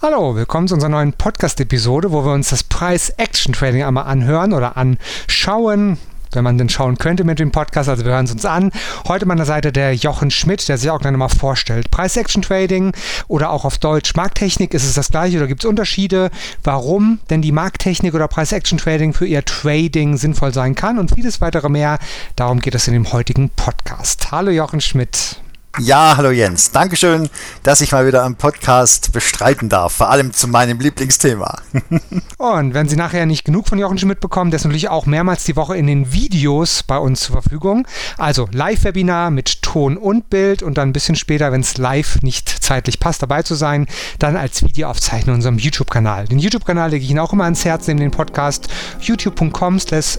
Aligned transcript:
Hallo, 0.00 0.36
willkommen 0.36 0.68
zu 0.68 0.74
unserer 0.74 0.90
neuen 0.90 1.12
Podcast-Episode, 1.12 2.12
wo 2.12 2.24
wir 2.24 2.32
uns 2.32 2.50
das 2.50 2.62
Preis-Action-Trading 2.62 3.82
einmal 3.82 4.04
anhören 4.04 4.52
oder 4.52 4.76
anschauen 4.76 5.98
wenn 6.30 6.44
man 6.44 6.56
denn 6.56 6.68
schauen 6.68 6.98
könnte 6.98 7.24
mit 7.24 7.40
dem 7.40 7.50
Podcast. 7.50 7.88
Also 7.88 8.04
wir 8.04 8.12
hören 8.12 8.26
es 8.26 8.30
uns 8.30 8.44
an. 8.44 8.70
Heute 9.08 9.26
meiner 9.26 9.44
Seite 9.44 9.72
der 9.72 9.94
Jochen 9.94 10.30
Schmidt, 10.30 10.68
der 10.68 10.78
sich 10.78 10.88
auch 10.88 11.00
gleich 11.00 11.16
mal 11.16 11.28
vorstellt. 11.28 11.90
Preis-Action-Trading 11.90 12.92
oder 13.26 13.50
auch 13.50 13.64
auf 13.64 13.78
Deutsch 13.78 14.14
Markttechnik, 14.14 14.72
ist 14.72 14.84
es 14.84 14.94
das 14.94 15.08
gleiche 15.08 15.38
oder 15.38 15.48
gibt 15.48 15.64
es 15.64 15.68
Unterschiede? 15.68 16.30
Warum 16.62 17.18
denn 17.28 17.42
die 17.42 17.50
Markttechnik 17.50 18.14
oder 18.14 18.28
Preis-Action-Trading 18.28 19.14
für 19.14 19.26
Ihr 19.26 19.44
Trading 19.44 20.16
sinnvoll 20.16 20.54
sein 20.54 20.76
kann 20.76 21.00
und 21.00 21.12
vieles 21.12 21.40
weitere 21.40 21.70
mehr. 21.70 21.98
Darum 22.36 22.60
geht 22.60 22.76
es 22.76 22.86
in 22.86 22.94
dem 22.94 23.10
heutigen 23.10 23.50
Podcast. 23.50 24.30
Hallo 24.30 24.52
Jochen 24.52 24.80
Schmidt. 24.80 25.40
Ja, 25.80 26.16
hallo 26.16 26.32
Jens. 26.32 26.72
Dankeschön, 26.72 27.30
dass 27.62 27.80
ich 27.80 27.92
mal 27.92 28.04
wieder 28.04 28.24
am 28.24 28.34
Podcast 28.34 29.12
bestreiten 29.12 29.68
darf, 29.68 29.92
vor 29.92 30.10
allem 30.10 30.32
zu 30.32 30.48
meinem 30.48 30.80
Lieblingsthema. 30.80 31.60
Und 32.38 32.74
wenn 32.74 32.88
Sie 32.88 32.96
nachher 32.96 33.26
nicht 33.26 33.44
genug 33.44 33.68
von 33.68 33.78
Jochen 33.78 33.96
Schmidt 33.96 34.18
bekommen, 34.18 34.50
der 34.50 34.56
ist 34.56 34.64
natürlich 34.64 34.88
auch 34.88 35.06
mehrmals 35.06 35.44
die 35.44 35.54
Woche 35.54 35.76
in 35.76 35.86
den 35.86 36.12
Videos 36.12 36.82
bei 36.82 36.98
uns 36.98 37.20
zur 37.20 37.40
Verfügung. 37.40 37.86
Also 38.16 38.48
Live-Webinar 38.50 39.30
mit 39.30 39.62
Ton 39.62 39.96
und 39.96 40.30
Bild 40.30 40.64
und 40.64 40.78
dann 40.78 40.88
ein 40.88 40.92
bisschen 40.92 41.14
später, 41.14 41.52
wenn 41.52 41.60
es 41.60 41.78
live 41.78 42.22
nicht 42.22 42.48
zeitlich 42.48 42.98
passt, 42.98 43.22
dabei 43.22 43.42
zu 43.42 43.54
sein, 43.54 43.86
dann 44.18 44.36
als 44.36 44.64
Videoaufzeichnung 44.64 45.34
in 45.34 45.38
unserem 45.38 45.58
YouTube-Kanal. 45.58 46.26
Den 46.26 46.40
YouTube-Kanal 46.40 46.90
lege 46.90 47.04
ich 47.04 47.10
Ihnen 47.10 47.20
auch 47.20 47.32
immer 47.32 47.44
ans 47.44 47.64
Herz 47.64 47.86
neben 47.86 48.00
den 48.00 48.10
Podcast 48.10 48.66
youtube.com 49.00 49.78
slash 49.78 50.18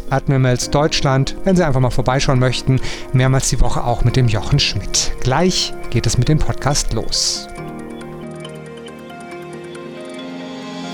Deutschland, 0.72 1.36
wenn 1.44 1.58
Sie 1.58 1.66
einfach 1.66 1.82
mal 1.82 1.90
vorbeischauen 1.90 2.40
möchten, 2.40 2.80
mehrmals 3.12 3.50
die 3.50 3.60
Woche 3.60 3.84
auch 3.84 4.06
mit 4.06 4.16
dem 4.16 4.30
Jochen 4.30 4.60
Schmidt. 4.60 5.12
Gleich 5.20 5.49
Gleich 5.50 5.74
geht 5.90 6.06
es 6.06 6.16
mit 6.20 6.30
dem 6.30 6.38
Podcast 6.38 6.94
los. 6.94 7.48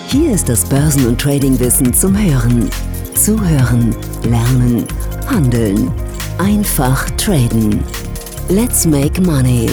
Hier 0.07 0.31
ist 0.31 0.47
das 0.47 0.63
Börsen- 0.63 1.05
und 1.07 1.19
Tradingwissen 1.19 1.93
zum 1.93 2.17
Hören. 2.17 2.69
Zuhören, 3.15 3.93
lernen, 4.23 4.85
handeln. 5.27 5.91
Einfach 6.37 7.09
traden. 7.17 7.83
Let's 8.47 8.85
make 8.85 9.21
money. 9.21 9.69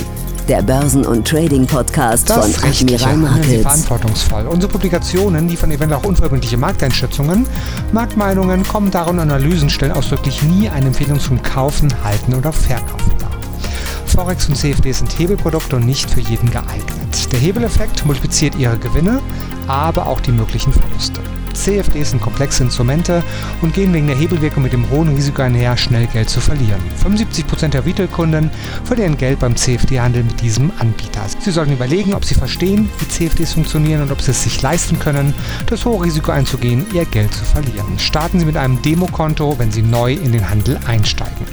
Der 0.48 0.62
Börsen- 0.62 1.06
und 1.06 1.28
Trading-Podcast 1.28 2.33
von 2.33 2.52
Admiral 2.69 3.17
Markets. 3.19 3.62
verantwortungsvoll. 3.62 4.48
Unsere 4.48 4.72
Publikationen 4.72 5.48
liefern 5.48 5.70
eventuell 5.70 6.00
auch 6.00 6.05
unverbindliche 6.05 6.56
Markteinschätzungen. 6.56 7.46
Marktmeinungen, 7.92 8.67
Kommentare 8.67 9.11
und 9.11 9.20
Analysen 9.20 9.70
stellen 9.70 9.92
ausdrücklich 9.92 10.42
nie 10.42 10.69
eine 10.69 10.86
Empfehlung 10.86 11.20
zum 11.20 11.41
Kaufen, 11.41 11.89
Halten 12.02 12.34
oder 12.34 12.52
Verkaufen 12.52 13.12
dar. 13.20 13.31
Forex 14.06 14.48
und 14.48 14.56
CFD 14.56 14.92
sind 14.92 15.19
Hebelprodukte 15.19 15.77
und 15.77 15.86
nicht 15.86 16.11
für 16.11 16.20
jeden 16.20 16.50
geeignet. 16.50 17.33
Der 17.33 17.39
Hebeleffekt 17.39 18.05
multipliziert 18.05 18.55
ihre 18.56 18.78
Gewinne, 18.78 19.20
aber 19.67 20.06
auch 20.06 20.20
die 20.20 20.33
möglichen 20.33 20.72
Verluste. 20.72 21.20
CFDs 21.55 22.11
sind 22.11 22.20
komplexe 22.20 22.62
Instrumente 22.62 23.22
und 23.61 23.75
gehen 23.75 23.92
wegen 23.92 24.06
der 24.06 24.17
Hebelwirkung 24.17 24.62
mit 24.62 24.72
dem 24.72 24.89
hohen 24.91 25.14
Risiko 25.14 25.42
einher, 25.42 25.77
schnell 25.77 26.06
Geld 26.06 26.31
zu 26.31 26.41
verlieren. 26.41 26.81
75% 27.05 27.69
der 27.69 27.84
Retail-Kunden 27.84 28.50
verlieren 28.84 29.17
Geld 29.17 29.39
beim 29.39 29.56
CFD-Handel 29.56 30.25
mit 30.25 30.41
diesem 30.41 30.73
Anbieter. 30.78 31.23
Sie 31.39 31.50
sollten 31.50 31.73
überlegen, 31.73 32.14
ob 32.14 32.25
sie 32.25 32.34
verstehen, 32.34 32.89
wie 32.98 33.08
CFDs 33.08 33.53
funktionieren 33.53 34.03
und 34.03 34.11
ob 34.11 34.20
sie 34.20 34.33
es 34.33 34.42
sich 34.42 34.61
leisten 34.62 34.98
können, 34.98 35.34
das 35.67 35.84
hohe 35.84 36.05
Risiko 36.05 36.33
einzugehen, 36.33 36.86
ihr 36.92 37.05
Geld 37.06 37.33
zu 37.34 37.45
verlieren. 37.45 37.98
Starten 37.98 38.41
Sie 38.41 38.47
mit 38.47 38.56
einem 38.56 38.80
Demokonto, 38.83 39.58
wenn 39.58 39.70
Sie 39.70 39.83
neu 39.83 40.14
in 40.14 40.33
den 40.33 40.48
Handel 40.48 40.78
einsteigen. 40.86 41.47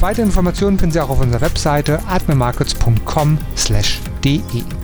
Weitere 0.00 0.26
Informationen 0.26 0.78
finden 0.78 0.92
Sie 0.92 1.00
auch 1.00 1.10
auf 1.10 1.20
unserer 1.20 1.40
Webseite 1.40 2.00
atmemarkets.com/de. 2.06 4.83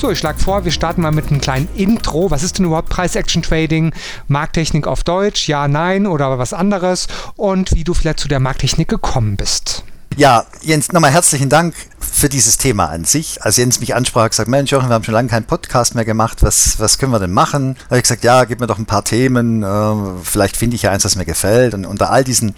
So, 0.00 0.10
ich 0.10 0.18
schlage 0.18 0.38
vor, 0.38 0.64
wir 0.64 0.72
starten 0.72 1.02
mal 1.02 1.10
mit 1.10 1.28
einem 1.28 1.42
kleinen 1.42 1.68
Intro. 1.74 2.30
Was 2.30 2.42
ist 2.42 2.56
denn 2.56 2.64
überhaupt 2.64 2.88
Preis-Action-Trading? 2.88 3.92
Markttechnik 4.28 4.86
auf 4.86 5.04
Deutsch? 5.04 5.46
Ja, 5.46 5.68
nein 5.68 6.06
oder 6.06 6.38
was 6.38 6.54
anderes? 6.54 7.06
Und 7.36 7.74
wie 7.74 7.84
du 7.84 7.92
vielleicht 7.92 8.18
zu 8.18 8.26
der 8.26 8.40
Markttechnik 8.40 8.88
gekommen 8.88 9.36
bist. 9.36 9.84
Ja, 10.16 10.46
Jens, 10.62 10.90
nochmal 10.92 11.10
herzlichen 11.10 11.50
Dank 11.50 11.74
für 11.98 12.30
dieses 12.30 12.56
Thema 12.56 12.86
an 12.86 13.04
sich. 13.04 13.42
Als 13.42 13.58
Jens 13.58 13.80
mich 13.80 13.94
ansprach, 13.94 14.30
gesagt, 14.30 14.48
Mensch, 14.48 14.70
Jochen, 14.70 14.88
wir 14.88 14.94
haben 14.94 15.04
schon 15.04 15.12
lange 15.12 15.28
keinen 15.28 15.44
Podcast 15.44 15.94
mehr 15.94 16.06
gemacht. 16.06 16.38
Was, 16.42 16.80
was 16.80 16.96
können 16.96 17.12
wir 17.12 17.18
denn 17.18 17.32
machen? 17.32 17.74
Da 17.74 17.84
habe 17.90 17.96
ich 17.98 18.04
gesagt, 18.04 18.24
ja, 18.24 18.44
gib 18.44 18.58
mir 18.58 18.66
doch 18.66 18.78
ein 18.78 18.86
paar 18.86 19.04
Themen. 19.04 19.62
Äh, 19.62 19.94
vielleicht 20.24 20.56
finde 20.56 20.76
ich 20.76 20.82
ja 20.82 20.92
eins, 20.92 21.04
was 21.04 21.16
mir 21.16 21.26
gefällt. 21.26 21.74
Und 21.74 21.84
unter 21.84 22.10
all 22.10 22.24
diesen 22.24 22.54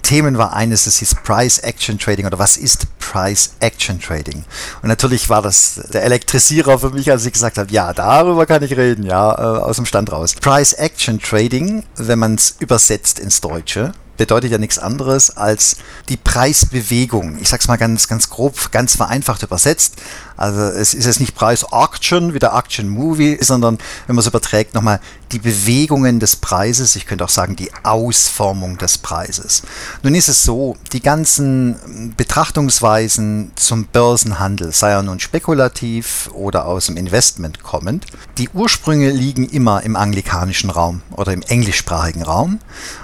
Themen 0.00 0.38
war 0.38 0.52
eines, 0.52 0.84
das 0.84 0.98
hieß 0.98 1.16
Price 1.22 1.58
Action 1.58 1.98
Trading 1.98 2.26
oder 2.26 2.38
was 2.38 2.56
ist 2.56 2.86
Price 2.98 3.50
Action 3.60 4.00
Trading? 4.00 4.44
Und 4.82 4.88
natürlich 4.88 5.28
war 5.28 5.42
das 5.42 5.80
der 5.92 6.04
Elektrisierer 6.04 6.78
für 6.78 6.90
mich, 6.90 7.10
als 7.10 7.26
ich 7.26 7.32
gesagt 7.32 7.58
habe, 7.58 7.70
ja, 7.70 7.92
darüber 7.92 8.46
kann 8.46 8.62
ich 8.62 8.76
reden, 8.76 9.04
ja, 9.04 9.32
äh, 9.32 9.62
aus 9.62 9.76
dem 9.76 9.86
Stand 9.86 10.12
raus. 10.12 10.34
Price 10.34 10.72
Action 10.72 11.20
Trading, 11.20 11.84
wenn 11.96 12.18
man 12.18 12.34
es 12.34 12.56
übersetzt 12.58 13.18
ins 13.18 13.40
Deutsche, 13.40 13.92
bedeutet 14.20 14.50
ja 14.52 14.58
nichts 14.58 14.78
anderes 14.78 15.34
als 15.34 15.76
die 16.10 16.18
Preisbewegung. 16.18 17.38
Ich 17.40 17.48
sage 17.48 17.62
es 17.62 17.68
mal 17.68 17.78
ganz, 17.78 18.06
ganz 18.06 18.28
grob, 18.28 18.70
ganz 18.70 18.94
vereinfacht 18.94 19.42
übersetzt. 19.42 19.94
Also 20.40 20.62
es 20.62 20.94
ist 20.94 21.04
jetzt 21.04 21.20
nicht 21.20 21.34
Preis 21.34 21.70
Auction 21.70 22.32
wie 22.32 22.38
der 22.38 22.56
Auction 22.56 22.88
Movie, 22.88 23.36
sondern 23.42 23.76
wenn 24.06 24.16
man 24.16 24.20
es 24.20 24.26
überträgt, 24.26 24.74
nochmal 24.74 24.98
die 25.32 25.38
Bewegungen 25.38 26.18
des 26.18 26.34
Preises, 26.34 26.96
ich 26.96 27.04
könnte 27.04 27.24
auch 27.24 27.28
sagen 27.28 27.56
die 27.56 27.70
Ausformung 27.82 28.78
des 28.78 28.96
Preises. 28.96 29.62
Nun 30.02 30.14
ist 30.14 30.28
es 30.28 30.42
so, 30.42 30.76
die 30.94 31.02
ganzen 31.02 32.14
Betrachtungsweisen 32.16 33.52
zum 33.54 33.84
Börsenhandel, 33.84 34.72
sei 34.72 34.92
er 34.92 35.02
nun 35.02 35.20
spekulativ 35.20 36.30
oder 36.32 36.64
aus 36.64 36.86
dem 36.86 36.96
Investment 36.96 37.62
kommend, 37.62 38.06
die 38.38 38.48
Ursprünge 38.48 39.10
liegen 39.10 39.46
immer 39.46 39.82
im 39.82 39.94
anglikanischen 39.94 40.70
Raum 40.70 41.02
oder 41.12 41.34
im 41.34 41.42
englischsprachigen 41.42 42.22
Raum 42.22 42.60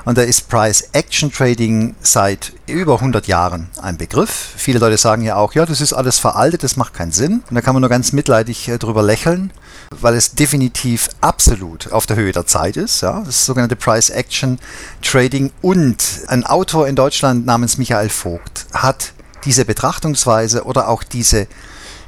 und 0.06 0.16
da 0.16 0.22
ist 0.22 0.48
Price 0.48 0.88
Action 0.92 1.30
Trading 1.30 1.94
seit 2.00 2.54
über 2.66 2.94
100 2.94 3.26
Jahren 3.26 3.68
ein 3.80 3.98
Begriff. 3.98 4.54
Viele 4.56 4.78
Leute 4.78 4.96
sagen 4.96 5.22
ja 5.22 5.36
auch, 5.36 5.52
ja, 5.52 5.66
das 5.66 5.82
ist 5.82 5.92
alles 5.92 6.18
veraltet, 6.18 6.62
das 6.62 6.76
macht 6.76 6.94
keinen 6.94 7.12
Sinn 7.12 7.25
und 7.34 7.54
da 7.54 7.60
kann 7.60 7.74
man 7.74 7.80
nur 7.80 7.90
ganz 7.90 8.12
mitleidig 8.12 8.68
äh, 8.68 8.78
drüber 8.78 9.02
lächeln 9.02 9.52
weil 9.90 10.14
es 10.14 10.32
definitiv 10.34 11.08
absolut 11.20 11.92
auf 11.92 12.06
der 12.06 12.16
Höhe 12.16 12.32
der 12.32 12.46
Zeit 12.46 12.76
ist. 12.76 13.02
Ja? 13.02 13.22
Das 13.24 13.46
sogenannte 13.46 13.76
Price 13.76 14.10
Action 14.10 14.58
Trading. 15.02 15.52
Und 15.62 16.22
ein 16.28 16.44
Autor 16.44 16.88
in 16.88 16.96
Deutschland 16.96 17.46
namens 17.46 17.78
Michael 17.78 18.08
Vogt 18.08 18.66
hat 18.72 19.12
diese 19.44 19.64
Betrachtungsweise 19.64 20.64
oder 20.64 20.88
auch 20.88 21.02
diese, 21.02 21.46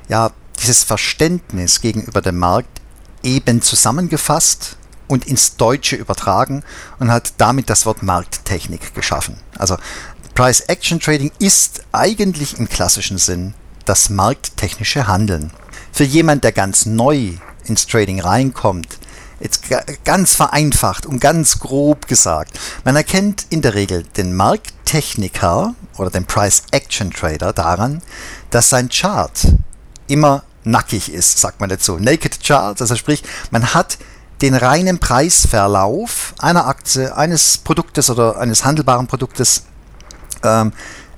ja, 0.08 0.30
dieses 0.60 0.82
Verständnis 0.82 1.80
gegenüber 1.80 2.20
dem 2.20 2.38
Markt 2.38 2.80
eben 3.22 3.62
zusammengefasst 3.62 4.76
und 5.06 5.26
ins 5.26 5.56
Deutsche 5.56 5.96
übertragen 5.96 6.64
und 6.98 7.10
hat 7.10 7.34
damit 7.38 7.70
das 7.70 7.86
Wort 7.86 8.02
Markttechnik 8.02 8.94
geschaffen. 8.94 9.36
Also 9.56 9.76
Price 10.34 10.60
Action 10.60 11.00
Trading 11.00 11.32
ist 11.38 11.82
eigentlich 11.92 12.58
im 12.58 12.68
klassischen 12.68 13.18
Sinn 13.18 13.54
das 13.88 14.10
markttechnische 14.10 15.06
Handeln. 15.06 15.50
Für 15.92 16.04
jemand, 16.04 16.44
der 16.44 16.52
ganz 16.52 16.86
neu 16.86 17.32
ins 17.64 17.86
Trading 17.86 18.20
reinkommt, 18.20 18.98
jetzt 19.40 19.62
ganz 20.04 20.34
vereinfacht 20.34 21.06
und 21.06 21.20
ganz 21.20 21.58
grob 21.58 22.06
gesagt, 22.06 22.58
man 22.84 22.96
erkennt 22.96 23.46
in 23.50 23.62
der 23.62 23.74
Regel 23.74 24.02
den 24.16 24.34
Markttechniker 24.34 25.74
oder 25.96 26.10
den 26.10 26.26
Price 26.26 26.64
Action 26.70 27.10
Trader 27.10 27.52
daran, 27.52 28.02
dass 28.50 28.68
sein 28.68 28.88
Chart 28.88 29.38
immer 30.06 30.42
nackig 30.64 31.12
ist, 31.12 31.38
sagt 31.38 31.60
man 31.60 31.70
dazu. 31.70 31.98
Naked 31.98 32.42
Chart, 32.42 32.80
also 32.80 32.94
sprich, 32.96 33.22
man 33.50 33.74
hat 33.74 33.98
den 34.42 34.54
reinen 34.54 34.98
Preisverlauf 34.98 36.34
einer 36.38 36.66
Aktie, 36.66 37.16
eines 37.16 37.58
Produktes 37.58 38.10
oder 38.10 38.38
eines 38.38 38.64
handelbaren 38.64 39.06
Produktes 39.06 39.64
ähm, 40.44 40.72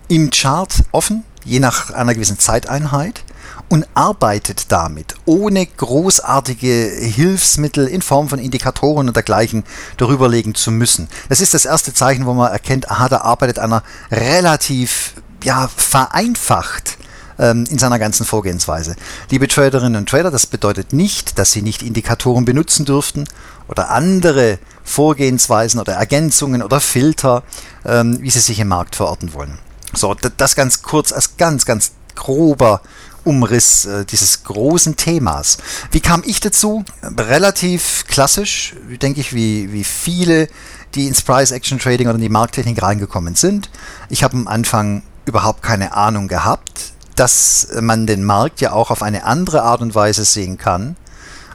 im 0.09 0.31
Chart 0.31 0.73
offen, 0.93 1.25
je 1.45 1.61
nach 1.61 1.91
einer 1.91 2.15
gewissen 2.15 2.39
Zeiteinheit 2.39 3.25
und 3.69 3.87
arbeitet 3.95 4.73
damit, 4.73 5.15
ohne 5.25 5.65
großartige 5.65 6.91
Hilfsmittel 7.01 7.87
in 7.87 8.03
Form 8.03 8.29
von 8.29 8.39
Indikatoren 8.39 9.09
und 9.09 9.15
dergleichen 9.15 9.65
darüberlegen 9.97 10.55
zu 10.55 10.71
müssen. 10.73 11.09
Das 11.29 11.41
ist 11.41 11.55
das 11.55 11.65
erste 11.65 11.95
Zeichen, 11.95 12.27
wo 12.27 12.35
man 12.35 12.51
erkennt, 12.51 12.91
aha, 12.91 13.09
da 13.09 13.19
arbeitet 13.19 13.59
einer 13.59 13.83
relativ 14.11 15.15
ja, 15.45 15.69
vereinfacht 15.75 16.99
ähm, 17.39 17.65
in 17.71 17.79
seiner 17.79 17.99
ganzen 17.99 18.27
Vorgehensweise. 18.27 18.97
Liebe 19.31 19.47
Traderinnen 19.47 19.97
und 19.97 20.09
Trader, 20.09 20.33
das 20.33 20.47
bedeutet 20.47 20.93
nicht, 20.93 21.39
dass 21.39 21.53
Sie 21.53 21.63
nicht 21.63 21.83
Indikatoren 21.83 22.45
benutzen 22.45 22.85
dürften 22.85 23.25
oder 23.69 23.91
andere 23.91 24.59
Vorgehensweisen 24.83 25.81
oder 25.81 25.95
Ergänzungen 25.95 26.63
oder 26.63 26.81
Filter, 26.81 27.45
ähm, 27.87 28.19
wie 28.21 28.31
Sie 28.31 28.41
sich 28.41 28.59
im 28.59 28.69
Markt 28.69 28.97
verorten 28.97 29.33
wollen. 29.33 29.59
So, 29.93 30.15
das 30.15 30.55
ganz 30.55 30.83
kurz 30.83 31.13
als 31.13 31.37
ganz, 31.37 31.65
ganz 31.65 31.93
grober 32.15 32.81
Umriss 33.25 33.85
äh, 33.85 34.05
dieses 34.05 34.45
großen 34.45 34.97
Themas. 34.97 35.59
Wie 35.91 36.01
kam 36.01 36.23
ich 36.25 36.41
dazu? 36.41 36.85
Relativ 37.03 38.05
klassisch, 38.09 38.75
denke 39.03 39.21
ich, 39.21 39.35
wie, 39.35 39.73
wie 39.73 39.85
viele, 39.85 40.49
die 40.95 41.07
ins 41.07 41.23
Price 41.23 41.51
Action 41.51 41.79
Trading 41.79 42.09
oder 42.09 42.17
in 42.17 42.23
die 42.23 42.29
Markttechnik 42.29 42.83
reingekommen 42.83 43.35
sind. 43.35 43.71
Ich 44.09 44.23
habe 44.23 44.37
am 44.37 44.49
Anfang 44.49 45.03
überhaupt 45.27 45.63
keine 45.63 45.95
Ahnung 45.95 46.29
gehabt 46.29 46.93
dass 47.21 47.69
man 47.79 48.07
den 48.07 48.25
Markt 48.25 48.63
ja 48.63 48.73
auch 48.73 48.91
auf 48.91 49.03
eine 49.03 49.25
andere 49.25 49.63
Art 49.63 49.83
und 49.83 49.95
Weise 49.95 50.25
sehen 50.25 50.57
kann, 50.57 50.97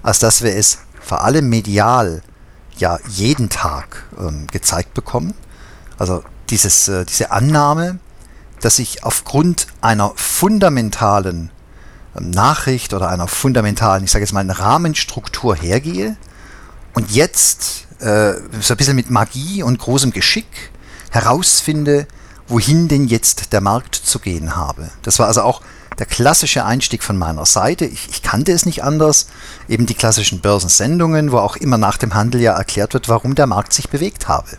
als 0.04 0.20
dass 0.20 0.44
wir 0.44 0.56
es 0.56 0.78
vor 1.02 1.24
allem 1.24 1.50
medial 1.50 2.22
ja 2.78 3.00
jeden 3.08 3.50
Tag 3.50 4.04
ähm, 4.20 4.46
gezeigt 4.52 4.94
bekommen. 4.94 5.34
Also 5.98 6.24
dieses, 6.52 6.88
äh, 6.88 7.04
diese 7.04 7.32
Annahme, 7.32 7.98
dass 8.62 8.80
ich 8.80 9.04
aufgrund 9.04 9.68
einer 9.81 10.13
fundamentalen 10.16 11.52
ähm, 12.18 12.31
Nachricht 12.31 12.94
oder 12.94 13.10
einer 13.10 13.28
fundamentalen, 13.28 14.04
ich 14.04 14.12
sage 14.12 14.24
jetzt 14.24 14.34
mal, 14.34 14.50
Rahmenstruktur 14.50 15.56
hergehe 15.56 16.18
und 16.94 17.12
jetzt 17.12 17.88
äh, 18.00 18.34
so 18.62 18.74
ein 18.74 18.78
bisschen 18.78 18.96
mit 18.96 19.10
Magie 19.10 19.63
und 19.63 19.80
großem 19.80 20.12
Geschick 20.12 20.72
herausfinde, 21.12 22.07
wohin 22.48 22.88
denn 22.88 23.07
jetzt 23.07 23.54
der 23.54 23.62
Markt 23.62 23.96
zu 23.96 24.19
gehen 24.19 24.56
habe. 24.56 24.90
Das 25.01 25.19
war 25.19 25.28
also 25.28 25.42
auch 25.42 25.62
der 25.98 26.06
klassische 26.06 26.66
Einstieg 26.66 27.04
von 27.04 27.18
meiner 27.18 27.46
Seite. 27.46 27.86
Ich, 27.86 28.10
ich, 28.10 28.22
kannte 28.22 28.51
es 28.51 28.66
nicht 28.66 28.84
anders. 28.84 29.28
Eben 29.69 29.86
die 29.86 29.94
klassischen 29.94 30.42
Börsensendungen, 30.42 31.31
wo 31.31 31.38
auch 31.38 31.56
immer 31.56 31.78
nach 31.78 31.98
dem 31.98 32.13
Handel 32.13 32.42
ja 32.42 32.54
erklärt 32.54 32.94
wird, 32.94 33.08
warum 33.08 33.36
der 33.36 33.48
Markt 33.48 33.74
sich 33.74 33.90
bewegt 33.90 34.28
habe. 34.28 34.58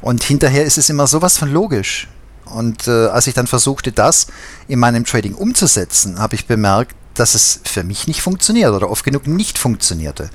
Und 0.00 0.22
hinterher 0.22 0.64
ist 0.64 0.78
es 0.78 0.88
immer 0.88 1.06
sowas 1.06 1.36
von 1.36 1.50
logisch. 1.50 2.08
Und 2.44 2.86
äh, 2.88 3.06
als 3.08 3.26
ich 3.26 3.34
dann 3.34 3.46
versuchte, 3.46 3.92
das 3.92 4.26
in 4.68 4.78
meinem 4.78 5.04
Trading 5.04 5.34
umzusetzen, 5.34 6.18
habe 6.18 6.34
ich 6.34 6.46
bemerkt, 6.46 6.94
dass 7.14 7.34
es 7.34 7.60
für 7.64 7.84
mich 7.84 8.06
nicht 8.06 8.22
funktioniert 8.22 8.72
oder 8.72 8.90
oft 8.90 9.04
genug 9.04 9.26
nicht 9.26 9.58
funktionierte. 9.58 10.30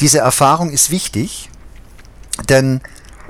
Diese 0.00 0.18
Erfahrung 0.18 0.70
ist 0.70 0.90
wichtig, 0.90 1.50
denn 2.48 2.80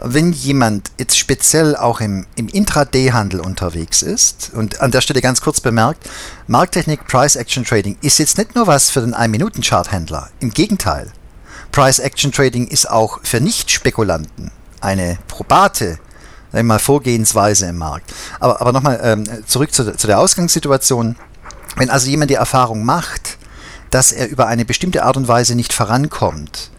wenn 0.04 0.32
jemand 0.32 0.90
jetzt 0.98 1.16
speziell 1.16 1.76
auch 1.76 2.00
im, 2.00 2.26
im 2.34 2.48
Intraday-Handel 2.48 3.40
unterwegs 3.40 4.02
ist, 4.02 4.50
und 4.52 4.80
an 4.80 4.90
der 4.90 5.00
Stelle 5.00 5.20
ganz 5.20 5.40
kurz 5.40 5.60
bemerkt, 5.60 6.08
Markttechnik 6.48 7.06
Price 7.06 7.36
Action 7.36 7.64
Trading 7.64 7.96
ist 8.02 8.19
jetzt 8.19 8.36
nicht 8.36 8.54
nur 8.54 8.66
was 8.66 8.90
für 8.90 9.00
den 9.00 9.14
1-Minuten-Chart-Händler. 9.14 10.30
Im 10.40 10.50
Gegenteil. 10.50 11.12
Price 11.70 12.00
Action 12.00 12.32
Trading 12.32 12.66
ist 12.66 12.90
auch 12.90 13.20
für 13.22 13.40
Nicht-Spekulanten 13.40 14.50
eine 14.80 15.19
probate 15.28 15.98
mal, 16.52 16.78
Vorgehensweise 16.78 17.66
im 17.66 17.78
Markt. 17.78 18.12
Aber, 18.40 18.60
aber 18.60 18.72
nochmal 18.72 19.00
ähm, 19.02 19.25
zurück 19.46 19.72
zu, 19.72 19.96
zu 19.96 20.06
der 20.06 20.19
Ausgangssituation. 20.19 21.16
Wenn 21.76 21.90
also 21.90 22.08
jemand 22.08 22.31
die 22.31 22.34
Erfahrung 22.34 22.84
macht, 22.84 23.38
dass 23.90 24.12
er 24.12 24.28
über 24.28 24.46
eine 24.46 24.64
bestimmte 24.64 25.04
Art 25.04 25.16
und 25.16 25.28
Weise 25.28 25.54
nicht 25.54 25.72
vorankommt, 25.72 26.70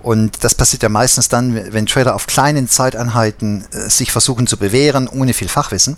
und 0.00 0.44
das 0.44 0.54
passiert 0.54 0.84
ja 0.84 0.88
meistens 0.88 1.28
dann, 1.28 1.72
wenn 1.72 1.86
Trader 1.86 2.14
auf 2.14 2.26
kleinen 2.26 2.68
Zeiteinheiten 2.68 3.64
äh, 3.72 3.90
sich 3.90 4.12
versuchen 4.12 4.46
zu 4.46 4.56
bewähren, 4.56 5.08
ohne 5.08 5.34
viel 5.34 5.48
Fachwissen, 5.48 5.96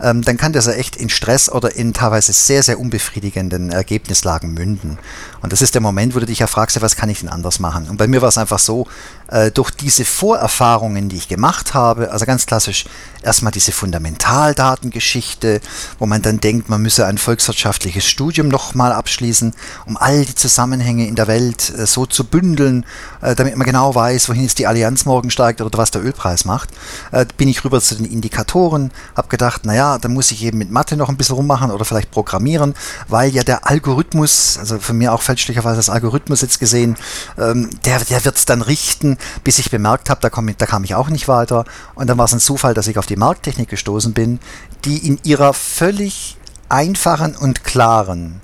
ähm, 0.00 0.22
dann 0.22 0.36
kann 0.36 0.52
das 0.52 0.66
ja 0.66 0.72
echt 0.72 0.94
in 0.94 1.08
Stress 1.08 1.50
oder 1.50 1.74
in 1.74 1.92
teilweise 1.92 2.32
sehr, 2.32 2.62
sehr 2.62 2.78
unbefriedigenden 2.78 3.70
Ergebnislagen 3.70 4.54
münden. 4.54 4.98
Und 5.40 5.52
das 5.52 5.60
ist 5.60 5.74
der 5.74 5.80
Moment, 5.80 6.14
wo 6.14 6.20
du 6.20 6.26
dich 6.26 6.38
ja 6.38 6.46
fragst, 6.46 6.80
was 6.80 6.94
kann 6.94 7.10
ich 7.10 7.20
denn 7.20 7.28
anders 7.28 7.58
machen? 7.58 7.88
Und 7.90 7.96
bei 7.96 8.06
mir 8.06 8.22
war 8.22 8.28
es 8.28 8.38
einfach 8.38 8.60
so, 8.60 8.86
äh, 9.28 9.50
durch 9.50 9.70
diese 9.70 10.04
Vorerfahrungen, 10.04 11.08
die 11.08 11.16
ich 11.16 11.28
gemacht 11.28 11.74
habe, 11.74 12.12
also 12.12 12.26
ganz 12.26 12.46
klassisch 12.46 12.84
erstmal 13.22 13.52
diese 13.52 13.72
Fundamentaldatengeschichte, 13.72 15.60
wo 15.98 16.06
man 16.06 16.22
dann 16.22 16.40
denkt, 16.40 16.68
man 16.68 16.82
müsse 16.82 17.06
ein 17.06 17.18
volkswirtschaftliches 17.18 18.04
Studium 18.04 18.48
nochmal 18.48 18.92
abschließen, 18.92 19.54
um 19.86 19.96
all 19.96 20.24
die 20.24 20.34
Zusammenhänge 20.34 21.06
in 21.06 21.14
der 21.14 21.26
Welt 21.26 21.72
äh, 21.76 21.86
so 21.86 22.06
zu 22.06 22.24
bündeln, 22.24 22.84
äh, 23.20 23.34
damit 23.34 23.56
man 23.56 23.66
genau 23.66 23.94
weiß, 23.94 24.28
wohin 24.28 24.42
jetzt 24.42 24.58
die 24.58 24.66
Allianz 24.66 25.04
morgen 25.04 25.30
steigt 25.30 25.60
oder 25.60 25.78
was 25.78 25.90
der 25.90 26.04
Ölpreis 26.04 26.44
macht, 26.44 26.70
äh, 27.12 27.26
bin 27.36 27.48
ich 27.48 27.64
rüber 27.64 27.80
zu 27.80 27.94
den 27.94 28.06
Indikatoren, 28.06 28.90
habe 29.16 29.28
gedacht, 29.28 29.64
naja, 29.64 29.98
da 29.98 30.08
muss 30.08 30.30
ich 30.30 30.44
eben 30.44 30.58
mit 30.58 30.70
Mathe 30.70 30.96
noch 30.96 31.08
ein 31.08 31.16
bisschen 31.16 31.36
rummachen 31.36 31.70
oder 31.70 31.84
vielleicht 31.84 32.10
programmieren, 32.10 32.74
weil 33.08 33.30
ja 33.30 33.42
der 33.42 33.68
Algorithmus, 33.68 34.58
also 34.58 34.78
von 34.78 34.98
mir 34.98 35.12
auch 35.12 35.22
fälschlicherweise 35.22 35.76
das 35.76 35.90
Algorithmus 35.90 36.40
jetzt 36.40 36.58
gesehen, 36.58 36.96
ähm, 37.38 37.70
der, 37.84 38.00
der 38.00 38.24
wird 38.24 38.36
es 38.36 38.44
dann 38.44 38.62
richten, 38.62 39.18
bis 39.44 39.58
ich 39.58 39.70
bemerkt 39.70 40.10
habe, 40.10 40.20
da, 40.20 40.28
da 40.28 40.66
kam 40.66 40.84
ich 40.84 40.94
auch 40.94 41.08
nicht 41.08 41.28
weiter. 41.28 41.64
Und 41.94 42.08
dann 42.08 42.18
war 42.18 42.24
es 42.24 42.32
ein 42.32 42.40
Zufall, 42.40 42.74
dass 42.74 42.86
ich 42.86 42.98
auf 42.98 43.06
die 43.06 43.11
Markttechnik 43.16 43.68
gestoßen 43.68 44.12
bin, 44.12 44.40
die 44.84 45.06
in 45.06 45.18
ihrer 45.24 45.54
völlig 45.54 46.36
einfachen 46.68 47.36
und 47.36 47.64
klaren 47.64 48.40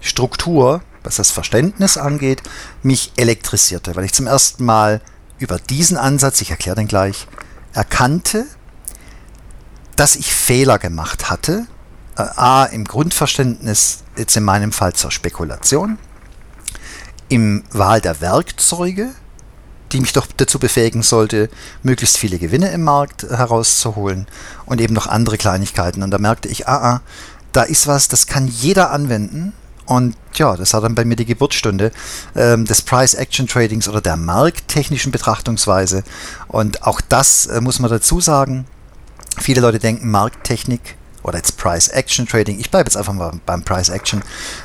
Struktur, 0.00 0.82
was 1.02 1.16
das 1.16 1.30
Verständnis 1.30 1.96
angeht, 1.96 2.42
mich 2.82 3.12
elektrisierte, 3.16 3.96
weil 3.96 4.04
ich 4.04 4.12
zum 4.12 4.26
ersten 4.26 4.64
Mal 4.64 5.00
über 5.38 5.58
diesen 5.58 5.96
Ansatz, 5.96 6.40
ich 6.40 6.50
erkläre 6.50 6.76
den 6.76 6.88
gleich, 6.88 7.26
erkannte, 7.72 8.46
dass 9.96 10.16
ich 10.16 10.32
Fehler 10.32 10.78
gemacht 10.78 11.30
hatte. 11.30 11.66
Äh, 12.16 12.22
A, 12.22 12.64
im 12.64 12.84
Grundverständnis, 12.84 14.04
jetzt 14.16 14.36
in 14.36 14.44
meinem 14.44 14.72
Fall 14.72 14.92
zur 14.92 15.10
Spekulation, 15.10 15.98
im 17.28 17.64
Wahl 17.72 18.00
der 18.00 18.20
Werkzeuge, 18.20 19.12
die 19.92 20.00
mich 20.00 20.12
doch 20.12 20.26
dazu 20.36 20.58
befähigen 20.58 21.02
sollte, 21.02 21.48
möglichst 21.82 22.18
viele 22.18 22.38
Gewinne 22.38 22.70
im 22.70 22.82
Markt 22.82 23.24
herauszuholen 23.24 24.26
und 24.66 24.80
eben 24.80 24.94
noch 24.94 25.06
andere 25.06 25.38
Kleinigkeiten. 25.38 26.02
Und 26.02 26.10
da 26.10 26.18
merkte 26.18 26.48
ich, 26.48 26.68
ah, 26.68 26.94
ah, 26.94 27.00
da 27.52 27.62
ist 27.62 27.86
was, 27.86 28.08
das 28.08 28.26
kann 28.26 28.48
jeder 28.48 28.90
anwenden. 28.90 29.52
Und 29.84 30.16
ja, 30.34 30.56
das 30.56 30.72
war 30.74 30.80
dann 30.80 30.94
bei 30.94 31.04
mir 31.04 31.16
die 31.16 31.26
Geburtsstunde 31.26 31.90
ähm, 32.34 32.64
des 32.64 32.82
Price 32.82 33.14
Action 33.14 33.46
Tradings 33.46 33.88
oder 33.88 34.00
der 34.00 34.16
markttechnischen 34.16 35.12
Betrachtungsweise. 35.12 36.04
Und 36.48 36.84
auch 36.84 37.00
das 37.00 37.46
äh, 37.46 37.60
muss 37.60 37.78
man 37.78 37.90
dazu 37.90 38.20
sagen. 38.20 38.66
Viele 39.38 39.60
Leute 39.60 39.78
denken, 39.78 40.10
Markttechnik 40.10 40.96
oder 41.22 41.38
jetzt 41.38 41.56
Price 41.56 41.88
Action 41.88 42.26
Trading, 42.26 42.58
ich 42.58 42.70
bleibe 42.70 42.88
jetzt 42.88 42.96
einfach 42.96 43.12
mal 43.12 43.32
beim 43.46 43.62
Price 43.62 43.88
Action, 43.88 44.22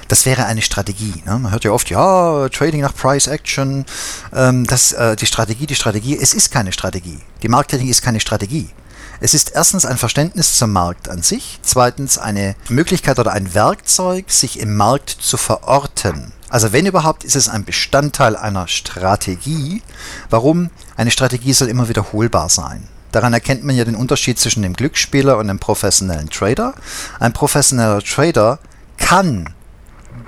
das 0.07 0.25
wäre 0.25 0.45
eine 0.45 0.61
Strategie. 0.61 1.23
Ne? 1.25 1.39
Man 1.39 1.51
hört 1.51 1.63
ja 1.63 1.71
oft, 1.71 1.89
ja, 1.89 2.49
Trading 2.49 2.81
nach 2.81 2.95
Price 2.95 3.27
Action, 3.27 3.85
ähm, 4.33 4.65
das, 4.65 4.93
äh, 4.93 5.15
die 5.15 5.25
Strategie, 5.25 5.67
die 5.67 5.75
Strategie, 5.75 6.17
es 6.19 6.33
ist 6.33 6.51
keine 6.51 6.71
Strategie. 6.71 7.19
Die 7.43 7.49
Markttechnik 7.49 7.89
ist 7.89 8.01
keine 8.01 8.19
Strategie. 8.19 8.69
Es 9.19 9.33
ist 9.33 9.51
erstens 9.55 9.85
ein 9.85 9.97
Verständnis 9.97 10.57
zum 10.57 10.71
Markt 10.71 11.09
an 11.09 11.23
sich, 11.23 11.59
zweitens 11.63 12.19
eine 12.19 12.55
Möglichkeit 12.69 13.17
oder 13.17 13.33
ein 13.33 13.55
Werkzeug, 13.55 14.29
sich 14.29 14.59
im 14.59 14.75
Markt 14.75 15.09
zu 15.09 15.37
verorten. 15.37 16.33
Also 16.49 16.71
wenn 16.71 16.85
überhaupt, 16.85 17.23
ist 17.23 17.35
es 17.35 17.49
ein 17.49 17.65
Bestandteil 17.65 18.35
einer 18.35 18.67
Strategie. 18.67 19.81
Warum? 20.29 20.69
Eine 20.95 21.11
Strategie 21.11 21.53
soll 21.53 21.67
immer 21.67 21.89
wiederholbar 21.89 22.49
sein. 22.49 22.87
Daran 23.11 23.33
erkennt 23.33 23.63
man 23.63 23.75
ja 23.75 23.85
den 23.85 23.95
Unterschied 23.95 24.39
zwischen 24.39 24.63
dem 24.63 24.73
Glücksspieler 24.73 25.37
und 25.37 25.47
dem 25.47 25.59
professionellen 25.59 26.29
Trader. 26.29 26.73
Ein 27.19 27.33
professioneller 27.33 28.01
Trader 28.01 28.59
kann 28.97 29.53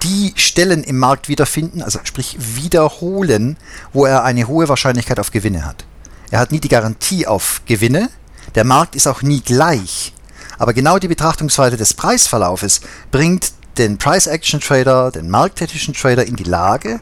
die 0.04 0.34
Stellen 0.36 0.84
im 0.84 0.98
Markt 0.98 1.28
wiederfinden, 1.28 1.82
also 1.82 2.00
sprich 2.04 2.38
wiederholen, 2.40 3.58
wo 3.92 4.06
er 4.06 4.24
eine 4.24 4.48
hohe 4.48 4.70
Wahrscheinlichkeit 4.70 5.20
auf 5.20 5.32
Gewinne 5.32 5.66
hat. 5.66 5.86
Er 6.32 6.40
hat 6.40 6.52
nie 6.52 6.60
die 6.60 6.70
Garantie 6.70 7.28
auf 7.28 7.62
Gewinne, 7.66 8.10
der 8.56 8.64
Markt 8.64 8.96
ist 8.96 9.08
auch 9.08 9.22
nie 9.22 9.42
gleich. 9.42 10.14
Aber 10.58 10.74
genau 10.74 11.00
die 11.00 11.08
Betrachtungsweise 11.08 11.78
des 11.78 11.94
Preisverlaufes 11.94 12.82
bringt 13.12 13.52
den 13.78 13.98
Price 13.98 14.28
Action 14.28 14.60
Trader, 14.60 15.12
den 15.12 15.30
markttechnischen 15.30 15.94
Trader 15.94 16.26
in 16.26 16.36
die 16.36 16.44
Lage, 16.44 17.00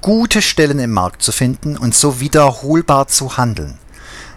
gute 0.00 0.42
Stellen 0.42 0.78
im 0.78 0.92
Markt 0.92 1.22
zu 1.22 1.32
finden 1.32 1.76
und 1.76 1.94
so 1.94 2.20
wiederholbar 2.20 3.08
zu 3.08 3.36
handeln. 3.36 3.78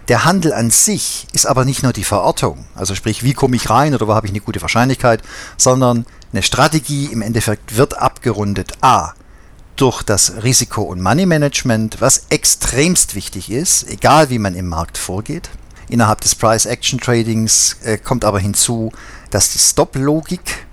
Der 0.08 0.24
Handel 0.24 0.54
an 0.54 0.70
sich 0.70 1.26
ist 1.34 1.46
aber 1.46 1.66
nicht 1.66 1.82
nur 1.82 1.92
die 1.92 2.04
Verortung, 2.04 2.64
also 2.74 2.94
sprich, 2.94 3.22
wie 3.22 3.34
komme 3.34 3.56
ich 3.56 3.68
rein 3.68 3.94
oder 3.94 4.08
wo 4.08 4.14
habe 4.14 4.26
ich 4.26 4.32
eine 4.32 4.40
gute 4.40 4.62
Wahrscheinlichkeit, 4.62 5.22
sondern 5.58 6.06
eine 6.32 6.42
Strategie 6.42 7.06
im 7.06 7.20
Endeffekt 7.20 7.76
wird 7.76 7.98
abgerundet 7.98 8.72
a 8.80 9.12
durch 9.76 10.02
das 10.02 10.42
Risiko- 10.42 10.82
und 10.82 11.02
Money-Management, 11.02 12.00
was 12.00 12.24
extremst 12.30 13.14
wichtig 13.14 13.50
ist, 13.50 13.88
egal 13.88 14.30
wie 14.30 14.38
man 14.38 14.54
im 14.54 14.66
Markt 14.66 14.98
vorgeht. 14.98 15.50
Innerhalb 15.88 16.20
des 16.22 16.34
Price-Action-Tradings 16.34 17.76
äh, 17.84 17.98
kommt 17.98 18.24
aber 18.24 18.40
hinzu, 18.40 18.90
dass 19.30 19.52
die 19.52 19.58
Stop-Logik 19.58 20.66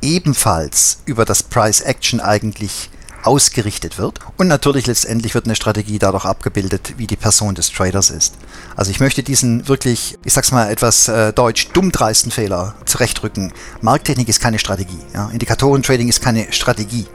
ebenfalls 0.00 1.00
über 1.04 1.24
das 1.24 1.42
Price-Action 1.42 2.20
eigentlich 2.20 2.90
ausgerichtet 3.26 3.98
wird. 3.98 4.20
Und 4.36 4.48
natürlich 4.48 4.86
letztendlich 4.86 5.34
wird 5.34 5.46
eine 5.46 5.56
Strategie 5.56 5.98
dadurch 5.98 6.24
abgebildet, 6.24 6.94
wie 6.96 7.06
die 7.06 7.16
Person 7.16 7.54
des 7.54 7.70
Traders 7.70 8.10
ist. 8.10 8.34
Also 8.76 8.90
ich 8.90 9.00
möchte 9.00 9.22
diesen 9.22 9.68
wirklich, 9.68 10.16
ich 10.24 10.32
sag's 10.32 10.52
mal 10.52 10.70
etwas 10.70 11.08
äh, 11.08 11.32
deutsch, 11.32 11.68
dummdreisten 11.72 12.30
Fehler 12.30 12.74
zurechtrücken. 12.84 13.52
Markttechnik 13.80 14.28
ist 14.28 14.40
keine 14.40 14.58
Strategie. 14.58 14.98
Ja? 15.14 15.28
Indikatoren-Trading 15.30 16.08
ist 16.08 16.20
keine 16.20 16.52
Strategie. 16.52 17.06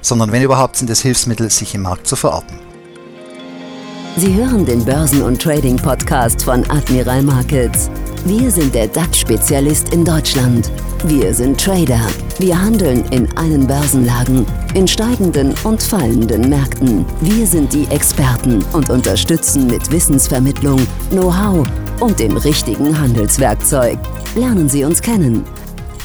Sondern 0.00 0.32
wenn 0.32 0.42
überhaupt 0.42 0.76
sind 0.76 0.90
es 0.90 1.02
Hilfsmittel, 1.02 1.50
sich 1.50 1.74
im 1.74 1.82
Markt 1.82 2.06
zu 2.06 2.16
verorten. 2.16 2.58
Sie 4.18 4.34
hören 4.34 4.66
den 4.66 4.84
Börsen- 4.84 5.22
und 5.22 5.40
Trading-Podcast 5.40 6.42
von 6.42 6.68
Admiral 6.70 7.22
Markets. 7.22 7.88
Wir 8.24 8.50
sind 8.50 8.74
der 8.74 8.88
DAX-Spezialist 8.88 9.94
in 9.94 10.04
Deutschland. 10.04 10.72
Wir 11.04 11.32
sind 11.32 11.60
Trader. 11.60 12.00
Wir 12.40 12.60
handeln 12.60 13.04
in 13.12 13.28
allen 13.38 13.64
Börsenlagen, 13.64 14.44
in 14.74 14.88
steigenden 14.88 15.54
und 15.62 15.80
fallenden 15.80 16.48
Märkten. 16.48 17.06
Wir 17.20 17.46
sind 17.46 17.72
die 17.72 17.86
Experten 17.90 18.64
und 18.72 18.90
unterstützen 18.90 19.68
mit 19.68 19.88
Wissensvermittlung, 19.92 20.84
Know-how 21.10 21.64
und 22.00 22.18
dem 22.18 22.36
richtigen 22.38 22.98
Handelswerkzeug. 22.98 23.98
Lernen 24.34 24.68
Sie 24.68 24.82
uns 24.82 25.00
kennen 25.00 25.44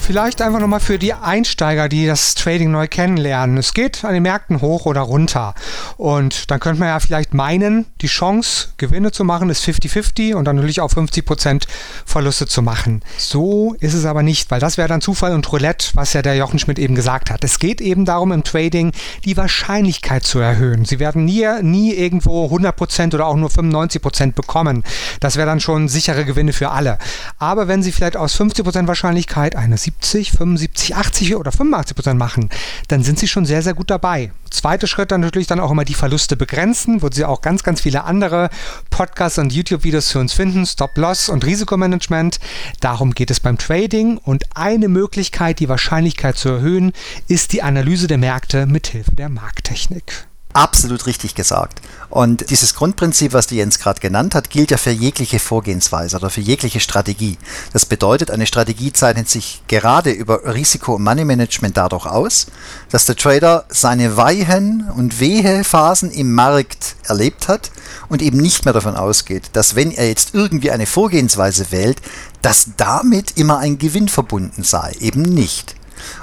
Vielleicht 0.06 0.42
einfach 0.42 0.60
nochmal 0.60 0.82
für 0.82 1.00
die 1.00 1.14
Einsteiger, 1.14 1.88
die 1.88 2.06
das 2.06 2.36
Trading 2.36 2.70
neu 2.70 2.90
kennenlernen. 2.90 3.58
Es 3.58 3.74
geht 3.74 4.04
an 4.04 4.14
den 4.14 4.24
Märkten 4.24 4.60
hoch 4.60 4.86
oder 4.86 5.00
runter. 5.00 5.56
Und 5.96 6.52
dann 6.52 6.60
könnte 6.60 6.82
man 6.82 6.90
ja 6.90 7.00
vielleicht 7.00 7.34
meinen, 7.34 7.86
die 8.02 8.08
Chance, 8.08 8.68
Gewinne 8.76 9.14
zu 9.14 9.24
machen, 9.24 9.50
ist 9.50 9.64
50-50 9.64 10.34
und 10.36 10.44
dann 10.44 10.58
natürlich 10.58 10.82
auch 10.82 10.92
50% 10.92 11.64
Verluste 12.06 12.48
zu 12.48 12.62
machen. 12.62 13.02
So 13.18 13.78
ist 13.80 13.94
es 13.94 14.04
aber 14.04 14.24
nicht, 14.24 14.52
weil 14.52 14.60
das 14.60 14.78
wäre 14.78 14.90
dann 14.90 15.00
Zufall 15.00 15.34
und 15.34 15.50
Roulette, 15.54 15.92
was 15.94 16.12
ja 16.12 16.22
der 16.22 16.36
Jochen 16.36 16.60
Schmidt 16.60 16.80
eben 16.80 16.96
gesagt 16.96 17.32
hat. 17.32 17.42
Es 17.46 17.58
geht 17.58 17.80
eben 17.80 18.04
darum, 18.04 18.34
im 18.34 18.44
Trading 18.44 18.92
die 19.24 19.38
Wahrscheinlichkeit 19.38 20.26
zu 20.26 20.40
erhöhen. 20.40 20.84
Sie 20.84 21.00
werden 21.00 21.24
nie, 21.24 21.48
nie 21.62 21.94
irgendwo 21.94 22.48
100% 22.48 23.16
oder 23.16 23.26
auch 23.26 23.38
nur 23.38 23.50
95% 23.50 24.34
bekommen. 24.34 24.84
Das 25.22 25.38
wäre 25.38 25.48
dann 25.48 25.62
schon 25.62 25.88
sichere 25.88 26.26
Gewinne 26.26 26.52
für 26.52 26.72
alle. 26.72 26.98
Aber 27.40 27.70
wenn 27.70 27.82
Sie 27.82 27.94
vielleicht 27.94 28.18
aus 28.18 28.38
50% 28.38 28.86
Wahrscheinlichkeit 28.88 29.56
eine 29.56 29.78
70, 29.78 29.93
75, 30.02 30.96
80 30.96 31.36
oder 31.36 31.52
85% 31.52 32.14
machen, 32.16 32.50
dann 32.88 33.04
sind 33.04 33.20
Sie 33.20 33.28
schon 33.28 33.46
sehr, 33.46 33.62
sehr 33.62 33.74
gut 33.74 33.90
dabei. 33.90 34.32
Zweiter 34.50 34.88
Schritt 34.88 35.12
dann 35.12 35.22
natürlich 35.22 35.48
dann 35.48 35.60
auch 35.60 35.72
immer 35.72 35.86
die 35.86 35.94
Verluste 35.94 36.38
begrenzen, 36.38 37.02
wo 37.02 37.10
Sie 37.12 37.26
auch 37.26 37.42
ganz, 37.42 37.64
ganz 37.64 37.82
viele 37.82 38.04
andere 38.04 38.50
Podcasts 38.90 39.40
und 39.40 39.52
YouTube-Videos 39.52 40.12
für 40.12 40.20
uns 40.20 40.34
finden, 40.34 40.66
Stop-Loss 40.66 41.30
und 41.30 41.46
Risikomanagement. 41.46 42.40
Darum 42.80 43.14
geht 43.14 43.32
es 43.32 43.40
beim 43.40 43.58
Trading 43.58 44.18
und 44.18 44.44
eine 44.56 44.90
Möglichkeit, 44.90 45.60
die 45.60 45.70
Wahrscheinlichkeit 45.70 46.38
zu 46.38 46.50
erhöhen, 46.50 46.94
ist 47.28 47.54
die 47.54 47.64
Analyse 47.64 48.08
der 48.08 48.18
Märkte 48.18 48.66
mit 48.66 48.88
Hilfe 48.88 49.16
der 49.16 49.30
Markttechnik. 49.30 50.28
Absolut 50.54 51.08
richtig 51.08 51.34
gesagt. 51.34 51.82
Und 52.12 52.52
dieses 52.52 52.76
Grundprinzip, 52.76 53.34
was 53.34 53.48
die 53.48 53.56
Jens 53.56 53.80
gerade 53.80 54.00
genannt 54.00 54.36
hat, 54.36 54.52
gilt 54.52 54.70
ja 54.70 54.78
für 54.78 54.92
jegliche 54.92 55.40
Vorgehensweise 55.40 56.16
oder 56.18 56.30
für 56.30 56.42
jegliche 56.42 56.80
Strategie. 56.80 57.40
Das 57.74 57.88
bedeutet, 57.88 58.30
eine 58.30 58.46
Strategie 58.46 58.94
zeichnet 58.94 59.28
sich 59.28 59.64
gerade 59.68 60.12
über 60.12 60.54
Risiko- 60.54 60.94
und 60.94 61.04
Money-Management 61.04 61.76
dadurch 61.76 62.06
aus, 62.06 62.48
dass 62.92 63.06
der 63.06 63.16
Trader 63.16 63.66
seine 63.70 64.16
Weihen 64.16 64.92
und 64.96 65.20
Wehe-Phasen 65.20 66.12
im 66.12 66.36
Markt 66.36 66.98
erlebt 67.06 67.48
hat 67.48 67.72
und 68.10 68.22
eben 68.22 68.38
nicht 68.38 68.66
mehr 68.66 68.76
davon 68.76 68.96
ausgeht, 68.96 69.50
dass 69.54 69.76
wenn 69.76 69.90
er 69.90 70.08
jetzt 70.08 70.36
irgendwie 70.36 70.70
eine 70.70 70.86
Vorgehensweise 70.86 71.72
wählt, 71.72 72.00
dass 72.44 72.68
damit 72.78 73.38
immer 73.38 73.58
ein 73.58 73.80
Gewinn 73.80 74.08
verbunden 74.08 74.64
sei. 74.64 74.94
Eben 75.00 75.24
nicht. 75.24 75.76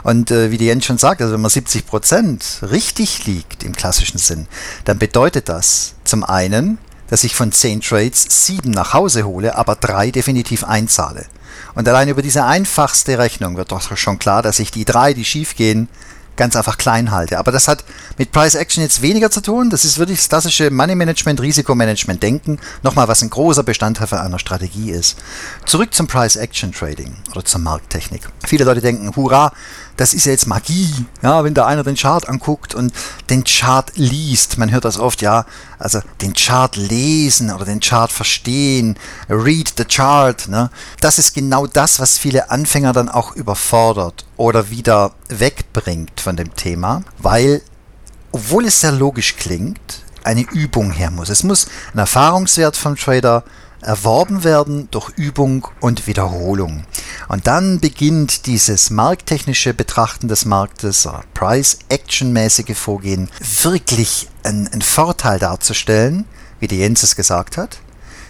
Und 0.02 0.30
äh, 0.30 0.50
wie 0.50 0.58
die 0.58 0.66
Jens 0.66 0.84
schon 0.84 0.98
sagt, 0.98 1.20
also 1.20 1.34
wenn 1.34 1.40
man 1.40 1.50
70 1.50 1.86
Prozent 1.86 2.60
richtig 2.62 3.26
liegt 3.26 3.62
im 3.62 3.74
klassischen 3.74 4.18
Sinn, 4.18 4.46
dann 4.84 4.98
bedeutet 4.98 5.48
das 5.48 5.94
zum 6.04 6.24
einen, 6.24 6.78
dass 7.08 7.24
ich 7.24 7.34
von 7.34 7.52
10 7.52 7.80
Trades 7.80 8.46
7 8.46 8.70
nach 8.70 8.94
Hause 8.94 9.24
hole, 9.24 9.56
aber 9.56 9.74
3 9.74 10.10
definitiv 10.10 10.64
einzahle. 10.64 11.26
Und 11.74 11.88
allein 11.88 12.08
über 12.08 12.22
diese 12.22 12.44
einfachste 12.44 13.18
Rechnung 13.18 13.56
wird 13.56 13.72
doch 13.72 13.96
schon 13.96 14.18
klar, 14.18 14.42
dass 14.42 14.58
ich 14.58 14.70
die 14.70 14.84
3, 14.84 15.14
die 15.14 15.24
schief 15.24 15.56
gehen, 15.56 15.88
ganz 16.40 16.56
einfach 16.56 16.78
klein 16.78 17.10
halte. 17.10 17.38
Aber 17.38 17.52
das 17.52 17.68
hat 17.68 17.84
mit 18.16 18.32
Price 18.32 18.54
Action 18.54 18.82
jetzt 18.82 19.02
weniger 19.02 19.30
zu 19.30 19.42
tun. 19.42 19.68
Das 19.68 19.84
ist 19.84 19.98
wirklich 19.98 20.18
das 20.18 20.30
klassische 20.30 20.70
Money 20.70 20.94
Management, 20.94 21.38
Risikomanagement 21.38 22.22
denken. 22.22 22.58
Nochmal, 22.82 23.08
was 23.08 23.20
ein 23.20 23.28
großer 23.28 23.62
Bestandteil 23.62 24.06
für 24.06 24.18
einer 24.18 24.38
Strategie 24.38 24.90
ist. 24.90 25.18
Zurück 25.66 25.92
zum 25.92 26.06
Price 26.06 26.36
Action 26.36 26.72
Trading 26.72 27.14
oder 27.32 27.44
zur 27.44 27.60
Markttechnik. 27.60 28.22
Viele 28.46 28.64
Leute 28.64 28.80
denken, 28.80 29.14
hurra, 29.16 29.52
das 30.00 30.14
ist 30.14 30.24
ja 30.24 30.32
jetzt 30.32 30.46
Magie, 30.46 30.88
ja, 31.20 31.44
wenn 31.44 31.52
da 31.52 31.66
einer 31.66 31.84
den 31.84 31.94
Chart 31.94 32.26
anguckt 32.26 32.74
und 32.74 32.90
den 33.28 33.44
Chart 33.44 33.92
liest. 33.96 34.56
Man 34.56 34.70
hört 34.70 34.86
das 34.86 34.98
oft, 34.98 35.20
ja, 35.20 35.44
also 35.78 36.00
den 36.22 36.32
Chart 36.32 36.74
lesen 36.74 37.52
oder 37.52 37.66
den 37.66 37.80
Chart 37.80 38.10
verstehen, 38.10 38.98
read 39.28 39.74
the 39.76 39.84
chart. 39.84 40.48
Ne? 40.48 40.70
Das 41.00 41.18
ist 41.18 41.34
genau 41.34 41.66
das, 41.66 42.00
was 42.00 42.16
viele 42.16 42.50
Anfänger 42.50 42.94
dann 42.94 43.10
auch 43.10 43.36
überfordert 43.36 44.24
oder 44.38 44.70
wieder 44.70 45.12
wegbringt 45.28 46.18
von 46.18 46.34
dem 46.34 46.56
Thema, 46.56 47.02
weil, 47.18 47.60
obwohl 48.32 48.64
es 48.64 48.80
sehr 48.80 48.92
logisch 48.92 49.36
klingt, 49.36 50.02
eine 50.24 50.46
Übung 50.50 50.92
her 50.92 51.10
muss. 51.10 51.28
Es 51.28 51.42
muss 51.42 51.66
ein 51.92 51.98
Erfahrungswert 51.98 52.74
vom 52.74 52.96
Trader 52.96 53.44
erworben 53.82 54.44
werden 54.44 54.88
durch 54.90 55.10
Übung 55.10 55.66
und 55.80 56.06
Wiederholung. 56.06 56.84
Und 57.28 57.46
dann 57.46 57.80
beginnt 57.80 58.46
dieses 58.46 58.90
markttechnische 58.90 59.74
Betrachten 59.74 60.28
des 60.28 60.44
Marktes, 60.44 61.08
Price-Action-mäßige 61.34 62.76
Vorgehen, 62.76 63.30
wirklich 63.62 64.28
einen 64.42 64.82
Vorteil 64.82 65.38
darzustellen, 65.38 66.24
wie 66.58 66.68
der 66.68 66.78
Jens 66.78 67.02
es 67.02 67.16
gesagt 67.16 67.56
hat, 67.56 67.78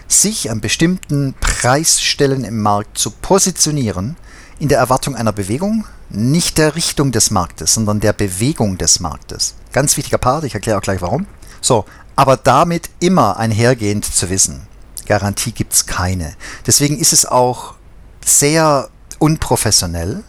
sich 0.07 0.51
an 0.51 0.61
bestimmten 0.61 1.33
Preisstellen 1.39 2.43
im 2.43 2.61
Markt 2.61 2.97
zu 2.97 3.11
positionieren, 3.11 4.17
in 4.59 4.67
der 4.67 4.79
Erwartung 4.79 5.15
einer 5.15 5.31
Bewegung, 5.31 5.85
nicht 6.09 6.57
der 6.57 6.75
Richtung 6.75 7.11
des 7.11 7.31
Marktes, 7.31 7.73
sondern 7.73 7.99
der 7.99 8.13
Bewegung 8.13 8.77
des 8.77 8.99
Marktes. 8.99 9.55
Ganz 9.71 9.95
wichtiger 9.97 10.17
Part, 10.17 10.43
ich 10.43 10.53
erkläre 10.53 10.77
auch 10.77 10.83
gleich 10.83 11.01
warum. 11.01 11.25
So, 11.61 11.85
aber 12.15 12.37
damit 12.37 12.89
immer 12.99 13.37
einhergehend 13.37 14.05
zu 14.05 14.29
wissen, 14.29 14.67
Garantie 15.05 15.51
gibt 15.51 15.73
es 15.73 15.85
keine. 15.85 16.35
Deswegen 16.65 16.97
ist 16.97 17.13
es 17.13 17.25
auch 17.25 17.75
sehr 18.23 18.89
unprofessionell, 19.19 20.23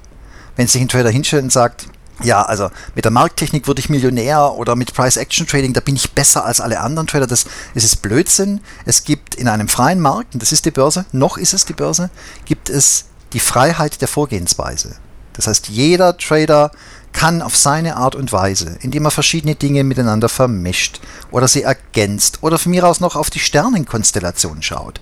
wenn 0.57 0.67
sich 0.67 0.81
ein 0.81 0.88
Trader 0.88 1.11
hinstellt 1.11 1.45
und 1.45 1.52
sagt, 1.52 1.87
ja, 2.23 2.43
also 2.43 2.71
mit 2.95 3.05
der 3.05 3.12
Markttechnik 3.12 3.67
wurde 3.67 3.81
ich 3.81 3.88
Millionär 3.88 4.52
oder 4.52 4.76
mit 4.76 4.95
Price 4.95 5.17
Action 5.17 5.47
Trading, 5.47 5.73
da 5.73 5.81
bin 5.81 5.97
ich 5.97 6.12
besser 6.12 6.45
als 6.45 6.61
alle 6.61 6.81
anderen 6.81 7.07
Trader. 7.07 7.26
Das, 7.26 7.47
das 7.75 7.85
ist 7.85 7.97
Blödsinn. 8.02 8.61
Es 8.85 9.05
gibt 9.05 9.35
in 9.35 9.49
einem 9.49 9.69
freien 9.69 10.00
Markt, 10.00 10.35
und 10.35 10.43
das 10.43 10.52
ist 10.52 10.64
die 10.64 10.71
Börse, 10.71 11.05
noch 11.12 11.37
ist 11.37 11.55
es 11.55 11.64
die 11.64 11.73
Börse, 11.73 12.11
gibt 12.45 12.69
es 12.69 13.07
die 13.33 13.41
Freiheit 13.41 14.00
der 14.00 14.09
Vorgehensweise. 14.09 14.97
Das 15.33 15.47
heißt, 15.47 15.69
jeder 15.69 16.17
Trader 16.17 16.71
kann 17.12 17.42
auf 17.42 17.57
seine 17.57 17.97
Art 17.97 18.14
und 18.14 18.33
Weise, 18.33 18.76
indem 18.81 19.04
er 19.04 19.11
verschiedene 19.11 19.54
Dinge 19.54 19.85
miteinander 19.85 20.28
vermischt 20.28 21.00
oder 21.31 21.49
sie 21.49 21.62
ergänzt 21.62 22.38
oder 22.42 22.59
von 22.59 22.71
mir 22.71 22.87
aus 22.87 23.00
noch 23.00 23.16
auf 23.16 23.31
die 23.31 23.38
Sternenkonstellation 23.38 24.62
schaut, 24.62 25.00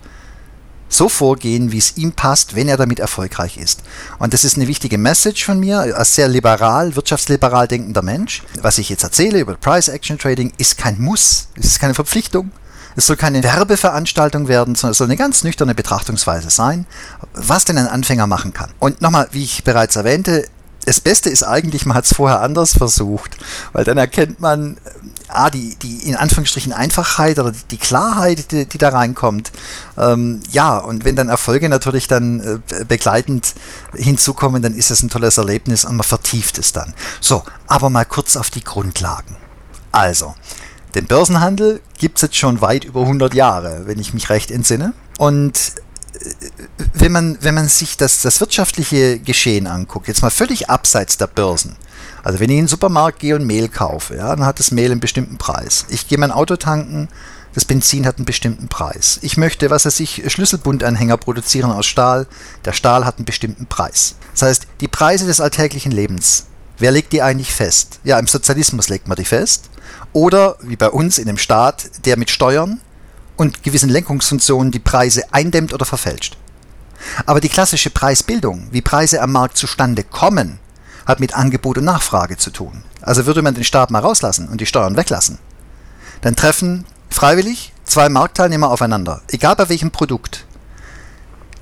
so 0.91 1.09
vorgehen, 1.09 1.73
wie 1.73 1.79
es 1.79 1.97
ihm 1.97 2.13
passt, 2.13 2.57
wenn 2.57 2.69
er 2.69 2.77
damit 2.77 2.99
erfolgreich 2.99 3.57
ist. 3.57 3.83
Und 4.19 4.35
das 4.35 4.45
ist 4.45 4.57
eine 4.57 4.67
wichtige 4.67 4.99
Message 4.99 5.45
von 5.45 5.61
mir, 5.61 5.79
als 5.97 6.17
sehr 6.17 6.29
liberal, 6.29 6.97
wirtschaftsliberal 6.97 7.69
denkender 7.69 8.03
Mensch. 8.03 8.43
Was 8.61 8.79
ich 8.79 8.89
jetzt 8.89 9.05
erzähle 9.05 9.39
über 9.39 9.55
Price 9.55 9.89
Action 9.89 10.19
Trading 10.19 10.53
ist 10.59 10.77
kein 10.77 11.01
Muss, 11.01 11.49
es 11.55 11.67
ist 11.67 11.81
keine 11.81 11.95
Verpflichtung. 11.95 12.51
Es 12.97 13.07
soll 13.07 13.17
keine 13.17 13.43
Werbeveranstaltung 13.45 14.49
werden, 14.49 14.75
sondern 14.75 14.93
es 14.93 14.99
soll 14.99 15.07
eine 15.07 15.17
ganz 15.17 15.45
nüchterne 15.45 15.77
Betrachtungsweise 15.77 16.51
sein, 16.51 16.87
was 17.35 17.65
denn 17.65 17.79
ein 17.79 17.87
Anfänger 17.87 18.27
machen 18.27 18.53
kann. 18.53 18.73
Und 18.81 19.01
nochmal, 19.01 19.29
wie 19.31 19.45
ich 19.45 19.63
bereits 19.63 19.95
erwähnte, 19.95 20.49
das 20.85 21.01
Beste 21.01 21.31
ist 21.31 21.43
eigentlich, 21.43 21.87
man 21.87 21.97
hat 21.97 22.07
es 22.07 22.15
vorher 22.15 22.41
anders 22.41 22.73
versucht, 22.73 23.37
weil 23.73 23.85
dann 23.85 23.99
erkennt 23.99 24.41
man, 24.41 24.79
ah, 25.29 25.51
die, 25.51 25.77
die 25.77 26.09
in 26.09 26.17
Anführungsstrichen 26.17 26.73
Einfachheit 26.73 27.39
oder 27.39 27.53
die, 27.53 27.65
die 27.71 27.77
Klarheit, 27.77 28.51
die, 28.51 28.67
die, 28.67 28.79
da 28.79 28.89
reinkommt. 28.89 29.53
Ähm, 29.99 30.41
ja, 30.51 30.79
und 30.79 31.05
wenn 31.05 31.17
dann 31.17 31.29
Erfolge 31.29 31.69
natürlich 31.69 32.09
dann 32.09 32.63
äh, 32.71 32.85
begleitend 32.85 33.55
hinzukommen, 33.95 34.63
dann 34.63 34.75
ist 34.75 34.91
es 34.91 35.03
ein 35.03 35.11
tolles 35.11 35.39
Erlebnis 35.39 35.85
und 35.85 35.97
man 35.97 36.07
vertieft 36.07 36.59
es 36.59 36.73
dann. 36.73 36.95
So, 37.21 37.45
aber 37.67 37.91
mal 37.91 38.05
kurz 38.05 38.37
auf 38.37 38.51
die 38.51 38.65
Grundlagen. 38.65 39.37
Also, 39.93 40.35
den 40.95 41.07
Börsenhandel 41.07 41.81
gibt 41.99 42.19
es 42.19 42.23
jetzt 42.23 42.37
schon 42.37 42.61
weit 42.61 42.85
über 42.85 43.03
100 43.03 43.35
Jahre, 43.35 43.83
wenn 43.87 43.99
ich 43.99 44.15
mich 44.15 44.31
recht 44.31 44.51
entsinne. 44.51 44.93
Und 45.19 45.75
wenn 46.95 47.13
man, 47.13 47.39
wenn 47.41 47.55
man 47.55 47.69
sich 47.69 47.97
das, 47.97 48.23
das 48.23 48.41
wirtschaftliche 48.41 49.19
Geschehen 49.19 49.67
anguckt, 49.67 50.09
jetzt 50.09 50.23
mal 50.23 50.31
völlig 50.31 50.69
abseits 50.69 51.17
der 51.17 51.27
Börsen. 51.27 51.77
Also 52.23 52.41
wenn 52.41 52.51
ich 52.51 52.57
in 52.57 52.65
den 52.65 52.69
Supermarkt 52.69 53.21
gehe 53.21 53.35
und 53.35 53.47
Mehl 53.47 53.69
kaufe, 53.69 54.17
ja, 54.17 54.35
dann 54.35 54.45
hat 54.45 54.59
das 54.59 54.71
Mehl 54.71 54.91
einen 54.91 55.01
bestimmten 55.01 55.39
Preis. 55.39 55.87
Ich 55.89 56.09
gehe 56.09 56.19
mein 56.19 56.33
Auto 56.33 56.57
tanken, 56.57 57.09
das 57.55 57.65
Benzin 57.65 58.07
hat 58.07 58.17
einen 58.17 58.27
bestimmten 58.27 58.69
Preis. 58.69 59.19
Ich 59.23 59.37
möchte, 59.37 59.71
was 59.71 59.85
weiß 59.85 59.99
ich, 60.01 60.23
Schlüsselbundanhänger 60.31 61.17
produzieren 61.17 61.73
aus 61.73 61.87
Stahl. 61.87 62.27
Der 62.65 62.73
Stahl 62.73 63.05
hat 63.05 63.17
einen 63.17 63.25
bestimmten 63.25 63.67
Preis. 63.67 64.15
Das 64.33 64.43
heißt, 64.43 64.67
die 64.81 64.89
Preise 64.89 65.27
des 65.27 65.41
alltäglichen 65.41 65.91
Lebens, 65.91 66.47
wer 66.79 66.93
legt 66.93 67.13
die 67.13 67.23
eigentlich 67.23 67.53
fest? 67.53 67.99
Ja, 68.05 68.19
im 68.19 68.29
Sozialismus 68.29 68.89
legt 68.89 69.09
man 69.09 69.17
die 69.17 69.25
fest. 69.25 69.71
Oder 70.13 70.57
wie 70.63 70.77
bei 70.77 70.91
uns 70.91 71.19
in 71.19 71.29
einem 71.29 71.39
Staat, 71.39 71.91
der 72.05 72.17
mit 72.17 72.31
Steuern 72.31 72.81
und 73.41 73.63
gewissen 73.63 73.89
Lenkungsfunktionen 73.89 74.71
die 74.71 74.79
Preise 74.79 75.23
eindämmt 75.33 75.73
oder 75.73 75.87
verfälscht. 75.87 76.37
Aber 77.25 77.41
die 77.41 77.49
klassische 77.49 77.89
Preisbildung, 77.89 78.69
wie 78.71 78.83
Preise 78.83 79.23
am 79.23 79.33
Markt 79.33 79.57
zustande 79.57 80.05
kommen, 80.05 80.59
hat 81.07 81.21
mit 81.21 81.35
Angebot 81.35 81.79
und 81.79 81.85
Nachfrage 81.85 82.37
zu 82.37 82.51
tun. 82.51 82.83
Also 83.01 83.25
würde 83.25 83.41
man 83.41 83.55
den 83.55 83.65
Staat 83.65 83.91
mal 83.91 84.01
rauslassen 84.01 84.47
und 84.49 84.61
die 84.61 84.67
Steuern 84.67 84.95
weglassen, 84.95 85.39
dann 86.21 86.37
treffen 86.37 86.85
freiwillig 87.09 87.73
zwei 87.85 88.11
Marktteilnehmer 88.11 88.71
aufeinander, 88.71 89.23
egal 89.29 89.57
bei 89.57 89.71
welchem 89.71 89.91
Produkt. 89.91 90.45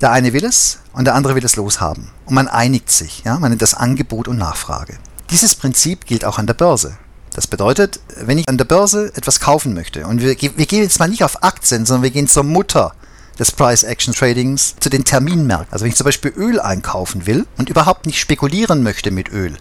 Der 0.01 0.11
eine 0.11 0.33
will 0.33 0.43
es 0.43 0.79
und 0.91 1.05
der 1.05 1.15
andere 1.15 1.35
will 1.35 1.45
es 1.45 1.55
loshaben. 1.55 2.09
Und 2.25 2.35
man 2.35 2.49
einigt 2.49 2.91
sich, 2.91 3.23
ja, 3.23 3.39
man 3.39 3.51
nennt 3.51 3.61
das 3.61 3.73
Angebot 3.73 4.27
und 4.27 4.37
Nachfrage. 4.37 4.97
Dieses 5.29 5.55
Prinzip 5.55 6.05
gilt 6.05 6.25
auch 6.25 6.39
an 6.39 6.47
der 6.47 6.55
Börse. 6.55 6.97
Das 7.39 7.47
bedeutet, 7.47 8.01
wenn 8.17 8.37
ich 8.37 8.49
an 8.49 8.57
der 8.57 8.65
Börse 8.65 9.13
etwas 9.15 9.39
kaufen 9.39 9.73
möchte, 9.73 10.05
und 10.05 10.21
wir, 10.21 10.35
wir 10.41 10.65
gehen 10.65 10.83
jetzt 10.83 10.99
mal 10.99 11.07
nicht 11.07 11.23
auf 11.23 11.41
Aktien, 11.41 11.85
sondern 11.85 12.03
wir 12.03 12.09
gehen 12.11 12.27
zur 12.27 12.43
Mutter 12.43 12.93
des 13.39 13.53
Price 13.53 13.83
Action 13.83 14.13
Tradings 14.13 14.75
zu 14.81 14.89
den 14.89 15.05
Terminmärkten. 15.05 15.71
Also 15.71 15.85
wenn 15.85 15.89
ich 15.89 15.95
zum 15.95 16.03
Beispiel 16.03 16.33
Öl 16.35 16.59
einkaufen 16.59 17.27
will 17.27 17.45
und 17.57 17.69
überhaupt 17.69 18.07
nicht 18.07 18.19
spekulieren 18.19 18.83
möchte 18.83 19.09
mit 19.09 19.31
Öl, 19.31 19.55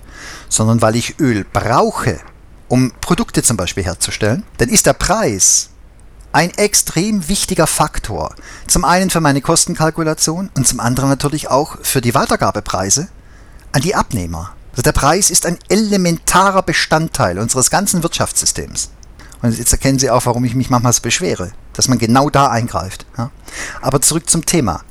sondern 0.49 0.82
weil 0.82 0.97
ich 0.97 1.20
Öl 1.20 1.47
brauche, 1.52 2.18
um 2.66 2.90
Produkte 3.00 3.44
zum 3.44 3.56
Beispiel 3.56 3.85
herzustellen, 3.85 4.42
dann 4.56 4.70
ist 4.70 4.87
der 4.87 4.94
Preis 4.94 5.68
ein 6.32 6.50
extrem 6.58 7.28
wichtiger 7.28 7.68
Faktor. 7.68 8.35
Zum 8.66 8.85
einen 8.85 9.08
für 9.08 9.20
meine 9.20 9.40
Kostenkalkulation 9.40 10.50
und 10.56 10.66
zum 10.66 10.80
anderen 10.80 11.11
natürlich 11.11 11.49
auch 11.49 11.76
für 11.82 12.00
die 12.00 12.16
Weitergabepreise 12.16 13.06
an 13.70 13.82
die 13.82 13.94
Abnehmer. 13.94 14.50
Also 14.78 14.85
der 14.85 14.92
Preis 14.92 15.32
ist 15.32 15.44
ein 15.44 15.58
elementarer 15.68 16.62
Bestandteil 16.62 17.40
unseres 17.40 17.68
ganzen 17.68 18.04
Wirtschaftssystems. 18.04 18.90
Und 19.42 19.58
jetzt 19.58 19.73
erkennen 19.73 19.99
Sie 19.99 20.08
auch, 20.08 20.25
warum 20.25 20.44
ich 20.44 20.54
mich 20.54 20.70
manchmal 20.70 20.92
so 20.92 21.02
beschwere, 21.02 21.50
dass 21.73 21.88
man 21.88 21.99
genau 21.99 22.30
da 22.30 22.47
eingreift. 22.47 23.04
Ja? 23.16 23.32
Aber 23.82 24.00
zurück 24.00 24.30
zum 24.30 24.47
Thema. 24.47 24.82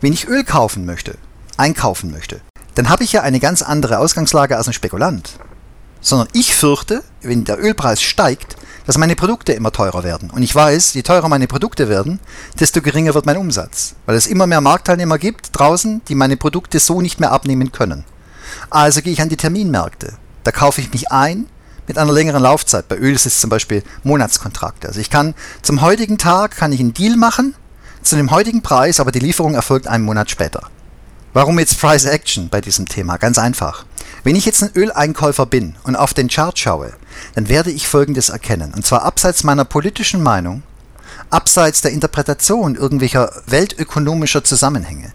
Wenn 0.00 0.14
ich 0.14 0.28
Öl 0.28 0.44
kaufen 0.44 0.86
möchte, 0.86 1.18
einkaufen 1.58 2.10
möchte, 2.10 2.40
dann 2.74 2.88
habe 2.88 3.04
ich 3.04 3.12
ja 3.12 3.20
eine 3.20 3.38
ganz 3.38 3.60
andere 3.60 3.98
Ausgangslage 3.98 4.56
als 4.56 4.66
ein 4.66 4.72
Spekulant. 4.72 5.38
Sondern 6.00 6.28
ich 6.32 6.54
fürchte, 6.54 7.04
wenn 7.20 7.44
der 7.44 7.62
Ölpreis 7.62 8.00
steigt, 8.00 8.56
dass 8.86 8.96
meine 8.96 9.14
Produkte 9.14 9.52
immer 9.52 9.72
teurer 9.72 10.04
werden. 10.04 10.30
Und 10.30 10.42
ich 10.42 10.54
weiß, 10.54 10.94
je 10.94 11.02
teurer 11.02 11.28
meine 11.28 11.48
Produkte 11.48 11.90
werden, 11.90 12.18
desto 12.58 12.80
geringer 12.80 13.12
wird 13.12 13.26
mein 13.26 13.36
Umsatz. 13.36 13.94
Weil 14.06 14.16
es 14.16 14.26
immer 14.26 14.46
mehr 14.46 14.62
Marktteilnehmer 14.62 15.18
gibt 15.18 15.50
draußen, 15.52 16.00
die 16.08 16.14
meine 16.14 16.38
Produkte 16.38 16.78
so 16.78 17.02
nicht 17.02 17.20
mehr 17.20 17.32
abnehmen 17.32 17.70
können. 17.70 18.06
Also 18.70 19.02
gehe 19.02 19.12
ich 19.12 19.22
an 19.22 19.28
die 19.28 19.36
Terminmärkte. 19.36 20.14
Da 20.42 20.52
kaufe 20.52 20.80
ich 20.80 20.92
mich 20.92 21.10
ein 21.10 21.46
mit 21.86 21.98
einer 21.98 22.12
längeren 22.12 22.42
Laufzeit. 22.42 22.88
Bei 22.88 22.96
Öl 22.96 23.14
ist 23.14 23.26
es 23.26 23.40
zum 23.40 23.50
Beispiel 23.50 23.82
Monatskontrakte. 24.02 24.88
Also 24.88 25.00
ich 25.00 25.10
kann 25.10 25.34
zum 25.62 25.80
heutigen 25.80 26.18
Tag 26.18 26.56
kann 26.56 26.72
ich 26.72 26.80
einen 26.80 26.94
Deal 26.94 27.16
machen 27.16 27.54
zu 28.02 28.16
dem 28.16 28.30
heutigen 28.30 28.62
Preis, 28.62 29.00
aber 29.00 29.12
die 29.12 29.18
Lieferung 29.18 29.54
erfolgt 29.54 29.86
einen 29.86 30.04
Monat 30.04 30.30
später. 30.30 30.62
Warum 31.32 31.58
jetzt 31.58 31.80
Price 31.80 32.04
Action 32.04 32.48
bei 32.48 32.60
diesem 32.60 32.86
Thema? 32.86 33.16
Ganz 33.16 33.38
einfach. 33.38 33.84
Wenn 34.22 34.36
ich 34.36 34.46
jetzt 34.46 34.62
ein 34.62 34.70
Öleinkäufer 34.74 35.46
bin 35.46 35.74
und 35.82 35.96
auf 35.96 36.14
den 36.14 36.28
Chart 36.28 36.56
schaue, 36.58 36.92
dann 37.34 37.48
werde 37.48 37.70
ich 37.70 37.88
Folgendes 37.88 38.28
erkennen. 38.28 38.72
Und 38.74 38.86
zwar 38.86 39.02
abseits 39.02 39.42
meiner 39.42 39.64
politischen 39.64 40.22
Meinung, 40.22 40.62
abseits 41.30 41.80
der 41.80 41.90
Interpretation 41.90 42.76
irgendwelcher 42.76 43.32
weltökonomischer 43.46 44.44
Zusammenhänge. 44.44 45.12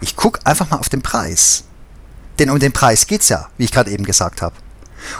Ich 0.00 0.16
gucke 0.16 0.40
einfach 0.44 0.70
mal 0.70 0.78
auf 0.78 0.88
den 0.88 1.02
Preis. 1.02 1.64
Denn 2.38 2.50
um 2.50 2.58
den 2.58 2.72
Preis 2.72 3.06
geht 3.06 3.22
es 3.22 3.28
ja, 3.28 3.48
wie 3.56 3.64
ich 3.64 3.72
gerade 3.72 3.90
eben 3.90 4.04
gesagt 4.04 4.42
habe. 4.42 4.56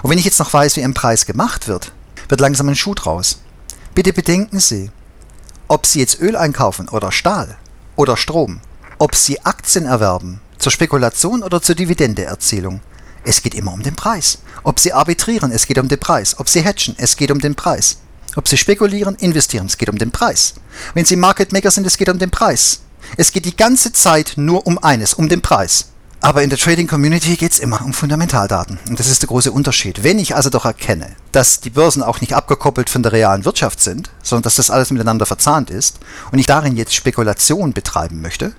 Und 0.02 0.10
wenn 0.10 0.18
ich 0.18 0.24
jetzt 0.24 0.38
noch 0.38 0.52
weiß, 0.52 0.76
wie 0.76 0.84
ein 0.84 0.94
Preis 0.94 1.26
gemacht 1.26 1.68
wird, 1.68 1.92
wird 2.28 2.40
langsam 2.40 2.68
ein 2.68 2.76
Schuh 2.76 2.94
draus. 2.94 3.38
Bitte 3.94 4.12
bedenken 4.12 4.60
Sie, 4.60 4.90
ob 5.68 5.86
Sie 5.86 6.00
jetzt 6.00 6.20
Öl 6.20 6.36
einkaufen 6.36 6.88
oder 6.88 7.12
Stahl 7.12 7.56
oder 7.96 8.16
Strom, 8.16 8.60
ob 8.98 9.14
Sie 9.14 9.40
Aktien 9.44 9.86
erwerben, 9.86 10.40
zur 10.58 10.72
Spekulation 10.72 11.42
oder 11.42 11.62
zur 11.62 11.74
Dividendeerzielung. 11.74 12.80
Es 13.24 13.42
geht 13.42 13.54
immer 13.54 13.72
um 13.72 13.82
den 13.82 13.96
Preis. 13.96 14.38
Ob 14.62 14.80
Sie 14.80 14.92
arbitrieren, 14.92 15.52
es 15.52 15.66
geht 15.66 15.78
um 15.78 15.88
den 15.88 16.00
Preis. 16.00 16.38
Ob 16.38 16.48
Sie 16.48 16.64
hatchen, 16.64 16.94
es 16.98 17.16
geht 17.16 17.30
um 17.30 17.38
den 17.38 17.54
Preis. 17.54 17.98
Ob 18.36 18.48
Sie 18.48 18.56
spekulieren, 18.56 19.14
investieren, 19.16 19.66
es 19.66 19.78
geht 19.78 19.88
um 19.88 19.98
den 19.98 20.10
Preis. 20.10 20.54
Wenn 20.92 21.04
Sie 21.04 21.16
Market 21.16 21.52
Maker 21.52 21.70
sind, 21.70 21.86
es 21.86 21.96
geht 21.96 22.08
um 22.08 22.18
den 22.18 22.30
Preis. 22.30 22.80
Es 23.16 23.32
geht 23.32 23.44
die 23.44 23.56
ganze 23.56 23.92
Zeit 23.92 24.34
nur 24.36 24.66
um 24.66 24.78
eines, 24.78 25.14
um 25.14 25.28
den 25.28 25.40
Preis. 25.40 25.86
Aber 26.24 26.42
in 26.42 26.48
der 26.48 26.58
Trading 26.58 26.86
Community 26.86 27.36
geht 27.36 27.52
es 27.52 27.58
immer 27.58 27.82
um 27.84 27.92
Fundamentaldaten. 27.92 28.78
Und 28.88 28.98
das 28.98 29.08
ist 29.08 29.20
der 29.20 29.26
große 29.26 29.52
Unterschied. 29.52 30.04
Wenn 30.04 30.18
ich 30.18 30.34
also 30.34 30.48
doch 30.48 30.64
erkenne, 30.64 31.14
dass 31.32 31.60
die 31.60 31.68
Börsen 31.68 32.02
auch 32.02 32.22
nicht 32.22 32.34
abgekoppelt 32.34 32.88
von 32.88 33.02
der 33.02 33.12
realen 33.12 33.44
Wirtschaft 33.44 33.82
sind, 33.82 34.08
sondern 34.22 34.44
dass 34.44 34.54
das 34.54 34.70
alles 34.70 34.90
miteinander 34.90 35.26
verzahnt 35.26 35.68
ist 35.68 35.98
und 36.32 36.38
ich 36.38 36.46
darin 36.46 36.76
jetzt 36.76 36.94
Spekulation 36.94 37.74
betreiben 37.74 38.22
möchte, 38.22 38.54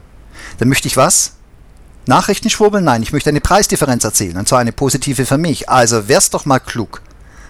dann 0.59 0.69
möchte 0.69 0.87
ich 0.87 0.95
was? 0.95 1.31
Nachrichten 2.05 2.51
schwurbeln? 2.51 2.83
Nein, 2.83 3.01
ich 3.01 3.13
möchte 3.13 3.31
eine 3.31 3.41
Preisdifferenz 3.41 4.03
erzielen 4.03 4.37
und 4.37 4.47
zwar 4.47 4.59
eine 4.59 4.71
positive 4.71 5.25
für 5.25 5.39
mich. 5.39 5.67
Also 5.67 6.07
wär's 6.07 6.29
doch 6.29 6.45
mal 6.45 6.59
klug, 6.59 7.01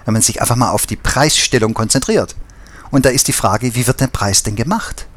wenn 0.05 0.13
man 0.13 0.21
sich 0.21 0.39
einfach 0.39 0.55
mal 0.55 0.71
auf 0.71 0.85
die 0.85 0.95
Preisstellung 0.95 1.73
konzentriert. 1.73 2.37
Und 2.89 3.03
da 3.03 3.09
ist 3.09 3.27
die 3.27 3.33
Frage, 3.33 3.75
wie 3.75 3.85
wird 3.85 3.99
der 3.99 4.07
Preis 4.07 4.43
denn 4.43 4.55
gemacht? 4.55 5.07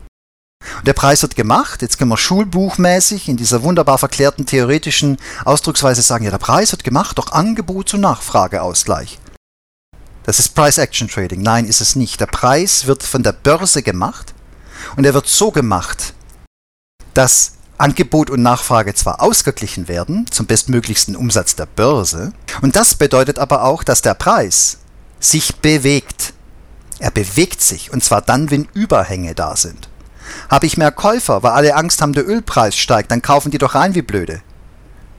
Und 0.79 0.87
der 0.87 0.93
Preis 0.93 1.23
wird 1.23 1.37
gemacht. 1.37 1.83
Jetzt 1.83 1.99
können 1.99 2.11
wir 2.11 2.17
schulbuchmäßig 2.17 3.29
in 3.29 3.37
dieser 3.37 3.63
wunderbar 3.63 3.99
verklärten 3.99 4.47
theoretischen 4.47 5.19
Ausdrucksweise 5.45 6.03
sagen, 6.03 6.25
ja, 6.25 6.31
der 6.31 6.39
Preis 6.39 6.73
wird 6.73 6.85
gemacht 6.85 7.19
durch 7.19 7.33
Angebot- 7.33 7.95
und 7.95 8.01
Nachfrageausgleich. 8.01 9.19
Das 10.25 10.39
ist 10.39 10.55
Price 10.55 10.79
Action 10.79 11.09
Trading. 11.09 11.41
Nein, 11.41 11.65
ist 11.65 11.81
es 11.81 11.97
nicht. 11.97 12.21
Der 12.21 12.27
Preis 12.27 12.87
wird 12.87 13.03
von 13.03 13.23
der 13.23 13.33
Börse 13.33 13.83
gemacht 13.83 14.35
und 14.97 15.05
er 15.05 15.15
wird 15.15 15.27
so 15.27 15.51
gemacht, 15.51 16.13
dass 17.15 17.53
Angebot 17.79 18.29
und 18.29 18.43
Nachfrage 18.43 18.93
zwar 18.95 19.23
ausgeglichen 19.23 19.89
werden 19.89 20.27
zum 20.31 20.47
bestmöglichsten 20.47 21.15
Umsatz 21.17 21.55
der 21.55 21.67
Börse, 21.67 22.33
und 22.61 22.75
das 22.75 22.97
bedeutet 22.97 23.39
aber 23.39 23.65
auch, 23.65 23.85
dass 23.85 24.03
der 24.03 24.15
Preis 24.15 24.79
sich 25.21 25.57
bewegt. 25.57 26.35
Er 26.99 27.13
bewegt 27.13 27.63
sich, 27.63 27.93
und 27.93 28.03
zwar 28.03 28.21
dann, 28.21 28.51
wenn 28.51 28.69
Überhänge 28.75 29.35
da 29.35 29.57
sind. 29.57 29.88
Habe 30.51 30.67
ich 30.67 30.77
mehr 30.77 30.91
Käufer, 30.91 31.43
weil 31.43 31.53
alle 31.53 31.75
Angst 31.75 32.01
haben, 32.03 32.13
der 32.13 32.29
Ölpreis 32.29 32.77
steigt, 32.77 33.11
dann 33.11 33.23
kaufen 33.23 33.51
die 33.51 33.59
doch 33.59 33.75
rein 33.75 33.95
wie 33.95 34.03
blöde. 34.03 34.41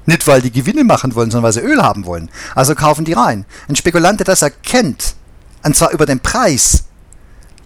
Nicht, 0.05 0.27
weil 0.27 0.41
die 0.41 0.51
Gewinne 0.51 0.83
machen 0.83 1.13
wollen, 1.15 1.29
sondern 1.29 1.45
weil 1.45 1.53
sie 1.53 1.67
Öl 1.67 1.83
haben 1.83 2.05
wollen. 2.05 2.29
Also 2.55 2.73
kaufen 2.73 3.05
die 3.05 3.13
rein. 3.13 3.45
Ein 3.67 3.75
Spekulant, 3.75 4.19
der 4.19 4.25
das 4.25 4.41
erkennt, 4.41 5.15
und 5.63 5.75
zwar 5.75 5.91
über 5.91 6.05
den 6.05 6.19
Preis, 6.19 6.85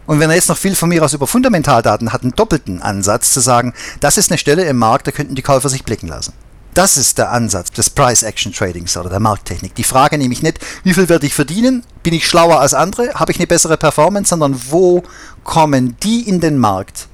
und 0.05 0.19
wenn 0.19 0.29
er 0.29 0.35
jetzt 0.35 0.49
noch 0.49 0.57
viel 0.57 0.75
von 0.75 0.89
mir 0.89 1.03
aus 1.03 1.13
über 1.13 1.27
Fundamentaldaten 1.27 2.11
hat, 2.11 2.23
einen 2.23 2.35
doppelten 2.35 2.81
Ansatz 2.81 3.31
zu 3.31 3.39
sagen, 3.39 3.73
das 4.01 4.17
ist 4.17 4.29
eine 4.29 4.37
Stelle 4.37 4.65
im 4.65 4.77
Markt, 4.77 5.07
da 5.07 5.11
könnten 5.11 5.35
die 5.35 5.41
Käufer 5.41 5.69
sich 5.69 5.85
blicken 5.85 6.07
lassen. 6.07 6.33
Das 6.73 6.97
ist 6.97 7.19
der 7.19 7.31
Ansatz 7.31 7.71
des 7.71 7.91
Price 7.91 8.23
Action 8.23 8.51
Tradings 8.51 8.97
oder 8.97 9.09
der 9.09 9.19
Markttechnik. 9.19 9.75
Die 9.75 9.83
Frage 9.83 10.17
nämlich 10.17 10.41
nicht, 10.41 10.59
wie 10.83 10.93
viel 10.93 11.07
werde 11.07 11.27
ich 11.27 11.35
verdienen, 11.35 11.83
bin 12.01 12.13
ich 12.13 12.27
schlauer 12.27 12.59
als 12.59 12.73
andere, 12.73 13.13
habe 13.13 13.31
ich 13.31 13.37
eine 13.37 13.47
bessere 13.47 13.77
Performance, 13.77 14.29
sondern 14.29 14.59
wo 14.69 15.03
kommen 15.43 15.95
die 16.01 16.27
in 16.27 16.39
den 16.39 16.57
Markt, 16.57 17.07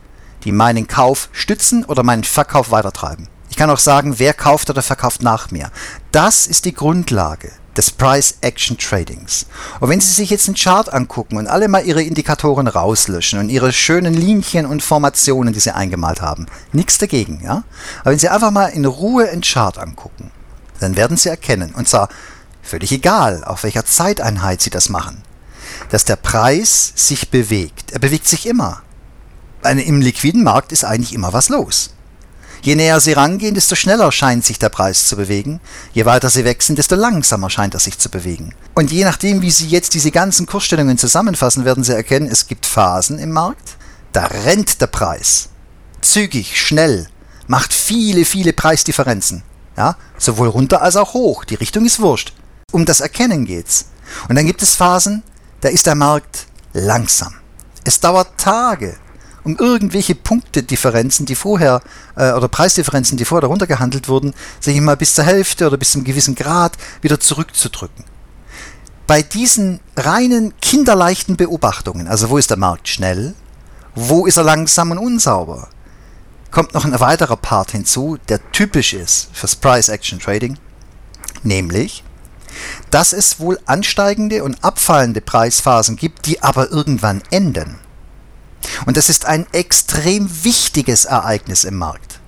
die 0.44 0.52
meinen 0.52 0.88
Kauf 0.88 1.30
stützen 1.32 1.86
oder 1.86 2.04
meinen 2.04 2.24
Verkauf 2.24 2.72
weitertreiben. 2.72 3.28
Ich 3.50 3.58
kann 3.58 3.70
auch 3.70 3.80
sagen, 3.80 4.20
wer 4.20 4.34
kauft 4.34 4.70
oder 4.70 4.82
verkauft 4.82 5.24
nach 5.24 5.52
mir. 5.52 5.72
Das 6.12 6.48
ist 6.48 6.66
die 6.66 6.74
Grundlage 6.74 7.52
des 7.76 7.92
Price 7.92 8.36
Action 8.42 8.78
Tradings. 8.78 9.46
Und 9.80 9.90
wenn 9.90 10.02
Sie 10.02 10.12
sich 10.12 10.30
jetzt 10.30 10.48
einen 10.48 10.56
Chart 10.56 10.92
angucken 10.92 11.38
und 11.38 11.48
alle 11.48 11.68
mal 11.68 11.86
Ihre 11.86 12.04
Indikatoren 12.04 12.68
rauslöschen 12.68 13.40
und 13.40 13.50
Ihre 13.50 13.72
schönen 13.72 14.14
Linien 14.14 14.66
und 14.66 14.84
Formationen, 14.84 15.54
die 15.54 15.60
Sie 15.60 15.74
eingemalt 15.74 16.22
haben, 16.22 16.48
nichts 16.74 16.98
dagegen, 16.98 17.42
ja? 17.44 17.64
Aber 18.02 18.12
wenn 18.12 18.20
Sie 18.20 18.30
einfach 18.30 18.52
mal 18.52 18.68
in 18.68 18.86
Ruhe 18.86 19.30
einen 19.30 19.42
Chart 19.42 19.78
angucken, 19.78 20.32
dann 20.80 20.96
werden 20.96 21.18
Sie 21.18 21.30
erkennen, 21.30 21.74
und 21.74 21.88
zwar 21.88 22.10
völlig 22.62 22.92
egal, 22.92 23.44
auf 23.44 23.64
welcher 23.64 23.86
Zeiteinheit 23.86 24.62
Sie 24.62 24.70
das 24.70 24.90
machen, 24.90 25.24
dass 25.90 26.06
der 26.06 26.18
Preis 26.18 26.92
sich 26.96 27.30
bewegt. 27.32 27.92
Er 27.92 28.00
bewegt 28.00 28.28
sich 28.28 28.46
immer 28.46 28.82
im 29.64 30.02
liquiden 30.02 30.44
Markt 30.44 30.72
ist 30.72 30.84
eigentlich 30.84 31.14
immer 31.14 31.34
was 31.34 31.50
los. 31.50 31.92
Je 32.62 32.76
näher 32.76 33.00
sie 33.00 33.14
rangehen, 33.14 33.56
desto 33.56 33.76
schneller 33.76 34.12
scheint 34.12 34.44
sich 34.44 34.60
der 34.60 34.70
Preis 34.70 35.08
zu 35.08 35.16
bewegen. 35.16 35.62
Je 35.94 36.06
weiter 36.06 36.30
sie 36.30 36.44
wechseln, 36.44 36.76
desto 36.76 36.96
langsamer 36.96 37.50
scheint 37.50 37.74
er 37.74 37.80
sich 37.80 37.98
zu 37.98 38.10
bewegen. 38.10 38.54
Und 38.76 38.92
je 38.92 39.06
nachdem, 39.06 39.42
wie 39.42 39.52
Sie 39.52 39.68
jetzt 39.68 39.94
diese 39.94 40.12
ganzen 40.12 40.46
Kursstellungen 40.46 40.98
zusammenfassen, 40.98 41.64
werden 41.64 41.84
Sie 41.84 41.96
erkennen, 41.96 42.28
es 42.30 42.48
gibt 42.48 42.66
Phasen 42.66 43.18
im 43.18 43.32
Markt, 43.32 43.78
da 44.12 44.26
rennt 44.26 44.82
der 44.82 44.88
Preis. 44.88 45.50
Zügig, 46.02 46.60
schnell, 46.60 47.08
macht 47.48 47.74
viele, 47.74 48.26
viele 48.26 48.54
Preisdifferenzen. 48.54 49.44
Ja, 49.78 49.96
sowohl 50.18 50.50
runter 50.50 50.82
als 50.82 50.98
auch 50.98 51.14
hoch. 51.14 51.46
Die 51.46 51.56
Richtung 51.56 51.86
ist 51.86 52.02
wurscht. 52.02 52.34
Um 52.72 52.86
das 52.86 53.00
Erkennen 53.00 53.46
geht's. 53.46 53.86
Und 54.28 54.36
dann 54.36 54.46
gibt 54.46 54.62
es 54.62 54.76
Phasen, 54.76 55.24
da 55.62 55.70
ist 55.70 55.86
der 55.86 55.96
Markt 55.96 56.48
langsam. 56.74 57.36
Es 57.86 58.00
dauert 58.00 58.38
Tage, 58.38 58.98
um 59.50 59.66
irgendwelche 59.66 60.16
Punktedifferenzen, 60.16 61.26
die 61.26 61.36
vorher, 61.36 61.82
äh, 62.16 62.32
oder 62.32 62.48
Preisdifferenzen, 62.48 63.18
die 63.18 63.26
vorher 63.26 63.42
darunter 63.42 63.68
gehandelt 63.68 64.08
wurden, 64.08 64.34
sage 64.60 64.78
ich 64.78 64.82
mal, 64.82 64.98
bis 64.98 65.16
zur 65.16 65.24
Hälfte 65.24 65.68
oder 65.68 65.78
bis 65.78 65.92
zu 65.92 65.98
einem 65.98 66.06
gewissen 66.06 66.36
Grad 66.36 66.74
wieder 67.02 67.20
zurückzudrücken. 67.20 68.06
Bei 69.08 69.22
diesen 69.22 69.80
reinen 69.98 70.54
kinderleichten 70.62 71.36
Beobachtungen, 71.36 72.08
also 72.08 72.30
wo 72.30 72.38
ist 72.38 72.52
der 72.52 72.58
Markt 72.58 72.88
schnell, 72.88 73.34
wo 73.96 74.26
ist 74.26 74.38
er 74.38 74.44
langsam 74.44 74.92
und 74.92 75.00
unsauber, 75.00 75.70
kommt 76.52 76.74
noch 76.74 76.86
ein 76.86 77.00
weiterer 77.00 77.38
Part 77.38 77.72
hinzu, 77.72 78.18
der 78.28 78.40
typisch 78.52 78.94
ist 78.94 79.30
fürs 79.34 79.56
Price 79.56 79.90
Action 79.90 80.20
Trading, 80.20 80.58
nämlich, 81.44 82.04
dass 82.92 83.14
es 83.14 83.40
wohl 83.40 83.60
ansteigende 83.66 84.44
und 84.44 84.64
abfallende 84.64 85.22
Preisphasen 85.22 85.96
gibt, 85.96 86.26
die 86.26 86.42
aber 86.44 86.72
irgendwann 86.72 87.22
enden. 87.32 87.80
Und 88.86 88.98
das 88.98 89.10
ist 89.10 89.26
ein 89.26 89.46
extrem 89.52 90.30
wichtiges 90.44 91.06
Ereignis 91.06 91.64
im 91.64 91.78
Markt, 91.78 92.20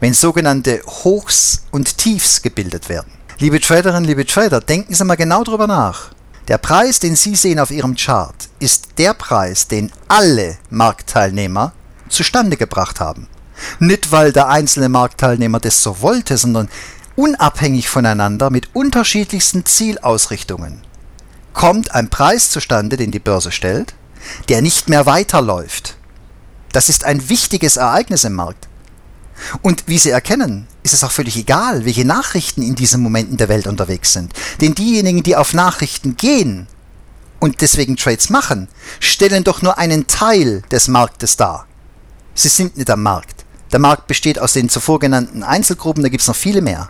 wenn 0.00 0.14
sogenannte 0.14 0.82
Hochs 0.86 1.64
und 1.70 1.98
Tiefs 1.98 2.42
gebildet 2.42 2.88
werden. 2.88 3.12
Liebe 3.38 3.60
Traderinnen, 3.60 4.04
liebe 4.04 4.26
Trader, 4.26 4.60
denken 4.60 4.94
Sie 4.94 5.04
mal 5.04 5.16
genau 5.16 5.44
darüber 5.44 5.66
nach. 5.66 6.10
Der 6.48 6.58
Preis, 6.58 6.98
den 6.98 7.14
Sie 7.14 7.36
sehen 7.36 7.60
auf 7.60 7.70
Ihrem 7.70 7.94
Chart, 7.94 8.34
ist 8.58 8.98
der 8.98 9.14
Preis, 9.14 9.68
den 9.68 9.92
alle 10.08 10.56
Marktteilnehmer 10.70 11.72
zustande 12.08 12.56
gebracht 12.56 13.00
haben. 13.00 13.28
Nicht, 13.78 14.12
weil 14.12 14.32
der 14.32 14.48
einzelne 14.48 14.88
Marktteilnehmer 14.88 15.60
das 15.60 15.82
so 15.82 16.00
wollte, 16.00 16.38
sondern 16.38 16.68
unabhängig 17.16 17.88
voneinander 17.88 18.50
mit 18.50 18.74
unterschiedlichsten 18.74 19.66
Zielausrichtungen 19.66 20.82
kommt 21.58 21.92
ein 21.92 22.08
Preis 22.08 22.50
zustande, 22.50 22.96
den 22.96 23.10
die 23.10 23.18
Börse 23.18 23.50
stellt, 23.50 23.94
der 24.48 24.62
nicht 24.62 24.88
mehr 24.88 25.06
weiterläuft. 25.06 25.96
Das 26.72 26.88
ist 26.88 27.04
ein 27.04 27.28
wichtiges 27.28 27.76
Ereignis 27.76 28.24
im 28.24 28.34
Markt. 28.34 28.68
Und 29.62 29.84
wie 29.86 29.98
Sie 29.98 30.10
erkennen, 30.10 30.66
ist 30.82 30.94
es 30.94 31.04
auch 31.04 31.12
völlig 31.12 31.36
egal, 31.36 31.84
welche 31.84 32.04
Nachrichten 32.04 32.62
in 32.62 32.74
diesen 32.74 33.02
Momenten 33.02 33.36
der 33.36 33.48
Welt 33.48 33.66
unterwegs 33.66 34.12
sind. 34.12 34.32
Denn 34.60 34.74
diejenigen, 34.74 35.22
die 35.22 35.36
auf 35.36 35.54
Nachrichten 35.54 36.16
gehen 36.16 36.66
und 37.38 37.60
deswegen 37.60 37.96
Trades 37.96 38.30
machen, 38.30 38.68
stellen 39.00 39.44
doch 39.44 39.62
nur 39.62 39.78
einen 39.78 40.06
Teil 40.06 40.62
des 40.70 40.88
Marktes 40.88 41.36
dar. 41.36 41.66
Sie 42.34 42.48
sind 42.48 42.76
nicht 42.76 42.90
am 42.90 43.02
Markt. 43.02 43.44
Der 43.72 43.78
Markt 43.78 44.06
besteht 44.06 44.38
aus 44.38 44.54
den 44.54 44.68
zuvor 44.68 44.98
genannten 44.98 45.42
Einzelgruppen, 45.42 46.02
da 46.02 46.08
gibt 46.08 46.22
es 46.22 46.28
noch 46.28 46.36
viele 46.36 46.62
mehr. 46.62 46.88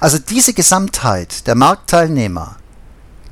Also 0.00 0.18
diese 0.18 0.54
Gesamtheit 0.54 1.46
der 1.46 1.54
Marktteilnehmer 1.54 2.56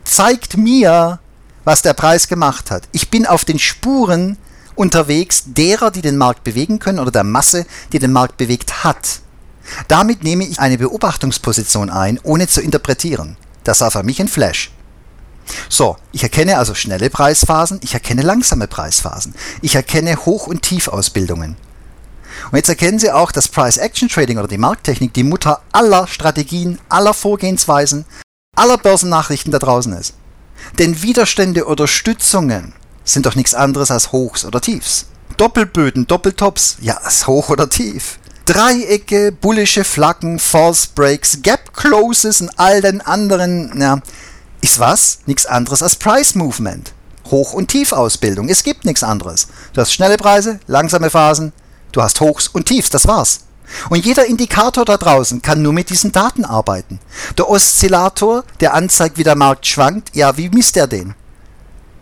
zeigt 0.05 0.57
mir, 0.57 1.19
was 1.65 1.83
der 1.83 1.95
Preis 1.95 2.29
gemacht 2.29 2.71
hat. 2.71 2.89
Ich 2.93 3.11
bin 3.11 3.27
auf 3.27 3.45
den 3.45 3.59
Spuren 3.59 4.37
unterwegs 4.75 5.45
derer, 5.47 5.91
die 5.91 6.03
den 6.03 6.17
Markt 6.17 6.45
bewegen 6.45 6.79
können 6.79 6.99
oder 6.99 7.11
der 7.11 7.25
Masse, 7.25 7.67
die 7.93 7.99
den 7.99 8.13
Markt 8.13 8.37
bewegt 8.37 8.85
hat. 8.85 9.21
Damit 9.89 10.25
nehme 10.25 10.45
ich 10.45 10.59
eine 10.59 10.79
Beobachtungsposition 10.79 11.91
ein, 11.91 12.19
ohne 12.23 12.49
zu 12.49 12.61
interpretieren. 12.61 13.37
Das 13.65 13.81
war 13.81 13.91
für 13.91 14.03
mich 14.03 14.21
ein 14.21 14.29
Flash. 14.29 14.73
So, 15.69 15.97
ich 16.13 16.23
erkenne 16.23 16.59
also 16.59 16.75
schnelle 16.75 17.11
Preisphasen, 17.11 17.81
ich 17.83 17.95
erkenne 17.95 18.23
langsame 18.23 18.69
Preisphasen, 18.69 19.35
ich 19.61 19.75
erkenne 19.75 20.17
Hoch- 20.25 20.47
und 20.47 20.63
Tiefausbildungen. 20.63 21.57
Und 22.51 22.57
jetzt 22.57 22.69
erkennen 22.69 22.99
Sie 22.99 23.11
auch, 23.11 23.33
dass 23.33 23.49
Price 23.49 23.77
Action 23.77 24.09
Trading 24.09 24.39
oder 24.39 24.49
die 24.49 24.59
Markttechnik 24.59 25.13
die 25.13 25.25
Mutter 25.25 25.61
aller 25.73 26.07
Strategien, 26.07 26.79
aller 26.89 27.13
Vorgehensweisen, 27.13 28.05
aller 28.57 28.79
Börsennachrichten 28.79 29.53
da 29.53 29.59
draußen 29.59 29.93
ist. 29.95 30.15
Denn 30.79 31.03
Widerstände 31.03 31.67
oder 31.67 31.87
Stützungen 31.87 32.73
sind 33.05 33.27
doch 33.27 33.35
nichts 33.35 33.55
anderes 33.55 33.91
als 33.91 34.13
Hochs 34.13 34.45
oder 34.45 34.61
Tiefs. 34.61 35.07
Doppelböden, 35.37 36.07
Doppeltops, 36.07 36.77
ja, 36.81 36.99
ist 37.07 37.27
Hoch 37.27 37.49
oder 37.49 37.69
Tief. 37.69 38.19
Dreiecke, 38.45 39.33
bullische 39.33 39.85
Flaggen, 39.85 40.39
False 40.39 40.89
Breaks, 40.95 41.39
Gap 41.43 41.75
Closes 41.75 42.41
und 42.41 42.51
all 42.59 42.81
den 42.81 43.01
anderen, 43.01 43.81
ja, 43.81 44.01
ist 44.61 44.79
was? 44.79 45.21
Nichts 45.27 45.47
anderes 45.47 45.83
als 45.83 45.97
Price 45.97 46.35
Movement. 46.35 46.93
Hoch- 47.31 47.53
und 47.53 47.69
Tiefausbildung. 47.69 48.49
Es 48.49 48.63
gibt 48.63 48.85
nichts 48.85 49.03
anderes. 49.03 49.49
Du 49.73 49.81
hast 49.81 49.93
schnelle 49.93 50.17
Preise, 50.17 50.61
langsame 50.67 51.09
Phasen, 51.09 51.53
du 51.93 52.03
hast 52.03 52.21
Hochs 52.21 52.49
und 52.49 52.67
Tiefs, 52.67 52.91
das 52.91 53.07
war's. 53.07 53.41
Und 53.91 54.05
jeder 54.05 54.27
Indikator 54.27 54.85
da 54.85 54.97
draußen 54.97 55.43
kann 55.43 55.63
nur 55.63 55.73
mit 55.73 55.91
diesen 55.91 56.13
Daten 56.13 56.45
arbeiten. 56.45 57.01
Der 57.39 57.49
Oszillator, 57.49 58.45
der 58.61 58.75
anzeigt, 58.75 59.19
wie 59.19 59.25
der 59.25 59.37
Markt 59.37 59.67
schwankt, 59.67 60.15
ja, 60.15 60.37
wie 60.37 60.49
misst 60.51 60.77
er 60.77 60.87
den? 60.87 61.15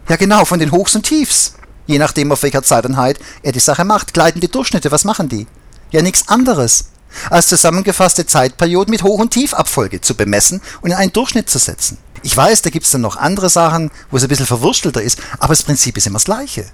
Ja 0.09 0.17
genau, 0.17 0.45
von 0.45 0.59
den 0.59 0.73
Hochs 0.73 0.97
und 0.97 1.05
Tiefs. 1.05 1.55
Je 1.87 1.99
nachdem, 1.99 2.33
auf 2.33 2.43
welcher 2.43 2.63
Zeiteinheit 2.63 3.19
er 3.43 3.53
die 3.53 3.61
Sache 3.61 3.85
macht. 3.85 4.15
Gleitende 4.15 4.49
Durchschnitte, 4.49 4.91
was 4.91 5.05
machen 5.05 5.29
die? 5.29 5.47
Ja, 5.91 6.03
nichts 6.03 6.29
anderes 6.29 6.91
als 7.29 7.47
zusammengefasste 7.47 8.27
Zeitperioden 8.27 8.91
mit 8.91 9.03
Hoch- 9.03 9.19
und 9.19 9.33
Tiefabfolge 9.33 10.01
zu 10.01 10.15
bemessen 10.15 10.61
und 10.81 10.91
in 10.91 10.97
einen 10.97 11.13
Durchschnitt 11.13 11.51
zu 11.51 11.59
setzen. 11.59 11.99
Ich 12.23 12.37
weiß, 12.37 12.63
da 12.63 12.71
gibt 12.71 12.87
es 12.87 12.93
dann 12.93 13.01
noch 13.01 13.17
andere 13.17 13.49
Sachen, 13.49 13.91
wo 14.11 14.17
es 14.17 14.23
ein 14.23 14.29
bisschen 14.29 14.47
verwurstelter 14.47 15.03
ist, 15.03 15.19
aber 15.39 15.55
das 15.55 15.63
Prinzip 15.63 15.97
ist 15.97 16.07
immer 16.07 16.17
das 16.17 16.27
gleiche. 16.27 16.67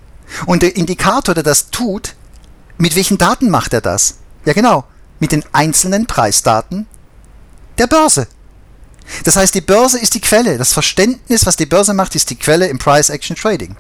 Und 0.44 0.62
der 0.62 0.76
Indikator, 0.76 1.34
der 1.34 1.44
das 1.44 1.70
tut, 1.70 2.14
mit 2.78 2.96
welchen 2.96 3.16
Daten 3.18 3.48
macht 3.48 3.72
er 3.72 3.80
das? 3.80 4.16
Ja 4.46 4.52
genau, 4.52 4.84
mit 5.20 5.32
den 5.32 5.44
einzelnen 5.52 6.06
Preisdaten 6.06 6.86
der 7.78 7.88
Börse. 7.88 8.28
Das 9.24 9.36
heißt, 9.36 9.54
die 9.54 9.60
Börse 9.60 9.98
ist 9.98 10.14
die 10.14 10.20
Quelle. 10.20 10.56
Das 10.56 10.72
Verständnis, 10.72 11.46
was 11.46 11.56
die 11.56 11.66
Börse 11.66 11.94
macht, 11.94 12.14
ist 12.14 12.30
die 12.30 12.36
Quelle 12.36 12.68
im 12.68 12.78
Price 12.78 13.10
Action 13.10 13.36
Trading. 13.36 13.76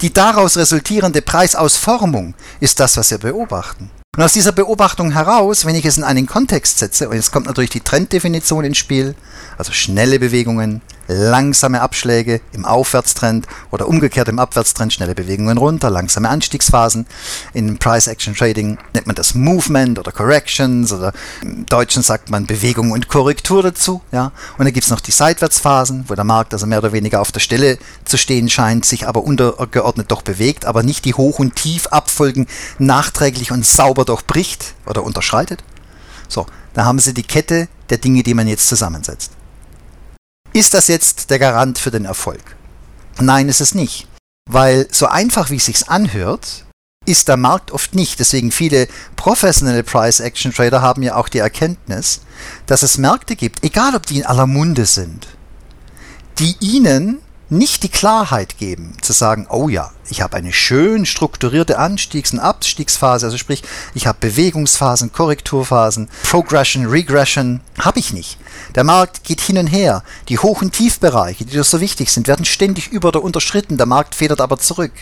Die 0.00 0.12
daraus 0.12 0.56
resultierende 0.56 1.22
Preisausformung 1.22 2.34
ist 2.60 2.80
das, 2.80 2.96
was 2.96 3.10
wir 3.10 3.18
beobachten. 3.18 3.90
Und 4.16 4.24
aus 4.24 4.32
dieser 4.32 4.52
Beobachtung 4.52 5.12
heraus, 5.12 5.64
wenn 5.64 5.76
ich 5.76 5.84
es 5.84 5.96
in 5.96 6.04
einen 6.04 6.26
Kontext 6.26 6.78
setze, 6.78 7.08
und 7.08 7.16
jetzt 7.16 7.30
kommt 7.30 7.46
natürlich 7.46 7.70
die 7.70 7.80
Trenddefinition 7.80 8.64
ins 8.64 8.78
Spiel, 8.78 9.14
also 9.58 9.72
schnelle 9.72 10.18
Bewegungen, 10.18 10.80
langsame 11.10 11.80
Abschläge 11.80 12.40
im 12.52 12.64
Aufwärtstrend 12.64 13.46
oder 13.70 13.88
umgekehrt 13.88 14.28
im 14.28 14.38
Abwärtstrend, 14.38 14.92
schnelle 14.92 15.14
Bewegungen 15.14 15.58
runter, 15.58 15.90
langsame 15.90 16.28
Anstiegsphasen. 16.28 17.06
In 17.52 17.78
Price 17.78 18.06
Action 18.06 18.34
Trading 18.34 18.78
nennt 18.94 19.06
man 19.06 19.16
das 19.16 19.34
Movement 19.34 19.98
oder 19.98 20.12
Corrections 20.12 20.92
oder 20.92 21.12
im 21.42 21.66
Deutschen 21.66 22.02
sagt 22.02 22.30
man 22.30 22.46
Bewegung 22.46 22.92
und 22.92 23.08
Korrektur 23.08 23.62
dazu. 23.62 24.00
Ja? 24.12 24.32
Und 24.56 24.64
dann 24.64 24.72
gibt 24.72 24.84
es 24.84 24.90
noch 24.90 25.00
die 25.00 25.10
Seitwärtsphasen, 25.10 26.04
wo 26.06 26.14
der 26.14 26.24
Markt 26.24 26.52
also 26.52 26.66
mehr 26.66 26.78
oder 26.78 26.92
weniger 26.92 27.20
auf 27.20 27.32
der 27.32 27.40
Stelle 27.40 27.78
zu 28.04 28.16
stehen 28.16 28.48
scheint, 28.48 28.84
sich 28.84 29.08
aber 29.08 29.24
untergeordnet 29.24 30.10
doch 30.10 30.22
bewegt, 30.22 30.64
aber 30.64 30.82
nicht 30.82 31.04
die 31.04 31.14
Hoch- 31.14 31.40
und 31.40 31.56
Tiefabfolgen 31.56 32.46
nachträglich 32.78 33.50
und 33.50 33.66
sauber 33.66 34.04
durchbricht 34.04 34.74
oder 34.86 35.02
unterschreitet. 35.02 35.64
So, 36.28 36.46
da 36.74 36.84
haben 36.84 36.98
Sie 36.98 37.14
die 37.14 37.22
Kette 37.22 37.68
der 37.88 37.98
Dinge, 37.98 38.22
die 38.22 38.34
man 38.34 38.46
jetzt 38.46 38.68
zusammensetzt. 38.68 39.32
Ist 40.52 40.74
das 40.74 40.88
jetzt 40.88 41.30
der 41.30 41.38
Garant 41.38 41.78
für 41.78 41.90
den 41.90 42.04
Erfolg? 42.04 42.56
Nein, 43.18 43.48
ist 43.48 43.60
es 43.60 43.74
nicht. 43.74 44.08
Weil 44.50 44.88
so 44.90 45.06
einfach 45.06 45.50
wie 45.50 45.56
es 45.56 45.66
sich 45.66 45.88
anhört, 45.88 46.64
ist 47.06 47.28
der 47.28 47.36
Markt 47.36 47.70
oft 47.70 47.94
nicht. 47.94 48.18
Deswegen 48.18 48.50
viele 48.50 48.88
professionelle 49.16 49.82
Price 49.82 50.20
Action 50.20 50.52
Trader 50.52 50.82
haben 50.82 51.02
ja 51.02 51.16
auch 51.16 51.28
die 51.28 51.38
Erkenntnis, 51.38 52.20
dass 52.66 52.82
es 52.82 52.98
Märkte 52.98 53.36
gibt, 53.36 53.64
egal 53.64 53.94
ob 53.94 54.06
die 54.06 54.18
in 54.18 54.26
aller 54.26 54.46
Munde 54.46 54.86
sind, 54.86 55.28
die 56.38 56.56
ihnen 56.60 57.20
nicht 57.50 57.82
die 57.82 57.88
Klarheit 57.88 58.58
geben, 58.58 58.96
zu 59.02 59.12
sagen, 59.12 59.46
oh 59.50 59.68
ja, 59.68 59.90
ich 60.08 60.22
habe 60.22 60.36
eine 60.36 60.52
schön 60.52 61.04
strukturierte 61.04 61.78
Anstiegs- 61.78 62.32
und 62.32 62.38
Abstiegsphase, 62.38 63.26
also 63.26 63.36
sprich, 63.36 63.62
ich 63.94 64.06
habe 64.06 64.18
Bewegungsphasen, 64.20 65.12
Korrekturphasen, 65.12 66.08
Progression, 66.22 66.86
Regression, 66.86 67.60
habe 67.78 67.98
ich 67.98 68.12
nicht. 68.12 68.38
Der 68.76 68.84
Markt 68.84 69.24
geht 69.24 69.40
hin 69.40 69.58
und 69.58 69.66
her. 69.66 70.04
Die 70.28 70.38
Hoch- 70.38 70.62
und 70.62 70.72
Tiefbereiche, 70.72 71.44
die 71.44 71.60
so 71.62 71.80
wichtig 71.80 72.10
sind, 72.10 72.28
werden 72.28 72.44
ständig 72.44 72.88
über- 72.88 73.08
oder 73.08 73.22
unterschritten, 73.22 73.76
der 73.76 73.86
Markt 73.86 74.14
federt 74.14 74.40
aber 74.40 74.58
zurück. 74.58 74.92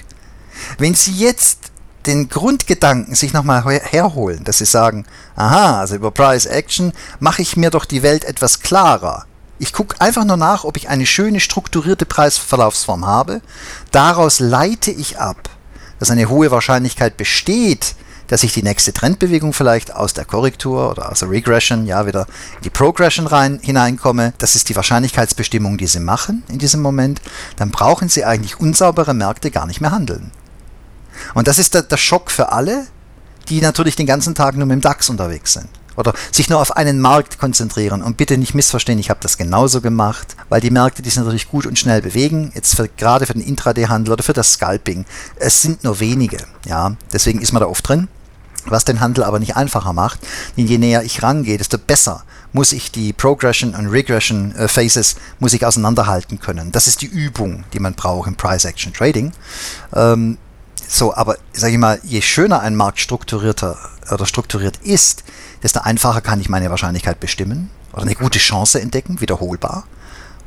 Wenn 0.78 0.94
Sie 0.94 1.12
jetzt 1.12 1.70
den 2.06 2.28
Grundgedanken 2.28 3.14
sich 3.14 3.34
nochmal 3.34 3.62
herholen, 3.62 4.42
dass 4.44 4.58
Sie 4.58 4.64
sagen, 4.64 5.04
aha, 5.36 5.80
also 5.80 5.96
über 5.96 6.10
Price 6.10 6.46
Action 6.46 6.92
mache 7.20 7.42
ich 7.42 7.56
mir 7.56 7.70
doch 7.70 7.84
die 7.84 8.02
Welt 8.02 8.24
etwas 8.24 8.60
klarer. 8.60 9.26
Ich 9.58 9.72
gucke 9.72 10.00
einfach 10.00 10.24
nur 10.24 10.36
nach, 10.36 10.64
ob 10.64 10.76
ich 10.76 10.88
eine 10.88 11.06
schöne 11.06 11.40
strukturierte 11.40 12.06
Preisverlaufsform 12.06 13.06
habe. 13.06 13.40
Daraus 13.90 14.38
leite 14.38 14.92
ich 14.92 15.18
ab, 15.18 15.48
dass 15.98 16.10
eine 16.10 16.28
hohe 16.28 16.50
Wahrscheinlichkeit 16.50 17.16
besteht, 17.16 17.96
dass 18.28 18.42
ich 18.44 18.52
die 18.52 18.62
nächste 18.62 18.92
Trendbewegung 18.92 19.52
vielleicht 19.52 19.92
aus 19.94 20.12
der 20.12 20.26
Korrektur 20.26 20.90
oder 20.90 21.10
aus 21.10 21.20
der 21.20 21.30
Regression 21.30 21.86
ja 21.86 22.06
wieder 22.06 22.26
in 22.56 22.62
die 22.64 22.70
Progression 22.70 23.26
rein 23.26 23.58
hineinkomme. 23.60 24.32
Das 24.38 24.54
ist 24.54 24.68
die 24.68 24.76
Wahrscheinlichkeitsbestimmung, 24.76 25.76
die 25.76 25.86
Sie 25.86 25.98
machen 25.98 26.44
in 26.48 26.58
diesem 26.58 26.82
Moment. 26.82 27.20
Dann 27.56 27.70
brauchen 27.70 28.08
Sie 28.08 28.24
eigentlich 28.24 28.60
unsaubere 28.60 29.14
Märkte 29.14 29.50
gar 29.50 29.66
nicht 29.66 29.80
mehr 29.80 29.90
handeln. 29.90 30.30
Und 31.34 31.48
das 31.48 31.58
ist 31.58 31.74
der, 31.74 31.82
der 31.82 31.96
Schock 31.96 32.30
für 32.30 32.52
alle, 32.52 32.86
die 33.48 33.60
natürlich 33.60 33.96
den 33.96 34.06
ganzen 34.06 34.34
Tag 34.34 34.56
nur 34.56 34.66
mit 34.66 34.74
dem 34.74 34.82
DAX 34.82 35.08
unterwegs 35.08 35.54
sind 35.54 35.68
oder 35.98 36.14
sich 36.30 36.48
nur 36.48 36.60
auf 36.60 36.76
einen 36.76 37.00
Markt 37.00 37.38
konzentrieren. 37.38 38.02
Und 38.02 38.16
bitte 38.16 38.38
nicht 38.38 38.54
missverstehen, 38.54 38.98
ich 38.98 39.10
habe 39.10 39.20
das 39.20 39.36
genauso 39.36 39.80
gemacht, 39.80 40.36
weil 40.48 40.60
die 40.60 40.70
Märkte, 40.70 41.02
die 41.02 41.10
sich 41.10 41.18
natürlich 41.18 41.48
gut 41.48 41.66
und 41.66 41.78
schnell 41.78 42.00
bewegen, 42.00 42.52
jetzt 42.54 42.76
für, 42.76 42.88
gerade 42.88 43.26
für 43.26 43.32
den 43.34 43.42
Intraday-Handel 43.42 44.12
oder 44.12 44.22
für 44.22 44.32
das 44.32 44.52
Scalping, 44.52 45.04
es 45.36 45.60
sind 45.60 45.82
nur 45.82 45.98
wenige. 45.98 46.38
Ja, 46.66 46.96
deswegen 47.12 47.40
ist 47.40 47.52
man 47.52 47.60
da 47.60 47.68
oft 47.68 47.86
drin. 47.86 48.08
Was 48.66 48.84
den 48.84 49.00
Handel 49.00 49.24
aber 49.24 49.38
nicht 49.38 49.56
einfacher 49.56 49.92
macht, 49.92 50.20
denn 50.56 50.66
je 50.66 50.78
näher 50.78 51.02
ich 51.02 51.22
rangehe, 51.22 51.56
desto 51.56 51.78
besser 51.78 52.24
muss 52.52 52.72
ich 52.72 52.92
die 52.92 53.12
Progression 53.12 53.74
und 53.74 53.86
Regression 53.86 54.54
äh, 54.56 54.68
Phases 54.68 55.16
muss 55.38 55.54
ich 55.54 55.64
auseinanderhalten 55.64 56.38
können. 56.38 56.70
Das 56.70 56.86
ist 56.86 57.00
die 57.00 57.06
Übung, 57.06 57.64
die 57.72 57.80
man 57.80 57.94
braucht 57.94 58.28
im 58.28 58.36
Price 58.36 58.66
Action 58.66 58.92
Trading. 58.92 59.32
Ähm, 59.94 60.36
so, 60.86 61.14
aber 61.14 61.36
sage 61.52 61.74
ich 61.74 61.78
mal, 61.78 61.98
je 62.02 62.20
schöner 62.20 62.60
ein 62.60 62.76
Markt 62.76 63.00
strukturierter 63.00 63.78
oder 64.12 64.26
strukturiert 64.26 64.78
ist, 64.78 65.24
desto 65.62 65.80
einfacher 65.80 66.20
kann 66.20 66.40
ich 66.40 66.48
meine 66.48 66.70
Wahrscheinlichkeit 66.70 67.20
bestimmen 67.20 67.70
oder 67.92 68.02
eine 68.02 68.14
gute 68.14 68.38
Chance 68.38 68.80
entdecken, 68.80 69.20
wiederholbar. 69.20 69.84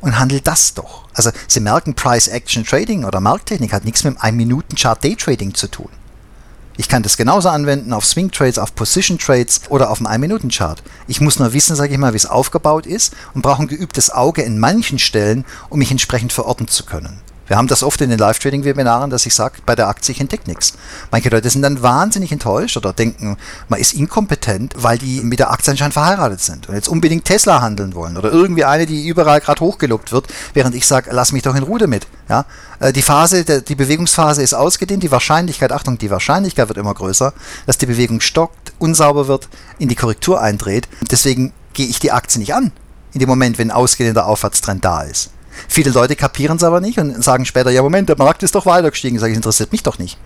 Und 0.00 0.18
handel 0.18 0.40
das 0.40 0.74
doch. 0.74 1.04
Also 1.14 1.30
Sie 1.46 1.60
merken, 1.60 1.94
Price 1.94 2.26
Action 2.26 2.64
Trading 2.64 3.04
oder 3.04 3.20
Markttechnik 3.20 3.72
hat 3.72 3.84
nichts 3.84 4.02
mit 4.02 4.20
einem 4.20 4.40
1-Minuten-Chart 4.40 5.02
Day 5.02 5.14
Trading 5.14 5.54
zu 5.54 5.68
tun. 5.68 5.88
Ich 6.76 6.88
kann 6.88 7.04
das 7.04 7.16
genauso 7.16 7.50
anwenden 7.50 7.92
auf 7.92 8.04
Swing 8.04 8.30
Trades, 8.32 8.58
auf 8.58 8.74
Position 8.74 9.18
Trades 9.18 9.60
oder 9.68 9.90
auf 9.90 10.04
einen 10.04 10.08
1-Minuten-Chart. 10.22 10.82
Ich 11.06 11.20
muss 11.20 11.38
nur 11.38 11.52
wissen, 11.52 11.76
sage 11.76 11.92
ich 11.92 11.98
mal, 11.98 12.14
wie 12.14 12.16
es 12.16 12.26
aufgebaut 12.26 12.86
ist 12.86 13.14
und 13.34 13.42
brauche 13.42 13.62
ein 13.62 13.68
geübtes 13.68 14.10
Auge 14.10 14.42
in 14.42 14.58
manchen 14.58 14.98
Stellen, 14.98 15.44
um 15.68 15.78
mich 15.78 15.92
entsprechend 15.92 16.32
verorten 16.32 16.66
zu 16.66 16.84
können. 16.84 17.20
Wir 17.52 17.58
haben 17.58 17.68
das 17.68 17.82
oft 17.82 18.00
in 18.00 18.08
den 18.08 18.18
Live-Trading-Webinaren, 18.18 19.10
dass 19.10 19.26
ich 19.26 19.34
sage, 19.34 19.56
bei 19.66 19.74
der 19.74 19.88
Aktie, 19.88 20.12
ich 20.12 20.22
entdecke 20.22 20.48
nichts. 20.48 20.72
Manche 21.10 21.28
Leute 21.28 21.50
sind 21.50 21.60
dann 21.60 21.82
wahnsinnig 21.82 22.32
enttäuscht 22.32 22.78
oder 22.78 22.94
denken, 22.94 23.36
man 23.68 23.78
ist 23.78 23.92
inkompetent, 23.92 24.72
weil 24.78 24.96
die 24.96 25.20
mit 25.20 25.38
der 25.38 25.50
Aktie 25.50 25.70
anscheinend 25.70 25.92
verheiratet 25.92 26.40
sind 26.40 26.70
und 26.70 26.74
jetzt 26.76 26.88
unbedingt 26.88 27.26
Tesla 27.26 27.60
handeln 27.60 27.94
wollen 27.94 28.16
oder 28.16 28.32
irgendwie 28.32 28.64
eine, 28.64 28.86
die 28.86 29.06
überall 29.06 29.42
gerade 29.42 29.60
hochgelobt 29.60 30.12
wird, 30.12 30.28
während 30.54 30.74
ich 30.74 30.86
sage, 30.86 31.10
lass 31.12 31.32
mich 31.32 31.42
doch 31.42 31.54
in 31.54 31.62
Ruhe 31.62 31.78
damit. 31.78 32.06
Ja? 32.26 32.46
Äh, 32.80 32.94
die 32.94 33.02
Phase, 33.02 33.44
die 33.44 33.74
Bewegungsphase 33.74 34.40
ist 34.42 34.54
ausgedehnt, 34.54 35.02
die 35.02 35.10
Wahrscheinlichkeit, 35.10 35.72
Achtung, 35.72 35.98
die 35.98 36.10
Wahrscheinlichkeit 36.10 36.68
wird 36.68 36.78
immer 36.78 36.94
größer, 36.94 37.34
dass 37.66 37.76
die 37.76 37.84
Bewegung 37.84 38.22
stockt, 38.22 38.72
unsauber 38.78 39.28
wird, 39.28 39.50
in 39.78 39.90
die 39.90 39.94
Korrektur 39.94 40.40
eindreht. 40.40 40.88
Deswegen 41.10 41.52
gehe 41.74 41.86
ich 41.86 41.98
die 41.98 42.12
Aktie 42.12 42.38
nicht 42.38 42.54
an, 42.54 42.72
in 43.12 43.20
dem 43.20 43.28
Moment, 43.28 43.58
wenn 43.58 43.70
ausgedehnter 43.70 44.24
Aufwärtstrend 44.24 44.82
da 44.82 45.02
ist. 45.02 45.28
Viele 45.68 45.90
Leute 45.90 46.16
kapieren 46.16 46.56
es 46.56 46.64
aber 46.64 46.80
nicht 46.80 46.98
und 46.98 47.22
sagen 47.22 47.44
später, 47.44 47.70
ja 47.70 47.82
Moment, 47.82 48.08
der 48.08 48.18
Markt 48.18 48.42
ist 48.42 48.54
doch 48.54 48.66
weiter 48.66 48.90
gestiegen. 48.90 49.16
Ich 49.16 49.20
sage, 49.20 49.32
es 49.32 49.36
interessiert 49.36 49.72
mich 49.72 49.82
doch 49.82 49.98
nicht. 49.98 50.18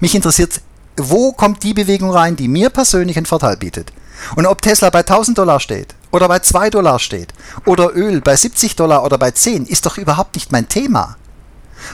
Mich 0.00 0.14
interessiert, 0.14 0.60
wo 0.96 1.32
kommt 1.32 1.62
die 1.62 1.74
Bewegung 1.74 2.10
rein, 2.10 2.36
die 2.36 2.48
mir 2.48 2.70
persönlich 2.70 3.16
einen 3.16 3.26
Vorteil 3.26 3.56
bietet. 3.56 3.92
Und 4.36 4.46
ob 4.46 4.62
Tesla 4.62 4.90
bei 4.90 5.00
1000 5.00 5.38
Dollar 5.38 5.60
steht 5.60 5.94
oder 6.12 6.28
bei 6.28 6.38
2 6.38 6.70
Dollar 6.70 6.98
steht 6.98 7.34
oder 7.66 7.94
Öl 7.94 8.20
bei 8.20 8.36
70 8.36 8.76
Dollar 8.76 9.04
oder 9.04 9.18
bei 9.18 9.30
10, 9.30 9.66
ist 9.66 9.86
doch 9.86 9.98
überhaupt 9.98 10.36
nicht 10.36 10.52
mein 10.52 10.68
Thema. 10.68 11.16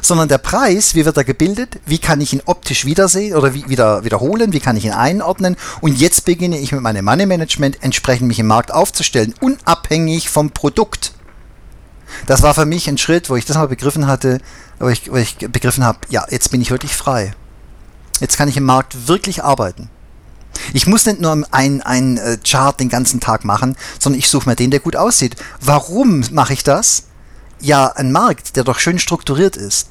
Sondern 0.02 0.28
der 0.28 0.38
Preis, 0.38 0.94
wie 0.94 1.04
wird 1.04 1.16
er 1.16 1.24
gebildet, 1.24 1.80
wie 1.86 1.98
kann 1.98 2.20
ich 2.20 2.32
ihn 2.32 2.42
optisch 2.44 2.84
wiedersehen 2.84 3.34
oder 3.34 3.54
wie, 3.54 3.68
wieder, 3.68 4.04
wiederholen, 4.04 4.52
wie 4.52 4.60
kann 4.60 4.76
ich 4.76 4.84
ihn 4.84 4.92
einordnen 4.92 5.56
und 5.80 5.98
jetzt 5.98 6.26
beginne 6.26 6.58
ich 6.58 6.72
mit 6.72 6.82
meinem 6.82 7.04
Money 7.04 7.26
Management 7.26 7.78
entsprechend 7.82 8.28
mich 8.28 8.38
im 8.38 8.46
Markt 8.46 8.72
aufzustellen, 8.72 9.34
unabhängig 9.40 10.28
vom 10.28 10.50
Produkt. 10.50 11.12
Das 12.26 12.42
war 12.42 12.54
für 12.54 12.66
mich 12.66 12.88
ein 12.88 12.98
Schritt, 12.98 13.30
wo 13.30 13.36
ich 13.36 13.44
das 13.44 13.56
mal 13.56 13.68
begriffen 13.68 14.06
hatte, 14.06 14.40
wo 14.78 14.88
ich, 14.88 15.10
wo 15.10 15.16
ich 15.16 15.36
begriffen 15.36 15.84
habe, 15.84 15.98
ja, 16.08 16.24
jetzt 16.30 16.50
bin 16.50 16.60
ich 16.60 16.70
wirklich 16.70 16.96
frei. 16.96 17.32
Jetzt 18.20 18.36
kann 18.36 18.48
ich 18.48 18.56
im 18.56 18.64
Markt 18.64 19.08
wirklich 19.08 19.42
arbeiten. 19.42 19.90
Ich 20.72 20.86
muss 20.86 21.06
nicht 21.06 21.20
nur 21.20 21.42
ein, 21.50 21.82
ein 21.82 22.18
äh, 22.18 22.38
Chart 22.44 22.78
den 22.78 22.88
ganzen 22.88 23.20
Tag 23.20 23.44
machen, 23.44 23.76
sondern 23.98 24.18
ich 24.18 24.28
suche 24.28 24.48
mir 24.48 24.56
den, 24.56 24.70
der 24.70 24.80
gut 24.80 24.96
aussieht. 24.96 25.36
Warum 25.60 26.24
mache 26.32 26.52
ich 26.52 26.62
das? 26.62 27.04
Ja, 27.60 27.86
ein 27.86 28.12
Markt, 28.12 28.56
der 28.56 28.64
doch 28.64 28.78
schön 28.78 28.98
strukturiert 28.98 29.56
ist, 29.56 29.88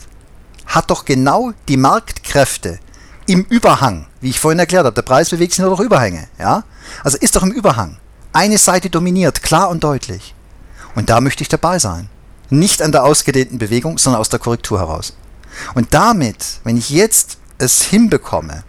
hat 0.66 0.90
doch 0.90 1.06
genau 1.06 1.54
die 1.68 1.78
Marktkräfte 1.78 2.80
im 3.26 3.44
Überhang, 3.44 4.08
wie 4.22 4.30
ich 4.30 4.40
vorhin 4.40 4.60
erklärt 4.60 4.86
habe. 4.86 4.96
Der 4.96 5.02
Preis 5.02 5.30
bewegt 5.30 5.54
sich 5.54 5.60
nur 5.60 5.76
durch 5.76 5.86
Überhänge. 5.86 6.28
Ja? 6.40 6.64
Also 7.04 7.18
ist 7.18 7.36
doch 7.36 7.44
im 7.44 7.52
Überhang. 7.52 7.98
Eine 8.34 8.58
Seite 8.58 8.90
dominiert, 8.90 9.42
klar 9.42 9.70
und 9.70 9.84
deutlich. 9.84 10.36
Und 10.96 11.10
da 11.10 11.22
möchte 11.22 11.44
ich 11.44 11.50
dabei 11.50 11.80
sein. 11.80 12.10
Nicht 12.50 12.82
an 12.82 12.92
der 12.92 13.04
ausgedehnten 13.04 13.60
Bewegung, 13.60 13.98
sondern 13.98 14.22
aus 14.22 14.30
der 14.30 14.40
Korrektur 14.40 14.80
heraus. 14.80 15.16
Und 15.76 15.94
damit, 15.94 16.60
wenn 16.64 16.78
ich 16.78 16.90
jetzt 16.90 17.38
es 17.58 17.84
hinbekomme, 17.84 18.64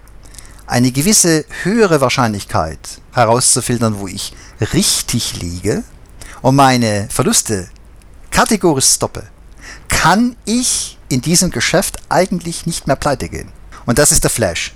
eine 0.66 0.92
gewisse 0.92 1.44
höhere 1.62 2.00
Wahrscheinlichkeit 2.00 2.78
herauszufiltern, 3.12 3.98
wo 3.98 4.06
ich 4.06 4.34
richtig 4.72 5.40
liege 5.40 5.82
und 6.42 6.56
meine 6.56 7.08
Verluste 7.10 7.68
kategorisch 8.30 8.86
stoppe, 8.86 9.24
kann 9.88 10.36
ich 10.44 10.98
in 11.08 11.20
diesem 11.20 11.50
Geschäft 11.50 11.98
eigentlich 12.08 12.66
nicht 12.66 12.86
mehr 12.86 12.96
pleite 12.96 13.28
gehen. 13.28 13.52
Und 13.86 13.98
das 13.98 14.12
ist 14.12 14.22
der 14.22 14.30
Flash. 14.30 14.74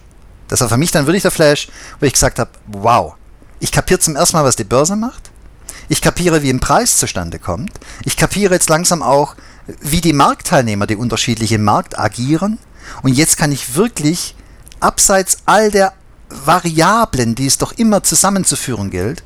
Das 0.49 0.61
war 0.61 0.69
für 0.69 0.77
mich 0.77 0.91
dann 0.91 1.07
wirklich 1.07 1.23
der 1.23 1.31
Flash, 1.31 1.69
wo 2.01 2.07
ich 2.07 2.13
gesagt 2.13 2.39
habe, 2.39 2.51
wow, 2.67 3.15
ich 3.61 3.73
kapiere 3.73 4.01
zum 4.01 4.17
ersten 4.17 4.37
Mal, 4.37 4.45
was 4.45 4.57
die 4.57 4.65
Börse 4.65 4.97
macht. 4.97 5.31
Ich 5.89 6.01
kapiere, 6.01 6.43
wie 6.43 6.51
ein 6.51 6.61
Preis 6.61 6.99
zustande 6.99 7.39
kommt. 7.39 7.73
Ich 8.05 8.17
kapiere 8.17 8.55
jetzt 8.55 8.69
langsam 8.69 9.03
auch, 9.03 9.37
wie 9.81 10.01
die 10.01 10.13
Marktteilnehmer, 10.13 10.87
die 10.87 10.97
unterschiedlich 10.97 11.53
im 11.53 11.65
Markt 11.65 11.99
agieren. 11.99 12.59
Und 13.03 13.15
jetzt 13.15 13.37
kann 13.37 13.53
ich 13.53 13.75
wirklich 13.75 14.35
abseits 14.81 15.39
all 15.47 15.71
der 15.71 15.93
Variablen, 16.29 17.35
die 17.35 17.47
es 17.47 17.59
doch 17.59 17.73
immer 17.73 18.03
zusammenzuführen 18.03 18.91
gilt, 18.91 19.23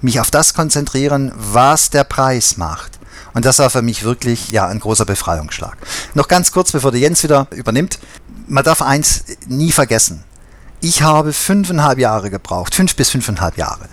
mich 0.00 0.20
auf 0.20 0.30
das 0.30 0.54
konzentrieren, 0.54 1.32
was 1.36 1.90
der 1.90 2.04
Preis 2.04 2.56
macht. 2.56 2.98
Und 3.32 3.44
das 3.44 3.58
war 3.58 3.70
für 3.70 3.82
mich 3.82 4.02
wirklich 4.02 4.50
ja 4.50 4.66
ein 4.66 4.80
großer 4.80 5.04
Befreiungsschlag. 5.04 5.76
Noch 6.14 6.28
ganz 6.28 6.52
kurz, 6.52 6.72
bevor 6.72 6.90
der 6.90 7.00
Jens 7.00 7.22
wieder 7.22 7.46
übernimmt. 7.50 7.98
Man 8.48 8.64
darf 8.64 8.82
eins 8.82 9.24
nie 9.46 9.72
vergessen. 9.72 10.24
Ich 10.80 11.02
habe 11.02 11.32
fünfeinhalb 11.32 11.98
Jahre 11.98 12.30
gebraucht, 12.30 12.74
fünf 12.74 12.96
bis 12.96 13.10
fünfeinhalb 13.10 13.56
Jahre, 13.56 13.88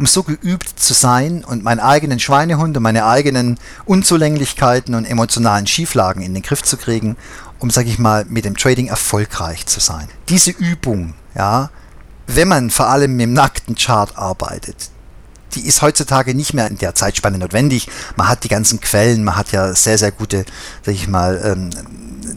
um 0.00 0.06
so 0.06 0.22
geübt 0.22 0.80
zu 0.80 0.94
sein 0.94 1.44
und 1.44 1.62
meinen 1.62 1.78
eigenen 1.78 2.18
Schweinehund 2.18 2.74
und 2.74 2.82
meine 2.82 3.04
eigenen 3.04 3.58
Unzulänglichkeiten 3.84 4.94
und 4.94 5.04
emotionalen 5.04 5.66
Schieflagen 5.66 6.22
in 6.22 6.32
den 6.32 6.42
Griff 6.42 6.62
zu 6.62 6.78
kriegen, 6.78 7.18
um, 7.58 7.68
sag 7.68 7.86
ich 7.86 7.98
mal, 7.98 8.24
mit 8.26 8.46
dem 8.46 8.56
Trading 8.56 8.86
erfolgreich 8.86 9.66
zu 9.66 9.78
sein. 9.78 10.08
Diese 10.30 10.52
Übung, 10.52 11.12
ja, 11.34 11.68
wenn 12.26 12.48
man 12.48 12.70
vor 12.70 12.88
allem 12.88 13.16
mit 13.16 13.24
dem 13.24 13.34
nackten 13.34 13.74
Chart 13.74 14.16
arbeitet, 14.16 14.88
die 15.54 15.66
ist 15.66 15.82
heutzutage 15.82 16.34
nicht 16.34 16.54
mehr 16.54 16.68
in 16.68 16.78
der 16.78 16.94
Zeitspanne 16.94 17.36
notwendig. 17.36 17.88
Man 18.16 18.28
hat 18.28 18.44
die 18.44 18.48
ganzen 18.48 18.80
Quellen, 18.80 19.22
man 19.22 19.36
hat 19.36 19.52
ja 19.52 19.74
sehr, 19.74 19.98
sehr 19.98 20.12
gute, 20.12 20.46
sag 20.82 20.94
ich 20.94 21.08
mal, 21.08 21.42
ähm, 21.44 21.70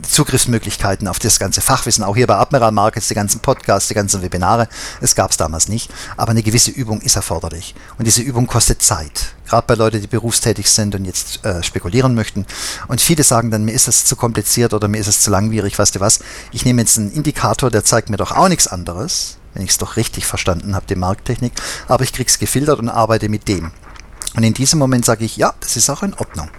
Zugriffsmöglichkeiten 0.04 1.08
auf 1.08 1.20
das 1.20 1.40
ganze 1.40 1.62
Fachwissen, 1.62 2.04
auch 2.04 2.16
hier 2.16 2.28
bei 2.28 2.36
Admiral 2.36 2.72
Markets, 2.72 3.08
die 3.08 3.14
ganzen 3.14 3.40
Podcasts, 3.40 3.88
die 3.88 3.94
ganzen 3.94 4.22
Webinare. 4.22 4.68
Es 5.02 5.16
gab 5.16 5.32
es 5.32 5.38
damals 5.38 5.68
nicht, 5.68 5.92
aber 6.18 6.32
eine 6.32 6.44
gewisse 6.44 6.72
Übung 6.72 7.02
ist 7.02 7.16
erforderlich. 7.16 7.76
Und 7.98 8.06
diese 8.06 8.22
Übung 8.22 8.48
kostet 8.48 8.82
Zeit, 8.82 9.34
gerade 9.48 9.66
bei 9.68 9.76
Leuten, 9.76 10.02
die 10.02 10.08
berufstätig 10.08 10.70
sind 10.70 10.96
und 10.96 11.06
jetzt 11.06 11.44
äh, 11.46 11.64
spekulieren 11.64 12.16
möchten. 12.16 12.46
Und 12.88 13.02
viele 13.02 13.24
sagen 13.24 13.52
dann, 13.52 13.66
mir 13.66 13.74
ist 13.74 13.88
das 13.88 14.06
zu 14.06 14.16
kompliziert 14.16 14.74
oder 14.74 14.88
mir 14.88 15.00
ist 15.00 15.08
es 15.08 15.22
zu 15.22 15.32
langwierig, 15.32 15.78
weißt 15.78 15.96
du 15.96 16.00
was, 16.00 16.20
ich 16.52 16.66
nehme 16.66 16.82
jetzt 16.82 16.98
einen 16.98 17.12
Indikator, 17.12 17.72
der 17.72 17.84
zeigt 17.84 18.10
mir 18.10 18.18
doch 18.18 18.32
auch 18.32 18.50
nichts 18.50 18.68
anderes, 18.68 19.38
wenn 19.54 19.64
ich 19.64 19.72
es 19.72 19.78
doch 19.78 19.96
richtig 19.96 20.26
verstanden 20.26 20.76
habe, 20.76 20.86
die 20.88 20.96
Markttechnik, 20.96 21.54
aber 21.88 22.04
ich 22.04 22.14
kriege 22.14 22.30
es 22.30 22.40
gefiltert 22.40 22.80
und 22.80 22.90
arbeite 22.90 23.30
mit 23.30 23.48
dem. 23.48 23.72
Und 24.36 24.44
in 24.44 24.54
diesem 24.54 24.80
Moment 24.80 25.06
sage 25.06 25.26
ich, 25.26 25.38
ja, 25.38 25.54
das 25.60 25.78
ist 25.78 25.90
auch 25.90 26.04
in 26.04 26.14
Ordnung. 26.16 26.50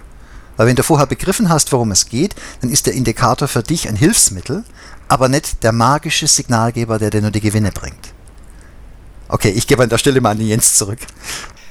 Weil 0.57 0.67
wenn 0.67 0.75
du 0.75 0.83
vorher 0.83 1.07
begriffen 1.07 1.49
hast, 1.49 1.71
worum 1.71 1.91
es 1.91 2.07
geht, 2.07 2.35
dann 2.61 2.69
ist 2.69 2.85
der 2.85 2.93
Indikator 2.93 3.47
für 3.47 3.63
dich 3.63 3.89
ein 3.89 3.95
Hilfsmittel, 3.95 4.63
aber 5.07 5.29
nicht 5.29 5.63
der 5.63 5.71
magische 5.71 6.27
Signalgeber, 6.27 6.97
der 6.99 7.09
dir 7.09 7.21
nur 7.21 7.31
die 7.31 7.41
Gewinne 7.41 7.71
bringt. 7.71 8.13
Okay, 9.27 9.49
ich 9.49 9.67
gebe 9.67 9.83
an 9.83 9.89
der 9.89 9.97
Stelle 9.97 10.21
mal 10.21 10.31
an 10.31 10.37
den 10.37 10.47
Jens 10.47 10.75
zurück. 10.75 10.99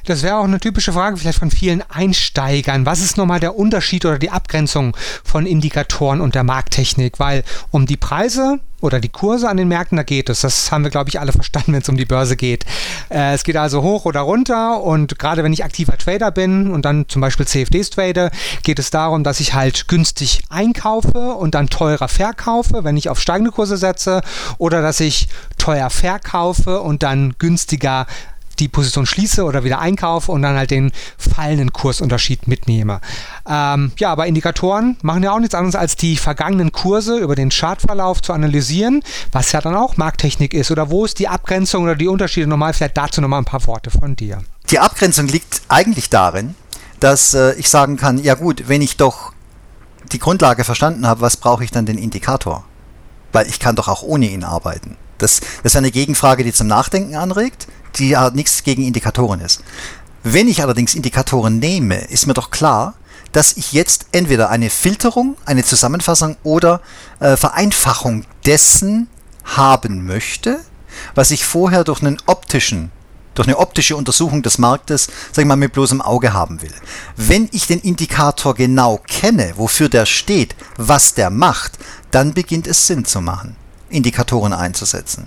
Das 0.05 0.23
wäre 0.23 0.37
auch 0.37 0.45
eine 0.45 0.61
typische 0.61 0.93
Frage 0.93 1.17
vielleicht 1.17 1.39
von 1.39 1.51
vielen 1.51 1.83
Einsteigern. 1.89 2.85
Was 2.85 3.01
ist 3.01 3.17
nochmal 3.17 3.41
der 3.41 3.57
Unterschied 3.57 4.05
oder 4.05 4.19
die 4.19 4.31
Abgrenzung 4.31 4.97
von 5.25 5.47
Indikatoren 5.47 6.21
und 6.21 6.35
der 6.35 6.45
Markttechnik? 6.45 7.19
Weil 7.19 7.43
um 7.71 7.87
die 7.87 7.97
Preise 7.97 8.61
oder 8.85 9.01
die 9.01 9.09
Kurse 9.09 9.49
an 9.49 9.57
den 9.57 9.69
Märkten, 9.69 9.97
da 9.97 10.03
geht 10.03 10.29
es. 10.29 10.43
Das 10.43 10.71
haben 10.71 10.85
wir, 10.85 10.91
glaube 10.91 11.09
ich, 11.09 11.19
alle 11.19 11.33
verstanden, 11.33 11.73
wenn 11.73 11.81
es 11.81 11.89
um 11.89 11.97
die 11.97 12.05
Börse 12.05 12.37
geht. 12.37 12.67
Äh, 13.09 13.33
es 13.33 13.43
geht 13.45 13.57
also 13.57 13.83
hoch 13.83 14.05
oder 14.05 14.21
runter 14.21 14.83
und 14.83 15.19
gerade 15.19 15.43
wenn 15.43 15.55
ich 15.55 15.65
aktiver 15.65 15.97
Trader 15.97 16.31
bin 16.31 16.71
und 16.71 16.85
dann 16.85 17.09
zum 17.09 17.23
Beispiel 17.23 17.47
CFDs 17.47 17.91
trade, 17.91 18.31
geht 18.63 18.79
es 18.79 18.91
darum, 18.91 19.25
dass 19.25 19.41
ich 19.41 19.55
halt 19.55 19.89
günstig 19.89 20.43
einkaufe 20.51 21.33
und 21.33 21.55
dann 21.55 21.69
teurer 21.69 22.09
verkaufe, 22.09 22.85
wenn 22.85 22.99
ich 22.99 23.09
auf 23.09 23.19
steigende 23.19 23.53
Kurse 23.53 23.79
setze 23.79 24.21
oder 24.59 24.83
dass 24.83 25.01
ich 25.01 25.29
teuer 25.57 25.89
verkaufe 25.89 26.83
und 26.83 27.03
dann 27.03 27.35
günstiger 27.39 28.07
die 28.57 28.69
Position 28.69 29.07
schließe 29.07 29.45
oder 29.45 29.65
wieder 29.65 29.79
einkaufe 29.79 30.33
und 30.33 30.43
dann 30.43 30.57
halt 30.57 30.71
den 30.71 30.93
fallenden 31.19 31.73
Kursunterschied 31.73 32.49
mitnehme. 32.49 33.01
Ähm, 33.49 33.93
ja, 33.99 34.11
aber 34.11 34.27
Indikatoren 34.27 34.97
machen 35.03 35.23
ja 35.23 35.33
auch 35.33 35.39
nichts 35.39 35.55
anderes 35.55 35.77
als 35.77 35.97
die 35.97 36.17
vergangenen 36.17 36.73
Kurse 36.73 37.19
über 37.19 37.35
den 37.35 37.51
Chartverlauf 37.51 38.23
zu 38.23 38.33
analysieren, 38.33 39.03
was 39.33 39.53
ja 39.53 39.61
dann 39.61 39.75
auch 39.75 39.97
Markttechnik 39.97 40.55
ist. 40.55 40.71
Oder 40.71 40.91
wo 40.91 41.05
ist 41.05 41.19
die 41.19 41.29
Abgrenzung 41.29 41.85
oder 41.85 41.97
die 41.97 42.09
Unterschiede 42.09 42.47
nochmal? 42.47 42.73
Vielleicht 42.73 42.97
dazu 42.97 43.21
nochmal 43.21 43.41
ein 43.41 43.45
paar 43.45 43.67
Worte 43.67 43.91
von 43.91 44.17
dir. 44.17 44.39
Die 44.71 44.79
Abgrenzung 44.79 45.29
liegt 45.29 45.63
eigentlich 45.69 46.11
darin, 46.11 46.55
dass 47.01 47.35
äh, 47.35 47.55
ich 47.55 47.69
sagen 47.69 47.97
kann, 47.97 48.19
ja 48.19 48.35
gut, 48.35 48.65
wenn 48.69 48.83
ich 48.83 48.97
doch 48.97 49.33
die 50.13 50.19
Grundlage 50.19 50.65
verstanden 50.65 51.07
habe, 51.07 51.21
was 51.21 51.37
brauche 51.37 51.65
ich 51.65 51.71
dann 51.71 51.87
den 51.87 51.99
Indikator? 51.99 52.65
Weil 53.33 53.47
ich 53.47 53.59
kann 53.59 53.77
doch 53.77 53.89
auch 53.89 54.03
ohne 54.03 54.27
ihn 54.27 54.45
arbeiten. 54.45 54.97
Das, 55.19 55.41
das 55.41 55.73
ist 55.73 55.77
eine 55.77 55.91
Gegenfrage, 55.91 56.45
die 56.45 56.53
zum 56.53 56.67
Nachdenken 56.67 57.17
anregt 57.17 57.69
die 57.99 58.11
ja 58.11 58.31
nichts 58.31 58.63
gegen 58.63 58.85
Indikatoren 58.85 59.41
ist. 59.41 59.63
Wenn 60.23 60.49
ich 60.49 60.63
allerdings 60.63 60.95
Indikatoren 60.95 61.59
nehme, 61.59 61.97
ist 61.97 62.27
mir 62.27 62.35
doch 62.35 62.51
klar, 62.51 62.95
dass 63.33 63.57
ich 63.57 63.73
jetzt 63.73 64.07
entweder 64.13 64.49
eine 64.49 64.71
Filterung, 64.71 65.37
eine 65.45 65.65
Zusammenfassung 65.65 66.37
oder 66.45 66.81
äh, 67.21 67.37
Vereinfachung 67.37 68.25
dessen 68.47 69.09
haben 69.45 70.07
möchte, 70.07 70.61
was 71.15 71.31
ich 71.31 71.45
vorher 71.45 71.85
durch 71.85 72.01
einen 72.01 72.19
optischen 72.27 72.91
durch 73.35 73.49
eine 73.49 73.59
optische 73.59 73.97
Untersuchung 73.97 74.43
des 74.43 74.59
Marktes, 74.59 75.09
sag 75.33 75.43
ich 75.43 75.49
mal, 75.49 75.57
mit 75.57 75.73
bloßem 75.73 76.01
Auge 76.01 76.33
haben 76.33 76.63
will. 76.63 76.73
Wenn 77.17 77.49
ich 77.51 77.67
den 77.67 77.81
Indikator 77.81 78.55
genau 78.55 79.01
kenne, 79.09 79.55
wofür 79.57 79.89
der 79.89 80.07
steht, 80.07 80.55
was 80.77 81.15
der 81.15 81.31
macht, 81.31 81.79
dann 82.13 82.33
beginnt 82.33 82.69
es 82.69 82.87
Sinn 82.87 83.05
zu 83.05 83.21
machen, 83.21 83.57
Indikatoren 83.89 84.53
einzusetzen. 84.53 85.27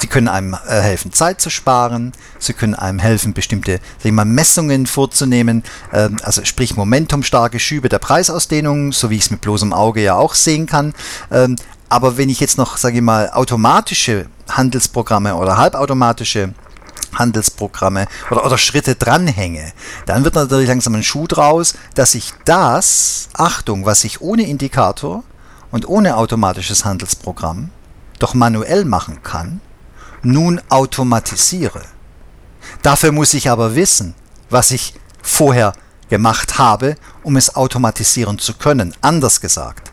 Sie 0.00 0.06
können 0.06 0.28
einem 0.28 0.54
äh, 0.54 0.80
helfen, 0.80 1.12
Zeit 1.12 1.40
zu 1.40 1.50
sparen. 1.50 2.12
Sie 2.38 2.54
können 2.54 2.74
einem 2.74 2.98
helfen, 2.98 3.34
bestimmte 3.34 3.78
sagen 4.02 4.14
mal, 4.14 4.24
Messungen 4.24 4.86
vorzunehmen. 4.86 5.62
Ähm, 5.92 6.16
also 6.22 6.44
sprich 6.44 6.76
momentumstarke 6.76 7.58
Schübe 7.58 7.88
der 7.88 7.98
Preisausdehnung, 7.98 8.92
so 8.92 9.10
wie 9.10 9.16
ich 9.16 9.22
es 9.22 9.30
mit 9.30 9.42
bloßem 9.42 9.72
Auge 9.72 10.02
ja 10.02 10.14
auch 10.14 10.34
sehen 10.34 10.66
kann. 10.66 10.94
Ähm, 11.30 11.56
aber 11.88 12.16
wenn 12.16 12.30
ich 12.30 12.40
jetzt 12.40 12.56
noch, 12.56 12.78
sage 12.78 12.96
ich 12.96 13.02
mal, 13.02 13.30
automatische 13.30 14.26
Handelsprogramme 14.48 15.36
oder 15.36 15.58
halbautomatische 15.58 16.54
Handelsprogramme 17.14 18.06
oder, 18.30 18.46
oder 18.46 18.56
Schritte 18.56 18.94
dranhänge, 18.94 19.72
dann 20.06 20.24
wird 20.24 20.34
natürlich 20.34 20.68
langsam 20.68 20.94
ein 20.94 21.02
Schuh 21.02 21.26
draus, 21.26 21.74
dass 21.94 22.14
ich 22.14 22.32
das, 22.46 23.28
Achtung, 23.34 23.84
was 23.84 24.04
ich 24.04 24.22
ohne 24.22 24.44
Indikator 24.44 25.22
und 25.70 25.86
ohne 25.86 26.16
automatisches 26.16 26.86
Handelsprogramm 26.86 27.68
doch 28.18 28.32
manuell 28.32 28.84
machen 28.86 29.22
kann, 29.22 29.60
nun 30.22 30.60
automatisiere. 30.68 31.82
Dafür 32.82 33.12
muss 33.12 33.34
ich 33.34 33.50
aber 33.50 33.74
wissen, 33.74 34.14
was 34.50 34.70
ich 34.70 34.94
vorher 35.22 35.72
gemacht 36.08 36.58
habe, 36.58 36.96
um 37.22 37.36
es 37.36 37.56
automatisieren 37.56 38.38
zu 38.38 38.54
können. 38.54 38.94
Anders 39.00 39.40
gesagt, 39.40 39.90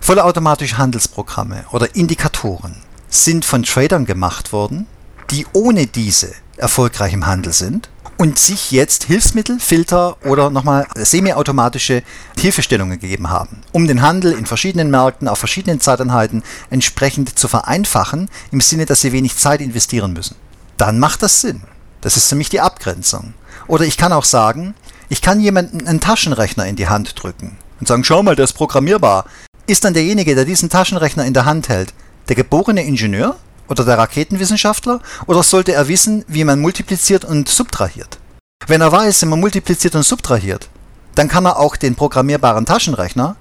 vollautomatische 0.00 0.78
Handelsprogramme 0.78 1.64
oder 1.72 1.94
Indikatoren 1.94 2.76
sind 3.08 3.44
von 3.44 3.62
Tradern 3.62 4.06
gemacht 4.06 4.52
worden, 4.52 4.86
die 5.30 5.46
ohne 5.52 5.86
diese 5.86 6.32
erfolgreich 6.56 7.12
im 7.12 7.26
Handel 7.26 7.52
sind 7.52 7.90
und 8.22 8.38
sich 8.38 8.70
jetzt 8.70 9.02
Hilfsmittel, 9.02 9.58
Filter 9.58 10.16
oder 10.24 10.48
nochmal 10.48 10.86
semiautomatische 10.94 12.04
Hilfestellungen 12.38 13.00
gegeben 13.00 13.30
haben, 13.30 13.62
um 13.72 13.88
den 13.88 14.00
Handel 14.00 14.30
in 14.30 14.46
verschiedenen 14.46 14.92
Märkten 14.92 15.26
auf 15.26 15.40
verschiedenen 15.40 15.80
Zeiteinheiten 15.80 16.44
entsprechend 16.70 17.36
zu 17.36 17.48
vereinfachen, 17.48 18.30
im 18.52 18.60
Sinne, 18.60 18.86
dass 18.86 19.00
sie 19.00 19.10
wenig 19.10 19.36
Zeit 19.38 19.60
investieren 19.60 20.12
müssen. 20.12 20.36
Dann 20.76 21.00
macht 21.00 21.24
das 21.24 21.40
Sinn. 21.40 21.62
Das 22.00 22.16
ist 22.16 22.28
für 22.28 22.36
mich 22.36 22.48
die 22.48 22.60
Abgrenzung. 22.60 23.34
Oder 23.66 23.86
ich 23.86 23.96
kann 23.96 24.12
auch 24.12 24.24
sagen, 24.24 24.74
ich 25.08 25.20
kann 25.20 25.40
jemanden 25.40 25.84
einen 25.88 25.98
Taschenrechner 25.98 26.66
in 26.66 26.76
die 26.76 26.86
Hand 26.86 27.20
drücken 27.20 27.56
und 27.80 27.88
sagen, 27.88 28.04
schau 28.04 28.22
mal, 28.22 28.36
der 28.36 28.44
ist 28.44 28.52
programmierbar. 28.52 29.24
Ist 29.66 29.84
dann 29.84 29.94
derjenige, 29.94 30.36
der 30.36 30.44
diesen 30.44 30.70
Taschenrechner 30.70 31.24
in 31.24 31.34
der 31.34 31.44
Hand 31.44 31.68
hält, 31.68 31.92
der 32.28 32.36
geborene 32.36 32.84
Ingenieur 32.84 33.34
oder 33.68 33.84
der 33.84 33.98
Raketenwissenschaftler? 33.98 35.00
Oder 35.26 35.42
sollte 35.42 35.72
er 35.72 35.88
wissen, 35.88 36.24
wie 36.28 36.44
man 36.44 36.60
multipliziert 36.60 37.24
und 37.24 37.48
subtrahiert? 37.48 38.18
Wenn 38.66 38.80
er 38.80 38.92
weiß, 38.92 39.22
wie 39.22 39.26
man 39.26 39.40
multipliziert 39.40 39.94
und 39.94 40.04
subtrahiert, 40.04 40.68
dann 41.14 41.28
kann 41.28 41.46
er 41.46 41.58
auch 41.58 41.76
den 41.76 41.94
programmierbaren 41.94 42.66
Taschenrechner 42.66 43.36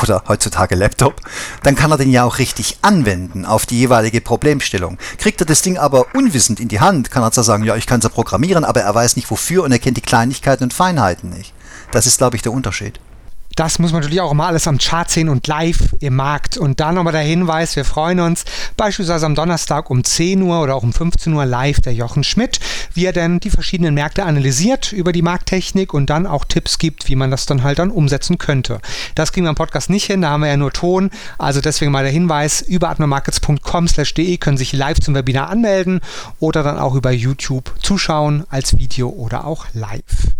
oder 0.00 0.24
heutzutage 0.26 0.74
Laptop, 0.74 1.20
dann 1.62 1.74
kann 1.74 1.90
er 1.90 1.98
den 1.98 2.10
ja 2.10 2.24
auch 2.24 2.38
richtig 2.38 2.78
anwenden 2.80 3.44
auf 3.44 3.66
die 3.66 3.78
jeweilige 3.78 4.22
Problemstellung. 4.22 4.96
Kriegt 5.18 5.40
er 5.40 5.46
das 5.46 5.60
Ding 5.60 5.76
aber 5.76 6.14
unwissend 6.14 6.60
in 6.60 6.68
die 6.68 6.80
Hand, 6.80 7.10
kann 7.10 7.22
er 7.22 7.32
zwar 7.32 7.44
sagen, 7.44 7.64
ja, 7.64 7.76
ich 7.76 7.86
kann 7.86 7.98
es 7.98 8.04
ja 8.04 8.10
programmieren, 8.10 8.64
aber 8.64 8.80
er 8.80 8.94
weiß 8.94 9.16
nicht 9.16 9.30
wofür 9.30 9.64
und 9.64 9.72
er 9.72 9.78
kennt 9.78 9.98
die 9.98 10.02
Kleinigkeiten 10.02 10.64
und 10.64 10.72
Feinheiten 10.72 11.28
nicht. 11.30 11.52
Das 11.90 12.06
ist, 12.06 12.18
glaube 12.18 12.36
ich, 12.36 12.42
der 12.42 12.52
Unterschied 12.52 12.98
das 13.56 13.78
muss 13.78 13.92
man 13.92 14.00
natürlich 14.00 14.20
auch 14.20 14.32
immer 14.32 14.46
alles 14.46 14.66
am 14.66 14.78
Chart 14.78 15.10
sehen 15.10 15.28
und 15.28 15.46
live 15.46 15.94
im 16.00 16.16
Markt. 16.16 16.56
Und 16.56 16.80
dann 16.80 16.94
nochmal 16.94 17.12
der 17.12 17.22
Hinweis, 17.22 17.76
wir 17.76 17.84
freuen 17.84 18.20
uns 18.20 18.44
beispielsweise 18.76 19.26
am 19.26 19.34
Donnerstag 19.34 19.90
um 19.90 20.04
10 20.04 20.42
Uhr 20.42 20.60
oder 20.62 20.74
auch 20.74 20.82
um 20.82 20.92
15 20.92 21.32
Uhr 21.32 21.44
live 21.44 21.80
der 21.80 21.94
Jochen 21.94 22.24
Schmidt, 22.24 22.60
wie 22.94 23.04
er 23.04 23.12
denn 23.12 23.40
die 23.40 23.50
verschiedenen 23.50 23.94
Märkte 23.94 24.24
analysiert 24.24 24.92
über 24.92 25.12
die 25.12 25.22
Markttechnik 25.22 25.92
und 25.94 26.08
dann 26.10 26.26
auch 26.26 26.44
Tipps 26.44 26.78
gibt, 26.78 27.08
wie 27.08 27.16
man 27.16 27.30
das 27.30 27.46
dann 27.46 27.62
halt 27.62 27.78
dann 27.78 27.90
umsetzen 27.90 28.38
könnte. 28.38 28.80
Das 29.14 29.32
kriegen 29.32 29.44
wir 29.44 29.50
im 29.50 29.56
Podcast 29.56 29.90
nicht 29.90 30.06
hin, 30.06 30.22
da 30.22 30.30
haben 30.30 30.42
wir 30.42 30.48
ja 30.48 30.56
nur 30.56 30.72
Ton. 30.72 31.10
Also 31.38 31.60
deswegen 31.60 31.92
mal 31.92 32.04
der 32.04 32.12
Hinweis, 32.12 32.62
über 32.62 32.90
atmamarkets.com/de 32.90 34.36
können 34.38 34.56
sich 34.56 34.72
live 34.72 35.00
zum 35.00 35.14
Webinar 35.14 35.48
anmelden 35.50 36.00
oder 36.38 36.62
dann 36.62 36.78
auch 36.78 36.94
über 36.94 37.10
YouTube 37.10 37.74
zuschauen 37.80 38.44
als 38.48 38.78
Video 38.78 39.08
oder 39.08 39.46
auch 39.46 39.66
live. 39.74 40.32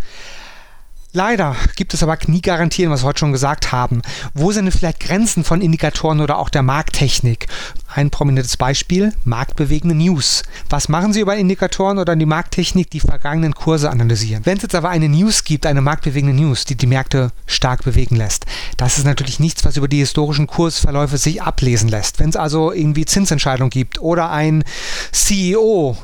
Leider 1.14 1.56
gibt 1.76 1.92
es 1.92 2.02
aber 2.02 2.16
nie 2.26 2.40
Garantien, 2.40 2.90
was 2.90 3.02
wir 3.02 3.08
heute 3.08 3.18
schon 3.18 3.32
gesagt 3.32 3.70
haben. 3.70 4.00
Wo 4.32 4.50
sind 4.50 4.64
denn 4.64 4.72
vielleicht 4.72 5.00
Grenzen 5.00 5.44
von 5.44 5.60
Indikatoren 5.60 6.20
oder 6.20 6.38
auch 6.38 6.48
der 6.48 6.62
Markttechnik? 6.62 7.48
Ein 7.94 8.08
prominentes 8.08 8.56
Beispiel, 8.56 9.12
marktbewegende 9.24 9.94
News. 9.94 10.44
Was 10.70 10.88
machen 10.88 11.12
Sie 11.12 11.20
über 11.20 11.36
Indikatoren 11.36 11.98
oder 11.98 12.16
die 12.16 12.24
Markttechnik, 12.24 12.90
die 12.90 13.00
vergangenen 13.00 13.54
Kurse 13.54 13.90
analysieren? 13.90 14.46
Wenn 14.46 14.56
es 14.56 14.62
jetzt 14.62 14.74
aber 14.74 14.88
eine 14.88 15.10
News 15.10 15.44
gibt, 15.44 15.66
eine 15.66 15.82
marktbewegende 15.82 16.34
News, 16.34 16.64
die 16.64 16.74
die 16.74 16.86
Märkte 16.86 17.32
stark 17.46 17.84
bewegen 17.84 18.16
lässt, 18.16 18.46
das 18.78 18.96
ist 18.96 19.04
natürlich 19.04 19.40
nichts, 19.40 19.66
was 19.66 19.76
über 19.76 19.88
die 19.88 19.98
historischen 19.98 20.46
Kursverläufe 20.46 21.18
sich 21.18 21.42
ablesen 21.42 21.90
lässt. 21.90 22.18
Wenn 22.18 22.30
es 22.30 22.36
also 22.36 22.72
irgendwie 22.72 23.04
Zinsentscheidungen 23.04 23.68
gibt 23.68 24.00
oder 24.00 24.30
ein 24.30 24.64
CEO 25.10 25.96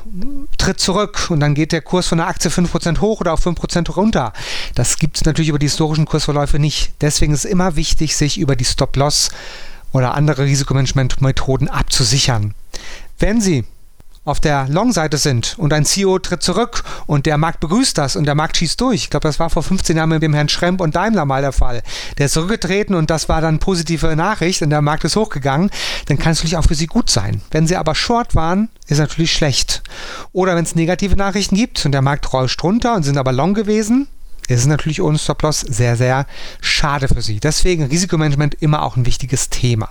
tritt 0.59 0.79
zurück 0.79 1.27
und 1.31 1.39
dann 1.39 1.55
geht 1.55 1.71
der 1.71 1.81
Kurs 1.81 2.07
von 2.07 2.19
der 2.19 2.27
Aktie 2.27 2.51
5% 2.51 3.01
hoch 3.01 3.19
oder 3.21 3.33
auf 3.33 3.43
5% 3.43 3.91
runter, 3.93 4.33
das 4.75 4.97
gibt 4.97 5.17
es 5.17 5.25
natürlich 5.25 5.49
über 5.49 5.59
die 5.59 5.65
historischen 5.67 6.05
Kursverläufe 6.05 6.59
nicht. 6.59 6.93
Deswegen 7.01 7.33
ist 7.33 7.45
es 7.45 7.51
immer 7.51 7.75
wichtig, 7.75 8.15
sich 8.15 8.37
über 8.37 8.55
die 8.55 8.65
Stop-Loss 8.65 9.29
oder 9.91 10.15
andere 10.15 10.43
Risikomanagement-Methoden 10.43 11.67
abzusichern. 11.67 12.53
Wenn 13.17 13.41
Sie 13.41 13.65
auf 14.29 14.39
der 14.39 14.67
Long-Seite 14.69 15.17
sind 15.17 15.55
und 15.57 15.73
ein 15.73 15.85
CEO 15.85 16.19
tritt 16.19 16.43
zurück 16.43 16.83
und 17.07 17.25
der 17.25 17.37
Markt 17.37 17.59
begrüßt 17.61 17.97
das 17.97 18.15
und 18.15 18.25
der 18.25 18.35
Markt 18.35 18.57
schießt 18.57 18.79
durch. 18.79 19.03
Ich 19.03 19.09
glaube, 19.09 19.27
das 19.27 19.39
war 19.39 19.49
vor 19.49 19.63
15 19.63 19.97
Jahren 19.97 20.09
mit 20.09 20.21
dem 20.21 20.33
Herrn 20.33 20.49
Schremp 20.49 20.81
und 20.81 20.95
Daimler 20.95 21.25
mal 21.25 21.41
der 21.41 21.51
Fall. 21.51 21.81
Der 22.17 22.27
ist 22.27 22.33
zurückgetreten 22.33 22.95
und 22.95 23.09
das 23.09 23.27
war 23.27 23.41
dann 23.41 23.59
positive 23.59 24.15
Nachricht 24.15 24.61
und 24.61 24.69
der 24.69 24.81
Markt 24.81 25.03
ist 25.03 25.15
hochgegangen. 25.15 25.71
Dann 26.05 26.19
kann 26.19 26.33
es 26.33 26.39
natürlich 26.39 26.57
auch 26.57 26.65
für 26.65 26.75
Sie 26.75 26.87
gut 26.87 27.09
sein. 27.09 27.41
Wenn 27.51 27.65
Sie 27.65 27.75
aber 27.75 27.95
short 27.95 28.35
waren, 28.35 28.69
ist 28.87 28.99
natürlich 28.99 29.33
schlecht. 29.33 29.81
Oder 30.31 30.55
wenn 30.55 30.63
es 30.63 30.75
negative 30.75 31.15
Nachrichten 31.15 31.55
gibt 31.55 31.83
und 31.85 31.91
der 31.91 32.01
Markt 32.01 32.31
rollt 32.31 32.55
runter 32.61 32.95
und 32.95 33.03
sind 33.03 33.17
aber 33.17 33.31
long 33.31 33.53
gewesen, 33.53 34.07
ist 34.55 34.61
es 34.61 34.67
natürlich 34.67 35.01
ohne 35.01 35.17
Stop-Loss 35.17 35.61
sehr, 35.61 35.95
sehr 35.95 36.25
schade 36.61 37.07
für 37.07 37.21
Sie. 37.21 37.39
Deswegen 37.39 37.83
Risikomanagement 37.85 38.55
immer 38.55 38.83
auch 38.83 38.95
ein 38.95 39.05
wichtiges 39.05 39.49
Thema. 39.49 39.89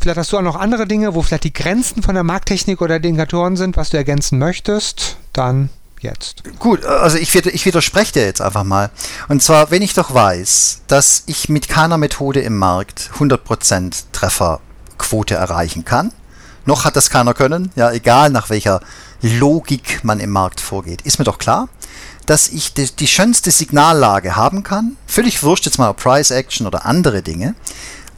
Vielleicht 0.00 0.18
hast 0.18 0.32
du 0.32 0.38
auch 0.38 0.42
noch 0.42 0.56
andere 0.56 0.86
Dinge, 0.86 1.14
wo 1.14 1.22
vielleicht 1.22 1.44
die 1.44 1.52
Grenzen 1.52 2.02
von 2.02 2.14
der 2.14 2.24
Markttechnik 2.24 2.80
oder 2.80 3.00
den 3.00 3.10
Indikatoren 3.10 3.56
sind, 3.56 3.76
was 3.76 3.90
du 3.90 3.96
ergänzen 3.96 4.38
möchtest. 4.38 5.16
Dann 5.32 5.70
jetzt. 6.00 6.42
Gut, 6.58 6.84
also 6.84 7.18
ich, 7.18 7.34
ich 7.34 7.66
widerspreche 7.66 8.12
dir 8.12 8.24
jetzt 8.24 8.40
einfach 8.40 8.64
mal. 8.64 8.90
Und 9.28 9.42
zwar, 9.42 9.70
wenn 9.70 9.82
ich 9.82 9.94
doch 9.94 10.14
weiß, 10.14 10.82
dass 10.86 11.24
ich 11.26 11.48
mit 11.48 11.68
keiner 11.68 11.98
Methode 11.98 12.40
im 12.40 12.56
Markt 12.56 13.10
100% 13.18 14.04
Trefferquote 14.12 15.34
erreichen 15.34 15.84
kann, 15.84 16.12
noch 16.64 16.84
hat 16.84 16.96
das 16.96 17.10
keiner 17.10 17.34
können, 17.34 17.72
ja, 17.76 17.90
egal 17.90 18.30
nach 18.30 18.50
welcher 18.50 18.80
Logik 19.22 20.04
man 20.04 20.20
im 20.20 20.30
Markt 20.30 20.60
vorgeht, 20.60 21.02
ist 21.02 21.18
mir 21.18 21.24
doch 21.24 21.38
klar 21.38 21.68
dass 22.28 22.48
ich 22.48 22.74
die, 22.74 22.84
die 22.84 23.06
schönste 23.06 23.50
Signallage 23.50 24.36
haben 24.36 24.62
kann, 24.62 24.98
völlig 25.06 25.42
wurscht 25.42 25.64
jetzt 25.64 25.78
mal 25.78 25.94
Price 25.94 26.30
Action 26.30 26.66
oder 26.66 26.84
andere 26.84 27.22
Dinge, 27.22 27.54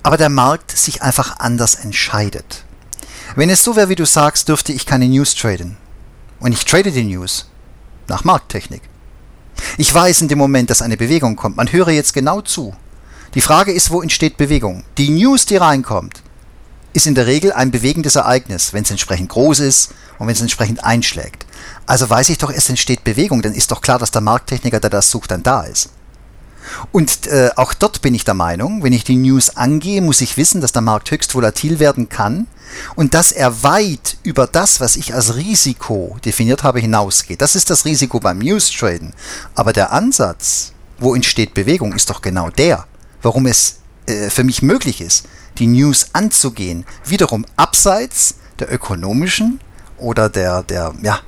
aber 0.03 0.17
der 0.17 0.29
Markt 0.29 0.77
sich 0.77 1.01
einfach 1.03 1.39
anders 1.39 1.77
entscheidet. 1.77 2.65
Wenn 3.37 3.51
es 3.51 3.63
so 3.63 3.77
wäre, 3.77 3.89
wie 3.89 3.95
du 3.95 4.05
sagst, 4.05 4.49
dürfte 4.49 4.73
ich 4.73 4.85
keine 4.85 5.07
News 5.07 5.37
traden. 5.37 5.77
Und 6.41 6.51
ich 6.51 6.65
trade 6.65 6.91
die 6.91 7.05
News 7.05 7.47
nach 8.09 8.25
Markttechnik. 8.25 8.83
Ich 9.79 9.95
weiß 9.95 10.23
in 10.23 10.29
dem 10.29 10.39
Moment, 10.39 10.71
dass 10.71 10.83
eine 10.83 10.97
Bewegung 10.97 11.37
kommt. 11.37 11.57
Man 11.57 11.71
höre 11.71 11.91
jetzt 11.91 12.13
genau 12.13 12.41
zu. 12.41 12.75
Die 13.35 13.41
Frage 13.41 13.71
ist, 13.71 13.93
wo 13.93 14.03
entsteht 14.03 14.37
Bewegung? 14.37 14.83
Die 14.99 15.11
News, 15.11 15.47
die 15.47 15.57
reinkommt, 15.57 16.23
ist 16.95 17.07
in 17.07 17.15
der 17.15 17.29
Regel 17.29 17.53
ein 17.53 17.71
bewegendes 17.71 18.17
Ereignis, 18.17 18.73
wenn 18.73 18.83
es 18.83 18.91
entsprechend 18.91 19.29
groß 19.29 19.61
ist 19.61 19.95
und 20.21 20.27
wenn 20.27 20.35
es 20.35 20.41
entsprechend 20.43 20.85
einschlägt. 20.85 21.47
Also 21.87 22.09
weiß 22.09 22.29
ich 22.29 22.39
doch, 22.39 22.51
es 22.51 22.69
entsteht 22.69 23.03
Bewegung, 23.03 23.41
dann 23.43 23.55
ist 23.55 23.73
doch 23.73 23.81
klar, 23.81 23.99
dass 23.99 24.11
der 24.11 24.21
Markttechniker, 24.21 24.79
der 24.79 24.91
das 24.91 25.11
sucht, 25.11 25.31
dann 25.31 25.43
da 25.43 25.63
ist. 25.63 25.89
Und 26.93 27.27
äh, 27.27 27.51
auch 27.57 27.73
dort 27.73 28.03
bin 28.03 28.15
ich 28.15 28.25
der 28.25 28.35
Meinung, 28.35 28.83
wenn 28.83 28.93
ich 28.93 29.03
die 29.03 29.17
News 29.17 29.57
angehe, 29.57 30.03
muss 30.03 30.21
ich 30.21 30.37
wissen, 30.37 30.61
dass 30.61 30.73
der 30.73 30.83
Markt 30.83 31.11
höchst 31.11 31.35
volatil 31.35 31.81
werden 31.81 32.11
kann 32.11 32.47
und 32.97 33.15
dass 33.15 33.33
er 33.33 33.63
weit 33.63 34.19
über 34.23 34.47
das, 34.47 34.79
was 34.79 34.97
ich 34.97 35.15
als 35.15 35.37
Risiko 35.37 36.19
definiert 36.23 36.63
habe, 36.65 36.81
hinausgeht. 36.81 37.41
Das 37.41 37.57
ist 37.57 37.71
das 37.71 37.87
Risiko 37.87 38.21
beim 38.21 38.39
News 38.39 38.71
Traden. 38.71 39.15
Aber 39.55 39.73
der 39.73 39.91
Ansatz, 39.91 40.73
wo 40.99 41.15
entsteht 41.15 41.55
Bewegung, 41.55 41.95
ist 41.95 42.11
doch 42.11 42.21
genau 42.21 42.51
der, 42.51 42.85
warum 43.23 43.47
es 43.47 43.77
äh, 44.05 44.29
für 44.29 44.45
mich 44.45 44.61
möglich 44.61 45.01
ist, 45.01 45.25
die 45.59 45.67
News 45.67 46.09
anzugehen, 46.13 46.85
wiederum 47.07 47.47
abseits 47.57 48.35
der 48.59 48.71
ökonomischen 48.71 49.61
oder 50.01 50.29
der, 50.29 50.63
der, 50.63 50.93
ja, 51.03 51.21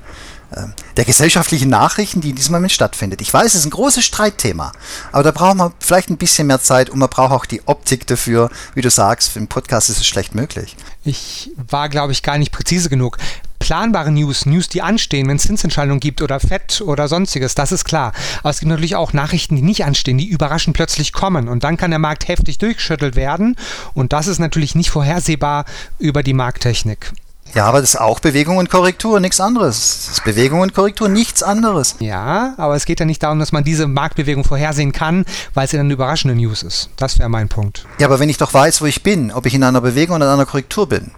ähm, 0.55 0.73
der 0.97 1.05
gesellschaftlichen 1.05 1.69
Nachrichten, 1.69 2.21
die 2.21 2.29
in 2.29 2.35
diesem 2.35 2.53
Moment 2.53 2.71
stattfindet. 2.71 3.21
Ich 3.21 3.33
weiß, 3.33 3.47
es 3.47 3.61
ist 3.61 3.65
ein 3.65 3.71
großes 3.71 4.05
Streitthema, 4.05 4.71
aber 5.11 5.23
da 5.23 5.31
braucht 5.31 5.55
man 5.55 5.73
vielleicht 5.79 6.09
ein 6.09 6.17
bisschen 6.17 6.47
mehr 6.47 6.61
Zeit 6.61 6.89
und 6.89 6.99
man 6.99 7.09
braucht 7.09 7.31
auch 7.31 7.45
die 7.45 7.65
Optik 7.65 8.05
dafür. 8.05 8.49
Wie 8.75 8.81
du 8.81 8.89
sagst, 8.89 9.29
für 9.29 9.39
einen 9.39 9.47
Podcast 9.47 9.89
ist 9.89 9.97
es 9.97 10.05
schlecht 10.05 10.35
möglich. 10.35 10.75
Ich 11.03 11.51
war, 11.69 11.89
glaube 11.89 12.11
ich, 12.11 12.21
gar 12.21 12.37
nicht 12.37 12.51
präzise 12.51 12.89
genug. 12.89 13.17
Planbare 13.57 14.11
News, 14.11 14.45
News, 14.45 14.67
die 14.67 14.81
anstehen, 14.81 15.27
wenn 15.29 15.37
es 15.37 15.43
Zinsentscheidungen 15.43 16.01
gibt 16.01 16.21
oder 16.21 16.41
Fett 16.41 16.81
oder 16.81 17.07
sonstiges, 17.07 17.55
das 17.55 17.71
ist 17.71 17.85
klar. 17.85 18.11
Aber 18.39 18.49
es 18.49 18.59
gibt 18.59 18.69
natürlich 18.69 18.97
auch 18.97 19.13
Nachrichten, 19.13 19.55
die 19.55 19.61
nicht 19.61 19.85
anstehen, 19.85 20.17
die 20.17 20.27
überraschend 20.27 20.75
plötzlich 20.75 21.13
kommen. 21.13 21.47
Und 21.47 21.63
dann 21.63 21.77
kann 21.77 21.91
der 21.91 21.99
Markt 21.99 22.27
heftig 22.27 22.57
durchgeschüttelt 22.57 23.15
werden. 23.15 23.55
Und 23.93 24.11
das 24.11 24.27
ist 24.27 24.39
natürlich 24.39 24.75
nicht 24.75 24.89
vorhersehbar 24.89 25.63
über 25.97 26.23
die 26.23 26.33
Markttechnik. 26.33 27.13
Ja, 27.53 27.65
aber 27.65 27.81
das 27.81 27.91
ist 27.91 28.01
auch 28.01 28.19
Bewegung 28.19 28.57
und 28.57 28.69
Korrektur, 28.69 29.19
nichts 29.19 29.39
anderes. 29.39 30.05
Das 30.05 30.17
ist 30.17 30.23
Bewegung 30.23 30.61
und 30.61 30.73
Korrektur, 30.73 31.07
nichts 31.07 31.43
anderes. 31.43 31.95
Ja, 31.99 32.55
aber 32.57 32.75
es 32.75 32.85
geht 32.85 32.99
ja 32.99 33.05
nicht 33.05 33.21
darum, 33.21 33.37
dass 33.37 33.51
man 33.51 33.63
diese 33.63 33.85
Marktbewegung 33.85 34.43
vorhersehen 34.43 34.91
kann, 34.91 35.25
weil 35.53 35.65
es 35.65 35.71
ja 35.71 35.79
eine 35.79 35.93
überraschende 35.93 36.35
News 36.35 36.63
ist. 36.63 36.89
Das 36.97 37.19
wäre 37.19 37.29
mein 37.29 37.49
Punkt. 37.49 37.85
Ja, 37.99 38.07
aber 38.07 38.19
wenn 38.19 38.29
ich 38.29 38.37
doch 38.37 38.53
weiß, 38.53 38.81
wo 38.81 38.85
ich 38.85 39.03
bin, 39.03 39.31
ob 39.31 39.45
ich 39.45 39.53
in 39.53 39.63
einer 39.63 39.81
Bewegung 39.81 40.15
oder 40.15 40.25
in 40.25 40.31
einer 40.33 40.47
Korrektur 40.47 40.89
bin, 40.89 41.11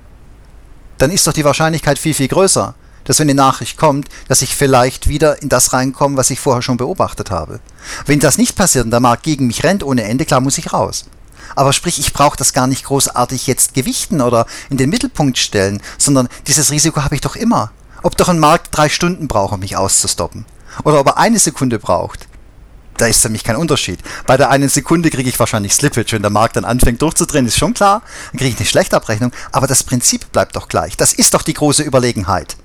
dann 0.98 1.12
ist 1.12 1.26
doch 1.26 1.34
die 1.34 1.46
Wahrscheinlichkeit 1.46 1.98
viel, 2.00 2.14
viel 2.14 2.28
größer, 2.28 2.76
dass 3.06 3.20
wenn 3.20 3.28
die 3.30 3.34
Nachricht 3.34 3.78
kommt, 3.78 4.10
dass 4.28 4.42
ich 4.42 4.56
vielleicht 4.56 5.08
wieder 5.08 5.42
in 5.42 5.48
das 5.48 5.72
reinkomme, 5.72 6.18
was 6.18 6.32
ich 6.32 6.40
vorher 6.42 6.62
schon 6.62 6.78
beobachtet 6.78 7.32
habe. 7.32 7.62
Wenn 8.06 8.20
das 8.20 8.38
nicht 8.38 8.58
passiert 8.58 8.86
und 8.86 8.92
der 8.92 9.00
Markt 9.00 9.24
gegen 9.24 9.48
mich 9.48 9.64
rennt 9.64 9.84
ohne 9.84 10.04
Ende, 10.04 10.26
klar 10.26 10.42
muss 10.42 10.58
ich 10.58 10.74
raus. 10.74 11.06
Aber 11.56 11.74
sprich, 11.74 12.00
ich 12.00 12.14
brauche 12.14 12.38
das 12.38 12.54
gar 12.54 12.68
nicht 12.68 12.86
großartig 12.86 13.48
jetzt 13.48 13.74
gewichten 13.74 14.22
oder 14.22 14.46
in 14.70 14.78
den 14.78 14.90
Mittelpunkt 14.90 15.38
stellen, 15.38 15.82
sondern 15.98 16.30
dieses 16.48 16.72
Risiko 16.72 17.04
habe 17.04 17.16
ich 17.16 17.22
doch 17.22 17.36
immer. 17.36 17.72
Ob 18.04 18.18
doch 18.18 18.30
ein 18.30 18.40
Markt 18.40 18.70
drei 18.72 18.90
Stunden 18.90 19.28
braucht, 19.28 19.54
um 19.54 19.60
mich 19.60 19.78
auszustoppen. 19.78 20.46
Oder 20.84 21.00
ob 21.00 21.08
er 21.08 21.18
eine 21.18 21.40
Sekunde 21.40 21.80
braucht. 21.80 22.28
Da 22.98 23.08
ist 23.08 23.22
für 23.22 23.30
mich 23.30 23.44
kein 23.44 23.56
Unterschied. 23.58 24.00
Bei 24.26 24.38
der 24.38 24.50
einen 24.50 24.70
Sekunde 24.70 25.10
kriege 25.10 25.30
ich 25.30 25.40
wahrscheinlich 25.40 25.74
Slippage, 25.74 26.14
wenn 26.14 26.22
der 26.22 26.32
Markt 26.32 26.56
dann 26.56 26.66
anfängt 26.66 27.02
durchzudrehen, 27.02 27.46
ist 27.46 27.58
schon 27.58 27.74
klar. 27.74 28.02
Dann 28.32 28.40
kriege 28.40 28.52
ich 28.52 28.58
eine 28.58 28.66
Schlechtabrechnung. 28.66 29.32
Aber 29.52 29.68
das 29.68 29.84
Prinzip 29.84 30.32
bleibt 30.32 30.56
doch 30.56 30.70
gleich. 30.70 30.96
Das 30.96 31.14
ist 31.14 31.34
doch 31.34 31.42
die 31.42 31.54
große 31.54 31.84
Überlegenheit 31.84 32.56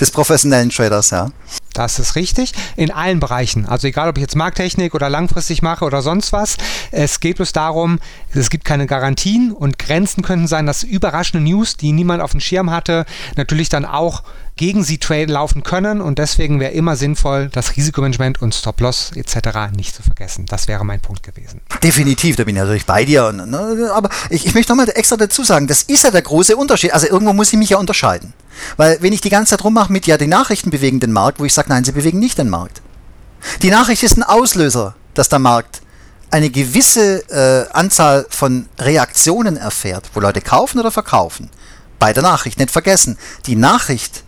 des 0.00 0.10
professionellen 0.10 0.70
Traders, 0.70 1.10
ja. 1.10 1.30
Das 1.72 1.98
ist 1.98 2.14
richtig. 2.14 2.52
In 2.76 2.92
allen 2.92 3.20
Bereichen. 3.20 3.66
Also 3.66 3.88
egal, 3.88 4.08
ob 4.08 4.16
ich 4.16 4.22
jetzt 4.22 4.36
Markttechnik 4.36 4.94
oder 4.94 5.10
langfristig 5.10 5.60
mache 5.60 5.84
oder 5.84 6.02
sonst 6.02 6.32
was. 6.32 6.56
Es 6.92 7.18
geht 7.20 7.36
bloß 7.36 7.52
darum, 7.52 7.98
es 8.32 8.48
gibt 8.48 8.64
keine 8.64 8.86
Garantien 8.86 9.52
und 9.52 9.78
Grenzen 9.78 10.22
könnten 10.22 10.46
sein, 10.46 10.66
dass 10.66 10.84
überraschende 10.84 11.44
News, 11.44 11.76
die 11.76 11.92
niemand 11.92 12.22
auf 12.22 12.30
dem 12.30 12.40
Schirm 12.40 12.70
hatte, 12.70 13.04
natürlich 13.36 13.68
dann 13.68 13.84
auch 13.84 14.22
gegen 14.56 14.84
sie 14.84 14.98
Trade 14.98 15.32
laufen 15.32 15.64
können 15.64 16.00
und 16.00 16.18
deswegen 16.18 16.60
wäre 16.60 16.72
immer 16.72 16.94
sinnvoll, 16.94 17.48
das 17.48 17.76
Risikomanagement 17.76 18.40
und 18.40 18.54
Stop-Loss 18.54 19.12
etc. 19.16 19.74
nicht 19.76 19.96
zu 19.96 20.02
vergessen. 20.02 20.46
Das 20.46 20.68
wäre 20.68 20.84
mein 20.84 21.00
Punkt 21.00 21.24
gewesen. 21.24 21.60
Definitiv, 21.82 22.36
da 22.36 22.44
bin 22.44 22.54
ich 22.54 22.62
natürlich 22.62 22.86
bei 22.86 23.04
dir. 23.04 23.26
Und, 23.26 23.50
ne, 23.50 23.90
aber 23.92 24.10
ich, 24.30 24.46
ich 24.46 24.54
möchte 24.54 24.70
nochmal 24.72 24.88
extra 24.94 25.16
dazu 25.16 25.42
sagen, 25.42 25.66
das 25.66 25.82
ist 25.82 26.04
ja 26.04 26.10
der 26.12 26.22
große 26.22 26.56
Unterschied. 26.56 26.92
Also 26.92 27.08
irgendwo 27.08 27.32
muss 27.32 27.52
ich 27.52 27.58
mich 27.58 27.70
ja 27.70 27.78
unterscheiden. 27.78 28.32
Weil 28.76 28.98
wenn 29.00 29.12
ich 29.12 29.20
die 29.20 29.30
ganze 29.30 29.50
Zeit 29.50 29.64
rummache 29.64 29.92
mit, 29.92 30.06
ja, 30.06 30.16
die 30.16 30.28
Nachrichten 30.28 30.70
bewegen 30.70 31.00
den 31.00 31.12
Markt, 31.12 31.40
wo 31.40 31.44
ich 31.44 31.52
sage, 31.52 31.70
nein, 31.70 31.84
sie 31.84 31.92
bewegen 31.92 32.20
nicht 32.20 32.38
den 32.38 32.48
Markt. 32.48 32.80
Die 33.62 33.70
Nachricht 33.70 34.04
ist 34.04 34.16
ein 34.16 34.22
Auslöser, 34.22 34.94
dass 35.14 35.28
der 35.28 35.40
Markt 35.40 35.82
eine 36.30 36.50
gewisse 36.50 37.28
äh, 37.28 37.72
Anzahl 37.72 38.26
von 38.28 38.68
Reaktionen 38.78 39.56
erfährt, 39.56 40.10
wo 40.14 40.20
Leute 40.20 40.40
kaufen 40.40 40.78
oder 40.78 40.90
verkaufen. 40.90 41.50
Bei 41.98 42.12
der 42.12 42.22
Nachricht 42.22 42.58
nicht 42.58 42.70
vergessen. 42.70 43.18
Die 43.46 43.56
Nachricht 43.56 44.24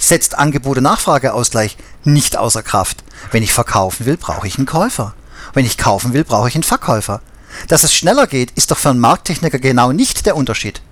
setzt 0.00 0.36
Angebote-Nachfrageausgleich 0.36 1.76
nicht 2.04 2.36
außer 2.36 2.62
Kraft. 2.62 3.04
Wenn 3.30 3.44
ich 3.44 3.52
verkaufen 3.52 4.06
will, 4.06 4.16
brauche 4.16 4.48
ich 4.48 4.56
einen 4.56 4.66
Käufer. 4.66 5.14
Wenn 5.52 5.66
ich 5.66 5.78
kaufen 5.78 6.12
will, 6.12 6.24
brauche 6.24 6.48
ich 6.48 6.54
einen 6.54 6.64
Verkäufer. 6.64 7.20
Dass 7.68 7.84
es 7.84 7.94
schneller 7.94 8.26
geht, 8.26 8.50
ist 8.52 8.70
doch 8.70 8.78
für 8.78 8.90
einen 8.90 9.00
Markttechniker 9.00 9.58
genau 9.58 9.92
nicht 9.92 10.26
der 10.26 10.36
Unterschied. 10.36 10.82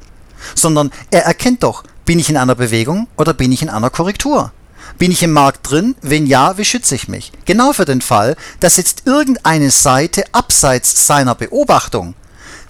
Sondern 0.54 0.92
er 1.10 1.24
erkennt 1.24 1.62
doch, 1.62 1.84
bin 2.04 2.18
ich 2.18 2.30
in 2.30 2.36
einer 2.36 2.54
Bewegung 2.54 3.08
oder 3.16 3.34
bin 3.34 3.50
ich 3.50 3.62
in 3.62 3.70
einer 3.70 3.90
Korrektur? 3.90 4.52
Bin 4.98 5.10
ich 5.12 5.22
im 5.22 5.32
Markt 5.32 5.70
drin? 5.70 5.94
Wenn 6.02 6.26
ja, 6.26 6.58
wie 6.58 6.64
schütze 6.64 6.94
ich 6.94 7.08
mich? 7.08 7.32
Genau 7.44 7.72
für 7.72 7.84
den 7.84 8.00
Fall, 8.00 8.36
dass 8.60 8.76
jetzt 8.76 9.02
irgendeine 9.06 9.70
Seite 9.70 10.24
abseits 10.32 11.06
seiner 11.06 11.34
Beobachtung 11.34 12.14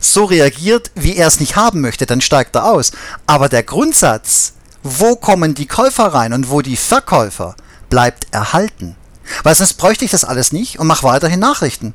so 0.01 0.25
reagiert, 0.25 0.91
wie 0.95 1.17
er 1.17 1.29
es 1.29 1.41
nicht 1.41 1.57
haben 1.57 1.81
möchte, 1.81 2.07
dann 2.07 2.21
steigt 2.21 2.55
er 2.55 2.67
aus. 2.67 2.93
Aber 3.27 3.49
der 3.49 3.63
Grundsatz, 3.63 4.53
wo 4.89 5.17
kommen 5.17 5.55
die 5.55 5.67
Käufer 5.67 6.07
rein 6.07 6.33
und 6.33 6.51
wo 6.51 6.63
die 6.63 6.77
Verkäufer, 6.77 7.57
bleibt 7.91 8.27
erhalten. 8.33 8.97
Weil 9.43 9.55
sonst 9.55 9.75
bräuchte 9.75 10.05
ich 10.05 10.11
das 10.11 10.25
alles 10.25 10.53
nicht 10.53 10.79
und 10.79 10.87
mache 10.87 11.05
weiterhin 11.05 11.41
Nachrichten. 11.41 11.95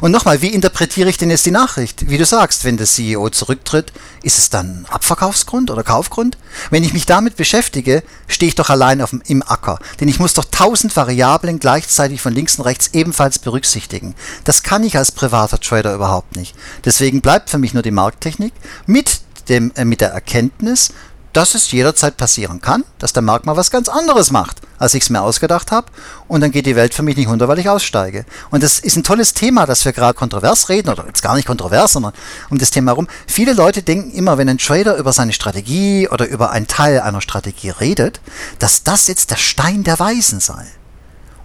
Und 0.00 0.12
nochmal, 0.12 0.40
wie 0.40 0.48
interpretiere 0.48 1.10
ich 1.10 1.18
denn 1.18 1.30
jetzt 1.30 1.46
die 1.46 1.50
Nachricht? 1.50 2.08
Wie 2.08 2.18
du 2.18 2.24
sagst, 2.24 2.64
wenn 2.64 2.76
der 2.76 2.86
CEO 2.86 3.28
zurücktritt, 3.30 3.92
ist 4.22 4.38
es 4.38 4.50
dann 4.50 4.86
Abverkaufsgrund 4.90 5.70
oder 5.70 5.82
Kaufgrund? 5.82 6.38
Wenn 6.70 6.84
ich 6.84 6.94
mich 6.94 7.06
damit 7.06 7.36
beschäftige, 7.36 8.02
stehe 8.26 8.48
ich 8.48 8.54
doch 8.54 8.70
allein 8.70 9.02
auf 9.02 9.10
dem, 9.10 9.22
im 9.26 9.42
Acker. 9.42 9.78
Denn 10.00 10.08
ich 10.08 10.18
muss 10.18 10.34
doch 10.34 10.46
tausend 10.46 10.96
Variablen 10.96 11.58
gleichzeitig 11.58 12.22
von 12.22 12.32
links 12.32 12.56
und 12.56 12.64
rechts 12.64 12.90
ebenfalls 12.92 13.38
berücksichtigen. 13.38 14.14
Das 14.44 14.62
kann 14.62 14.84
ich 14.84 14.96
als 14.96 15.12
privater 15.12 15.60
Trader 15.60 15.94
überhaupt 15.94 16.36
nicht. 16.36 16.56
Deswegen 16.84 17.20
bleibt 17.20 17.50
für 17.50 17.58
mich 17.58 17.74
nur 17.74 17.82
die 17.82 17.90
Markttechnik 17.90 18.54
mit, 18.86 19.20
dem, 19.48 19.70
äh, 19.74 19.84
mit 19.84 20.00
der 20.00 20.10
Erkenntnis, 20.10 20.92
dass 21.34 21.54
es 21.54 21.70
jederzeit 21.72 22.16
passieren 22.16 22.60
kann, 22.60 22.84
dass 22.98 23.12
der 23.12 23.22
Markt 23.22 23.44
mal 23.44 23.56
was 23.56 23.72
ganz 23.72 23.88
anderes 23.88 24.30
macht, 24.30 24.62
als 24.78 24.94
ich 24.94 25.02
es 25.02 25.10
mir 25.10 25.20
ausgedacht 25.20 25.72
habe. 25.72 25.88
Und 26.28 26.40
dann 26.40 26.52
geht 26.52 26.64
die 26.64 26.76
Welt 26.76 26.94
für 26.94 27.02
mich 27.02 27.16
nicht 27.16 27.26
unter, 27.26 27.48
weil 27.48 27.58
ich 27.58 27.68
aussteige. 27.68 28.24
Und 28.50 28.62
das 28.62 28.78
ist 28.78 28.96
ein 28.96 29.02
tolles 29.02 29.34
Thema, 29.34 29.66
dass 29.66 29.84
wir 29.84 29.92
gerade 29.92 30.14
kontrovers 30.14 30.68
reden, 30.68 30.88
oder 30.90 31.06
jetzt 31.06 31.22
gar 31.22 31.34
nicht 31.34 31.46
kontrovers, 31.46 31.92
sondern 31.92 32.12
um 32.50 32.58
das 32.58 32.70
Thema 32.70 32.92
herum. 32.92 33.08
Viele 33.26 33.52
Leute 33.52 33.82
denken 33.82 34.12
immer, 34.12 34.38
wenn 34.38 34.48
ein 34.48 34.58
Trader 34.58 34.96
über 34.96 35.12
seine 35.12 35.32
Strategie 35.32 36.08
oder 36.08 36.28
über 36.28 36.52
einen 36.52 36.68
Teil 36.68 37.00
einer 37.00 37.20
Strategie 37.20 37.70
redet, 37.70 38.20
dass 38.60 38.84
das 38.84 39.08
jetzt 39.08 39.32
der 39.32 39.36
Stein 39.36 39.82
der 39.82 39.98
Weisen 39.98 40.38
sei. 40.38 40.64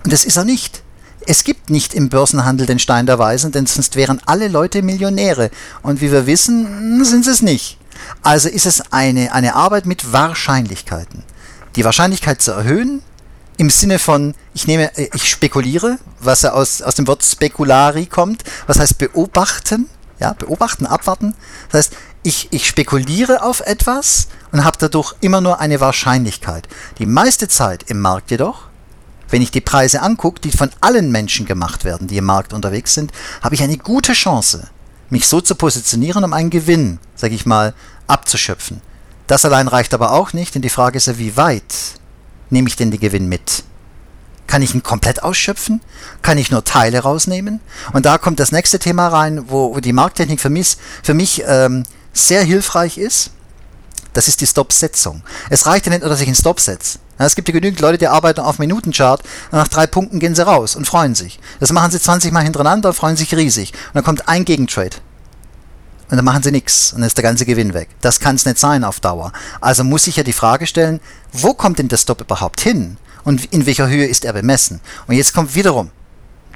Und 0.03 0.13
das 0.13 0.23
ist 0.23 0.37
er 0.37 0.45
nicht. 0.45 0.83
Es 1.25 1.43
gibt 1.43 1.71
nicht 1.71 1.95
im 1.95 2.09
Börsenhandel 2.09 2.67
den 2.67 2.79
Stein 2.79 3.07
der 3.07 3.17
Weisen, 3.17 3.51
denn 3.51 3.65
sonst 3.65 3.95
wären 3.95 4.21
alle 4.27 4.49
Leute 4.49 4.83
Millionäre. 4.83 5.49
Und 5.81 5.99
wie 5.99 6.11
wir 6.11 6.27
wissen, 6.27 7.03
sind 7.03 7.25
sie 7.25 7.31
es 7.31 7.41
nicht. 7.41 7.78
Also 8.21 8.49
ist 8.49 8.65
es 8.65 8.91
eine, 8.91 9.33
eine 9.33 9.55
Arbeit 9.55 9.85
mit 9.85 10.11
Wahrscheinlichkeiten. 10.11 11.23
Die 11.75 11.85
Wahrscheinlichkeit 11.85 12.41
zu 12.41 12.51
erhöhen, 12.51 13.01
im 13.57 13.69
Sinne 13.69 13.99
von, 13.99 14.35
ich 14.53 14.67
nehme, 14.67 14.97
äh, 14.97 15.09
ich 15.13 15.29
spekuliere, 15.29 15.99
was 16.19 16.45
aus, 16.45 16.81
aus 16.81 16.95
dem 16.95 17.07
Wort 17.07 17.23
speculari 17.23 18.05
kommt, 18.05 18.43
was 18.67 18.79
heißt 18.79 18.97
beobachten, 18.97 19.87
ja, 20.19 20.33
beobachten, 20.33 20.85
abwarten. 20.85 21.35
Das 21.69 21.79
heißt, 21.79 21.97
ich, 22.23 22.47
ich 22.51 22.67
spekuliere 22.67 23.43
auf 23.43 23.61
etwas 23.61 24.27
und 24.51 24.63
habe 24.63 24.77
dadurch 24.79 25.13
immer 25.21 25.41
nur 25.41 25.59
eine 25.59 25.79
Wahrscheinlichkeit. 25.79 26.67
Die 26.97 27.05
meiste 27.05 27.47
Zeit 27.47 27.83
im 27.89 27.99
Markt 28.01 28.31
jedoch, 28.31 28.69
wenn 29.29 29.41
ich 29.41 29.51
die 29.51 29.61
Preise 29.61 30.01
angucke, 30.01 30.41
die 30.41 30.51
von 30.51 30.69
allen 30.81 31.11
Menschen 31.11 31.45
gemacht 31.45 31.85
werden, 31.85 32.07
die 32.07 32.17
im 32.17 32.25
Markt 32.25 32.53
unterwegs 32.53 32.93
sind, 32.93 33.11
habe 33.41 33.55
ich 33.55 33.63
eine 33.63 33.77
gute 33.77 34.13
Chance, 34.13 34.69
mich 35.09 35.27
so 35.27 35.41
zu 35.41 35.55
positionieren, 35.55 36.23
um 36.23 36.33
einen 36.33 36.49
Gewinn, 36.49 36.99
sage 37.15 37.35
ich 37.35 37.45
mal, 37.45 37.73
abzuschöpfen. 38.07 38.81
Das 39.27 39.45
allein 39.45 39.67
reicht 39.67 39.93
aber 39.93 40.11
auch 40.11 40.33
nicht, 40.33 40.55
denn 40.55 40.61
die 40.61 40.69
Frage 40.69 40.97
ist 40.97 41.07
ja, 41.07 41.17
wie 41.17 41.37
weit 41.37 41.63
nehme 42.49 42.67
ich 42.67 42.75
denn 42.75 42.91
den 42.91 42.99
Gewinn 42.99 43.27
mit? 43.27 43.63
Kann 44.47 44.63
ich 44.63 44.73
ihn 44.73 44.81
komplett 44.81 45.21
ausschöpfen? 45.21 45.81
Kann 46.23 46.39
ich 46.39 46.49
nur 46.49 46.63
Teile 46.63 47.01
rausnehmen? 47.01 47.59
Und 47.93 48.07
da 48.07 48.17
kommt 48.17 48.39
das 48.39 48.51
nächste 48.51 48.79
Thema 48.79 49.09
rein, 49.09 49.49
wo, 49.49 49.79
die 49.79 49.93
Markttechnik 49.93 50.41
für 50.41 50.49
mich, 50.49 50.77
für 51.03 51.13
mich 51.13 51.43
ähm, 51.45 51.83
sehr 52.13 52.43
hilfreich 52.43 52.97
ist. 52.97 53.29
Das 54.13 54.27
ist 54.27 54.41
die 54.41 54.47
Stop-Setzung. 54.47 55.21
Es 55.51 55.67
reicht 55.67 55.85
ja 55.85 55.91
nicht 55.91 56.01
nur, 56.01 56.09
dass 56.09 56.21
ich 56.21 56.27
einen 56.27 56.35
Stop 56.35 56.59
setze. 56.59 56.97
Es 57.27 57.35
gibt 57.35 57.49
ja 57.49 57.53
genügend 57.53 57.81
Leute, 57.81 57.97
die 57.97 58.07
arbeiten 58.07 58.39
auf 58.39 58.59
Minutenchart 58.59 59.21
und 59.51 59.57
nach 59.57 59.67
drei 59.67 59.87
Punkten 59.87 60.19
gehen 60.19 60.35
sie 60.35 60.45
raus 60.45 60.75
und 60.75 60.87
freuen 60.87 61.15
sich. 61.15 61.39
Das 61.59 61.73
machen 61.73 61.91
sie 61.91 61.99
20 61.99 62.31
Mal 62.31 62.43
hintereinander, 62.43 62.93
freuen 62.93 63.17
sich 63.17 63.35
riesig. 63.35 63.73
Und 63.87 63.95
dann 63.95 64.03
kommt 64.05 64.29
ein 64.29 64.45
Gegentrade. 64.45 64.97
Und 66.09 66.15
dann 66.15 66.25
machen 66.25 66.41
sie 66.41 66.51
nichts 66.51 66.93
und 66.93 67.01
dann 67.01 67.07
ist 67.07 67.17
der 67.17 67.23
ganze 67.23 67.45
Gewinn 67.45 67.73
weg. 67.73 67.89
Das 68.01 68.19
kann 68.19 68.35
es 68.35 68.45
nicht 68.45 68.57
sein 68.57 68.83
auf 68.83 68.99
Dauer. 68.99 69.31
Also 69.61 69.83
muss 69.83 70.07
ich 70.07 70.15
ja 70.15 70.23
die 70.23 70.33
Frage 70.33 70.65
stellen, 70.65 71.01
wo 71.31 71.53
kommt 71.53 71.77
denn 71.77 71.87
der 71.87 71.97
Stop 71.97 72.21
überhaupt 72.21 72.61
hin? 72.61 72.97
Und 73.23 73.45
in 73.53 73.65
welcher 73.65 73.89
Höhe 73.89 74.07
ist 74.07 74.25
er 74.25 74.33
bemessen? 74.33 74.79
Und 75.07 75.15
jetzt 75.15 75.33
kommt 75.33 75.53
wiederum 75.53 75.91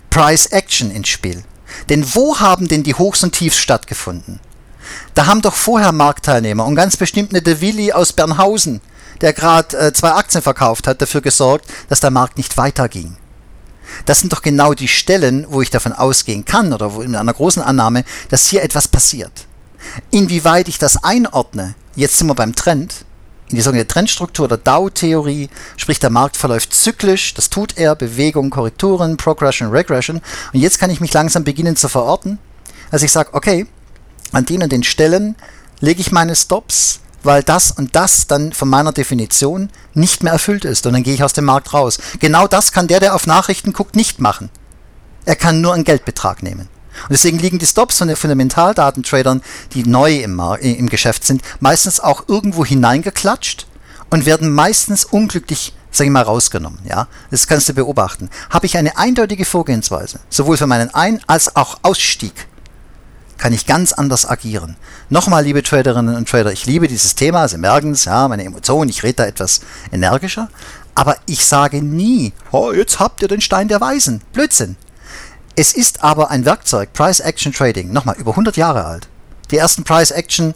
Price 0.10 0.46
Action 0.48 0.90
ins 0.90 1.10
Spiel. 1.10 1.44
Denn 1.90 2.16
wo 2.16 2.40
haben 2.40 2.68
denn 2.68 2.84
die 2.84 2.96
Hochs 2.96 3.24
und 3.24 3.34
Tiefs 3.34 3.58
stattgefunden? 3.58 4.40
Da 5.14 5.26
haben 5.26 5.42
doch 5.42 5.56
vorher 5.56 5.92
Marktteilnehmer 5.92 6.66
und 6.66 6.76
ganz 6.76 6.98
bestimmt 6.98 7.32
eine 7.32 7.42
De 7.42 7.62
Willi 7.62 7.92
aus 7.92 8.14
Bernhausen, 8.14 8.82
der 9.22 9.34
gerade 9.34 9.78
äh, 9.78 9.94
zwei 9.94 10.12
Aktien 10.12 10.42
verkauft 10.42 10.88
hat, 10.88 11.02
dafür 11.02 11.22
gesorgt, 11.22 11.66
dass 11.90 12.00
der 12.00 12.12
Markt 12.12 12.38
nicht 12.38 12.58
weiterging. 12.58 13.16
Das 14.06 14.20
sind 14.20 14.34
doch 14.34 14.42
genau 14.42 14.74
die 14.74 14.88
Stellen, 14.88 15.46
wo 15.50 15.62
ich 15.62 15.70
davon 15.70 15.94
ausgehen 15.94 16.46
kann 16.46 16.74
oder 16.74 16.94
wo 16.94 17.02
in 17.02 17.16
einer 17.16 17.34
großen 17.34 17.62
Annahme, 17.62 18.04
dass 18.30 18.48
hier 18.48 18.64
etwas 18.64 18.88
passiert. 18.88 19.48
Inwieweit 20.12 20.68
ich 20.68 20.78
das 20.78 21.04
einordne, 21.04 21.76
jetzt 21.96 22.18
sind 22.18 22.28
wir 22.28 22.36
beim 22.36 22.56
Trend, 22.56 23.06
in 23.50 23.58
die 23.58 23.62
sogenannte 23.62 23.94
Trendstruktur 23.94 24.48
der 24.48 24.58
Dow-Theorie, 24.58 25.50
sprich 25.78 26.00
der 26.00 26.10
Markt 26.10 26.38
verläuft 26.38 26.74
zyklisch, 26.74 27.34
das 27.36 27.50
tut 27.50 27.78
er, 27.78 27.96
Bewegung, 27.96 28.50
Korrekturen, 28.50 29.18
Progression, 29.18 29.70
Regression. 29.70 30.22
Und 30.54 30.60
jetzt 30.60 30.80
kann 30.80 30.90
ich 30.90 31.02
mich 31.02 31.14
langsam 31.14 31.44
beginnen 31.44 31.76
zu 31.76 31.88
verorten. 31.88 32.40
Also 32.90 33.06
ich 33.06 33.12
sage, 33.12 33.30
okay, 33.34 33.68
an 34.32 34.46
den 34.46 34.64
und 34.64 34.72
den 34.72 34.84
Stellen 34.84 35.36
lege 35.82 36.02
ich 36.02 36.12
meine 36.12 36.36
Stops, 36.36 37.02
weil 37.24 37.44
das 37.44 37.72
und 37.72 37.96
das 37.96 38.28
dann 38.28 38.54
von 38.54 38.70
meiner 38.70 38.92
Definition 38.92 39.70
nicht 39.94 40.24
mehr 40.24 40.34
erfüllt 40.34 40.66
ist 40.66 40.86
und 40.86 40.94
dann 40.94 41.04
gehe 41.04 41.14
ich 41.14 41.24
aus 41.24 41.34
dem 41.34 41.46
Markt 41.46 41.74
raus. 41.74 42.00
Genau 42.20 42.48
das 42.48 42.72
kann 42.72 42.88
der, 42.88 43.00
der 43.00 43.16
auf 43.16 43.28
Nachrichten 43.28 43.74
guckt, 43.74 43.96
nicht 43.96 44.20
machen. 44.20 44.50
Er 45.26 45.36
kann 45.36 45.62
nur 45.62 45.74
einen 45.74 45.84
Geldbetrag 45.86 46.44
nehmen. 46.44 46.68
Und 47.04 47.12
deswegen 47.12 47.40
liegen 47.40 47.60
die 47.60 47.66
Stops 47.66 47.98
von 47.98 48.08
den 48.08 48.18
Fundamentaldatentradern, 48.18 49.42
die 49.74 49.84
neu 49.84 50.18
im, 50.18 50.40
im 50.62 50.90
Geschäft 50.90 51.26
sind, 51.26 51.42
meistens 51.60 52.00
auch 52.00 52.28
irgendwo 52.28 52.64
hineingeklatscht 52.66 53.66
und 54.10 54.26
werden 54.26 54.54
meistens 54.54 55.06
unglücklich 55.06 55.74
sag 55.94 56.06
ich 56.06 56.12
mal, 56.12 56.24
rausgenommen. 56.24 56.80
Ja, 56.86 57.08
das 57.32 57.48
kannst 57.48 57.70
du 57.70 57.74
beobachten. 57.74 58.30
Habe 58.50 58.66
ich 58.66 58.78
eine 58.78 58.98
eindeutige 58.98 59.46
Vorgehensweise, 59.46 60.20
sowohl 60.30 60.58
für 60.58 60.68
meinen 60.68 60.94
Ein- 60.94 61.22
als 61.28 61.56
auch 61.56 61.78
Ausstieg, 61.84 62.34
kann 63.38 63.54
ich 63.54 63.66
ganz 63.66 63.94
anders 63.94 64.30
agieren. 64.30 64.76
Nochmal, 65.10 65.44
liebe 65.44 65.64
Traderinnen 65.64 66.16
und 66.16 66.30
Trader, 66.30 66.52
ich 66.52 66.66
liebe 66.66 66.88
dieses 66.88 67.16
Thema, 67.16 67.48
Sie 67.48 67.58
merken 67.58 67.92
es, 67.92 68.06
ja, 68.06 68.28
meine 68.28 68.44
Emotionen, 68.44 68.90
ich 68.90 69.04
rede 69.04 69.16
da 69.16 69.26
etwas 69.26 69.62
energischer, 69.92 70.50
aber 70.96 71.18
ich 71.26 71.46
sage 71.46 71.82
nie, 71.82 72.34
oh, 72.52 72.72
jetzt 72.72 73.00
habt 73.00 73.22
ihr 73.22 73.28
den 73.28 73.42
Stein 73.42 73.68
der 73.68 73.82
Weisen. 73.82 74.22
Blödsinn. 74.32 74.76
Es 75.56 75.74
ist 75.74 76.04
aber 76.04 76.32
ein 76.32 76.46
Werkzeug, 76.46 76.94
Price 76.94 77.20
Action 77.20 77.54
Trading, 77.54 77.92
nochmal 77.92 78.16
über 78.18 78.32
100 78.32 78.58
Jahre 78.58 78.86
alt. 78.86 79.08
Die 79.52 79.58
ersten 79.58 79.84
Price 79.84 80.12
Action 80.12 80.56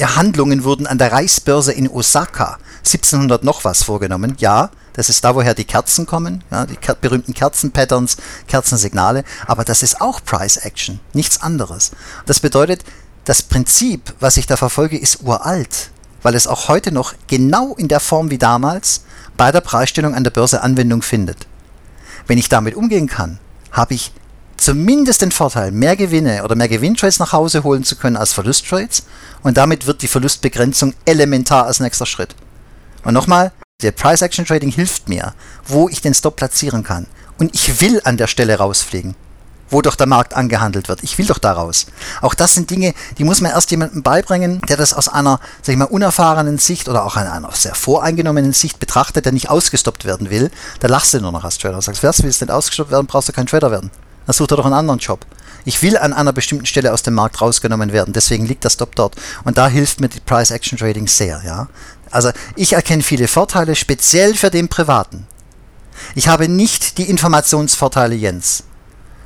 Handlungen 0.00 0.64
wurden 0.64 0.86
an 0.86 0.98
der 0.98 1.12
Reichsbörse 1.12 1.72
in 1.72 1.88
Osaka 1.88 2.58
1700 2.78 3.44
noch 3.44 3.64
was 3.64 3.82
vorgenommen. 3.82 4.36
Ja, 4.38 4.70
das 4.98 5.08
ist 5.08 5.22
da, 5.22 5.36
woher 5.36 5.54
die 5.54 5.64
Kerzen 5.64 6.06
kommen, 6.06 6.42
ja, 6.50 6.66
die 6.66 6.76
berühmten 7.00 7.32
Kerzenpatterns, 7.32 8.16
Kerzensignale, 8.48 9.22
aber 9.46 9.64
das 9.64 9.84
ist 9.84 10.00
auch 10.00 10.24
Price 10.24 10.56
Action, 10.56 10.98
nichts 11.12 11.40
anderes. 11.40 11.92
Das 12.26 12.40
bedeutet, 12.40 12.82
das 13.24 13.42
Prinzip, 13.42 14.12
was 14.18 14.36
ich 14.36 14.48
da 14.48 14.56
verfolge, 14.56 14.98
ist 14.98 15.22
uralt, 15.22 15.92
weil 16.22 16.34
es 16.34 16.48
auch 16.48 16.66
heute 16.66 16.90
noch 16.90 17.14
genau 17.28 17.76
in 17.76 17.86
der 17.86 18.00
Form 18.00 18.32
wie 18.32 18.38
damals 18.38 19.04
bei 19.36 19.52
der 19.52 19.60
Preisstellung 19.60 20.16
an 20.16 20.24
der 20.24 20.32
Börse 20.32 20.62
Anwendung 20.62 21.02
findet. 21.02 21.46
Wenn 22.26 22.38
ich 22.38 22.48
damit 22.48 22.74
umgehen 22.74 23.06
kann, 23.06 23.38
habe 23.70 23.94
ich 23.94 24.12
zumindest 24.56 25.22
den 25.22 25.30
Vorteil, 25.30 25.70
mehr 25.70 25.94
Gewinne 25.94 26.42
oder 26.42 26.56
mehr 26.56 26.66
Gewinntrades 26.66 27.20
nach 27.20 27.32
Hause 27.32 27.62
holen 27.62 27.84
zu 27.84 27.94
können 27.94 28.16
als 28.16 28.32
Verlusttrades 28.32 29.04
und 29.44 29.58
damit 29.58 29.86
wird 29.86 30.02
die 30.02 30.08
Verlustbegrenzung 30.08 30.94
elementar 31.04 31.66
als 31.66 31.78
nächster 31.78 32.06
Schritt. 32.06 32.34
Und 33.04 33.14
nochmal, 33.14 33.52
der 33.80 33.92
Price 33.92 34.22
Action 34.22 34.44
Trading 34.44 34.72
hilft 34.72 35.08
mir, 35.08 35.34
wo 35.64 35.88
ich 35.88 36.00
den 36.00 36.12
Stop 36.12 36.34
platzieren 36.34 36.82
kann. 36.82 37.06
Und 37.38 37.54
ich 37.54 37.80
will 37.80 38.00
an 38.02 38.16
der 38.16 38.26
Stelle 38.26 38.58
rausfliegen, 38.58 39.14
wo 39.70 39.82
doch 39.82 39.94
der 39.94 40.08
Markt 40.08 40.34
angehandelt 40.34 40.88
wird. 40.88 41.04
Ich 41.04 41.16
will 41.16 41.26
doch 41.26 41.38
da 41.38 41.52
raus. 41.52 41.86
Auch 42.20 42.34
das 42.34 42.54
sind 42.54 42.70
Dinge, 42.70 42.92
die 43.18 43.22
muss 43.22 43.40
man 43.40 43.52
erst 43.52 43.70
jemandem 43.70 44.02
beibringen, 44.02 44.60
der 44.68 44.78
das 44.78 44.94
aus 44.94 45.06
einer, 45.08 45.38
sag 45.62 45.74
ich 45.74 45.78
mal, 45.78 45.84
unerfahrenen 45.84 46.58
Sicht 46.58 46.88
oder 46.88 47.04
auch 47.04 47.14
einer 47.14 47.52
sehr 47.52 47.76
voreingenommenen 47.76 48.52
Sicht 48.52 48.80
betrachtet, 48.80 49.26
der 49.26 49.32
nicht 49.32 49.48
ausgestoppt 49.48 50.04
werden 50.04 50.28
will. 50.28 50.50
Da 50.80 50.88
lachst 50.88 51.14
du 51.14 51.20
nur 51.20 51.30
noch 51.30 51.44
als 51.44 51.58
Trader. 51.58 51.80
Sagst, 51.80 52.02
wer 52.02 52.12
willst 52.18 52.40
nicht 52.40 52.50
ausgestoppt 52.50 52.90
werden, 52.90 53.06
brauchst 53.06 53.28
du 53.28 53.32
kein 53.32 53.46
Trader 53.46 53.70
werden. 53.70 53.92
Dann 54.26 54.34
sucht 54.34 54.50
er 54.50 54.56
doch 54.56 54.66
einen 54.66 54.74
anderen 54.74 54.98
Job. 54.98 55.24
Ich 55.64 55.82
will 55.82 55.96
an 55.98 56.12
einer 56.12 56.32
bestimmten 56.32 56.66
Stelle 56.66 56.92
aus 56.92 57.02
dem 57.02 57.14
Markt 57.14 57.40
rausgenommen 57.40 57.92
werden, 57.92 58.12
deswegen 58.12 58.46
liegt 58.46 58.64
der 58.64 58.70
Stop 58.70 58.94
dort. 58.94 59.16
Und 59.44 59.58
da 59.58 59.68
hilft 59.68 60.00
mir 60.00 60.08
die 60.08 60.20
Price 60.20 60.50
Action 60.50 60.78
Trading 60.78 61.06
sehr, 61.06 61.42
ja. 61.44 61.68
Also 62.10 62.30
ich 62.56 62.72
erkenne 62.72 63.02
viele 63.02 63.28
Vorteile, 63.28 63.74
speziell 63.74 64.34
für 64.34 64.50
den 64.50 64.68
Privaten. 64.68 65.26
Ich 66.14 66.28
habe 66.28 66.48
nicht 66.48 66.98
die 66.98 67.08
Informationsvorteile 67.10 68.14
Jens, 68.14 68.64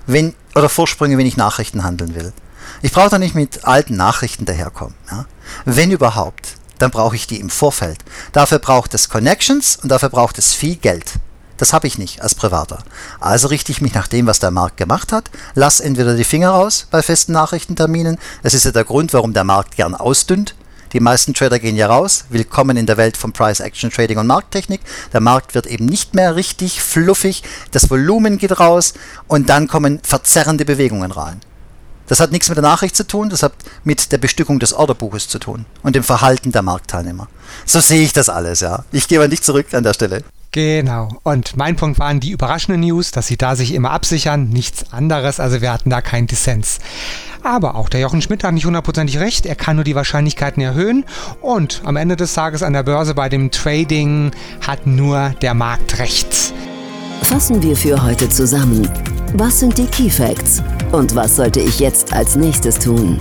wenn, 0.06 0.34
oder 0.54 0.68
Vorsprünge, 0.68 1.18
wenn 1.18 1.26
ich 1.26 1.36
Nachrichten 1.36 1.84
handeln 1.84 2.14
will. 2.14 2.32
Ich 2.80 2.92
brauche 2.92 3.10
da 3.10 3.18
nicht 3.18 3.34
mit 3.34 3.64
alten 3.64 3.96
Nachrichten 3.96 4.44
daherkommen. 4.44 4.94
Ja? 5.10 5.26
Wenn 5.64 5.90
überhaupt, 5.90 6.56
dann 6.78 6.90
brauche 6.90 7.14
ich 7.14 7.26
die 7.26 7.40
im 7.40 7.50
Vorfeld. 7.50 7.98
Dafür 8.32 8.58
braucht 8.58 8.94
es 8.94 9.08
Connections 9.08 9.76
und 9.82 9.88
dafür 9.90 10.08
braucht 10.08 10.38
es 10.38 10.54
viel 10.54 10.76
Geld. 10.76 11.12
Das 11.58 11.72
habe 11.72 11.86
ich 11.86 11.96
nicht 11.96 12.22
als 12.22 12.34
Privater. 12.34 12.78
Also 13.20 13.46
richte 13.46 13.70
ich 13.70 13.80
mich 13.80 13.94
nach 13.94 14.08
dem, 14.08 14.26
was 14.26 14.40
der 14.40 14.50
Markt 14.50 14.78
gemacht 14.78 15.12
hat, 15.12 15.30
lass 15.54 15.78
entweder 15.78 16.16
die 16.16 16.24
Finger 16.24 16.50
raus 16.50 16.88
bei 16.90 17.02
festen 17.02 17.32
Nachrichtenterminen. 17.32 18.18
Das 18.42 18.54
ist 18.54 18.64
ja 18.64 18.72
der 18.72 18.84
Grund, 18.84 19.12
warum 19.12 19.32
der 19.32 19.44
Markt 19.44 19.76
gern 19.76 19.94
ausdünnt. 19.94 20.56
Die 20.93 21.01
meisten 21.01 21.32
Trader 21.32 21.59
gehen 21.59 21.76
ja 21.76 21.86
raus. 21.86 22.26
Willkommen 22.28 22.76
in 22.76 22.84
der 22.84 22.99
Welt 22.99 23.16
von 23.16 23.32
Price 23.32 23.61
Action 23.61 23.90
Trading 23.90 24.18
und 24.18 24.26
Markttechnik. 24.26 24.82
Der 25.14 25.20
Markt 25.20 25.55
wird 25.55 25.66
eben 25.66 25.86
nicht 25.86 26.14
mehr 26.14 26.36
richtig 26.36 26.82
fluffig. 26.82 27.43
Das 27.70 27.88
Volumen 27.88 28.36
geht 28.36 28.61
raus 28.61 28.93
und 29.26 29.49
dann 29.49 29.68
kommen 29.68 30.01
verzerrende 30.03 30.66
Bewegungen 30.66 31.11
rein. 31.11 31.40
Das 32.09 32.20
hat 32.20 32.30
nichts 32.30 32.51
mit 32.51 32.57
der 32.57 32.62
Nachricht 32.62 32.95
zu 32.95 33.07
tun, 33.07 33.30
das 33.30 33.43
hat 33.43 33.55
mit 33.84 34.12
der 34.12 34.18
Bestückung 34.18 34.59
des 34.59 34.74
Orderbuches 34.74 35.28
zu 35.28 35.38
tun 35.38 35.64
und 35.82 35.97
dem 35.97 36.03
Verhalten 36.03 36.53
der 36.53 36.61
Marktteilnehmer. 36.61 37.28
So 37.64 37.80
sehe 37.80 38.03
ich 38.03 38.12
das 38.12 38.28
alles, 38.28 38.61
ja. 38.61 38.84
Ich 38.93 39.09
gehe 39.09 39.18
mal 39.18 39.28
nicht 39.28 39.45
zurück 39.45 39.72
an 39.72 39.84
der 39.84 39.95
Stelle. 39.95 40.22
Genau. 40.53 41.09
Und 41.22 41.57
mein 41.57 41.76
Punkt 41.76 41.98
waren 41.98 42.20
die 42.20 42.30
überraschenden 42.30 42.82
News, 42.82 43.11
dass 43.11 43.26
sie 43.26 43.38
da 43.38 43.57
sich 43.57 43.72
immer 43.72 43.90
absichern, 43.90 44.50
nichts 44.50 44.92
anderes. 44.92 45.40
Also 45.40 45.62
wir 45.62 45.72
hatten 45.72 45.88
da 45.88 46.03
keinen 46.03 46.26
Dissens. 46.26 46.78
Aber 47.42 47.74
auch 47.74 47.88
der 47.88 48.00
Jochen 48.00 48.20
Schmidt 48.20 48.44
hat 48.44 48.53
nicht 48.53 48.66
hundertprozentig 48.66 49.18
recht. 49.18 49.46
Er 49.46 49.57
kann 49.57 49.76
nur 49.76 49.84
die 49.84 49.94
Wahrscheinlichkeiten 49.94 50.62
erhöhen. 50.62 51.05
Und 51.40 51.80
am 51.84 51.96
Ende 51.96 52.16
des 52.16 52.34
Tages 52.34 52.62
an 52.62 52.74
der 52.74 52.82
Börse 52.82 53.14
bei 53.14 53.30
dem 53.30 53.50
Trading 53.50 54.30
hat 54.61 54.86
nur 54.86 55.30
der 55.40 55.55
Markt 55.55 55.98
recht. 55.98 56.53
Fassen 57.22 57.62
wir 57.62 57.76
für 57.76 58.03
heute 58.03 58.28
zusammen. 58.28 58.88
Was 59.34 59.61
sind 59.61 59.78
die 59.78 59.86
Key 59.86 60.11
Facts? 60.11 60.62
Und 60.92 61.14
was 61.14 61.36
sollte 61.36 61.61
ich 61.61 61.80
jetzt 61.80 62.12
als 62.12 62.36
nächstes 62.36 62.78
tun? 62.78 63.18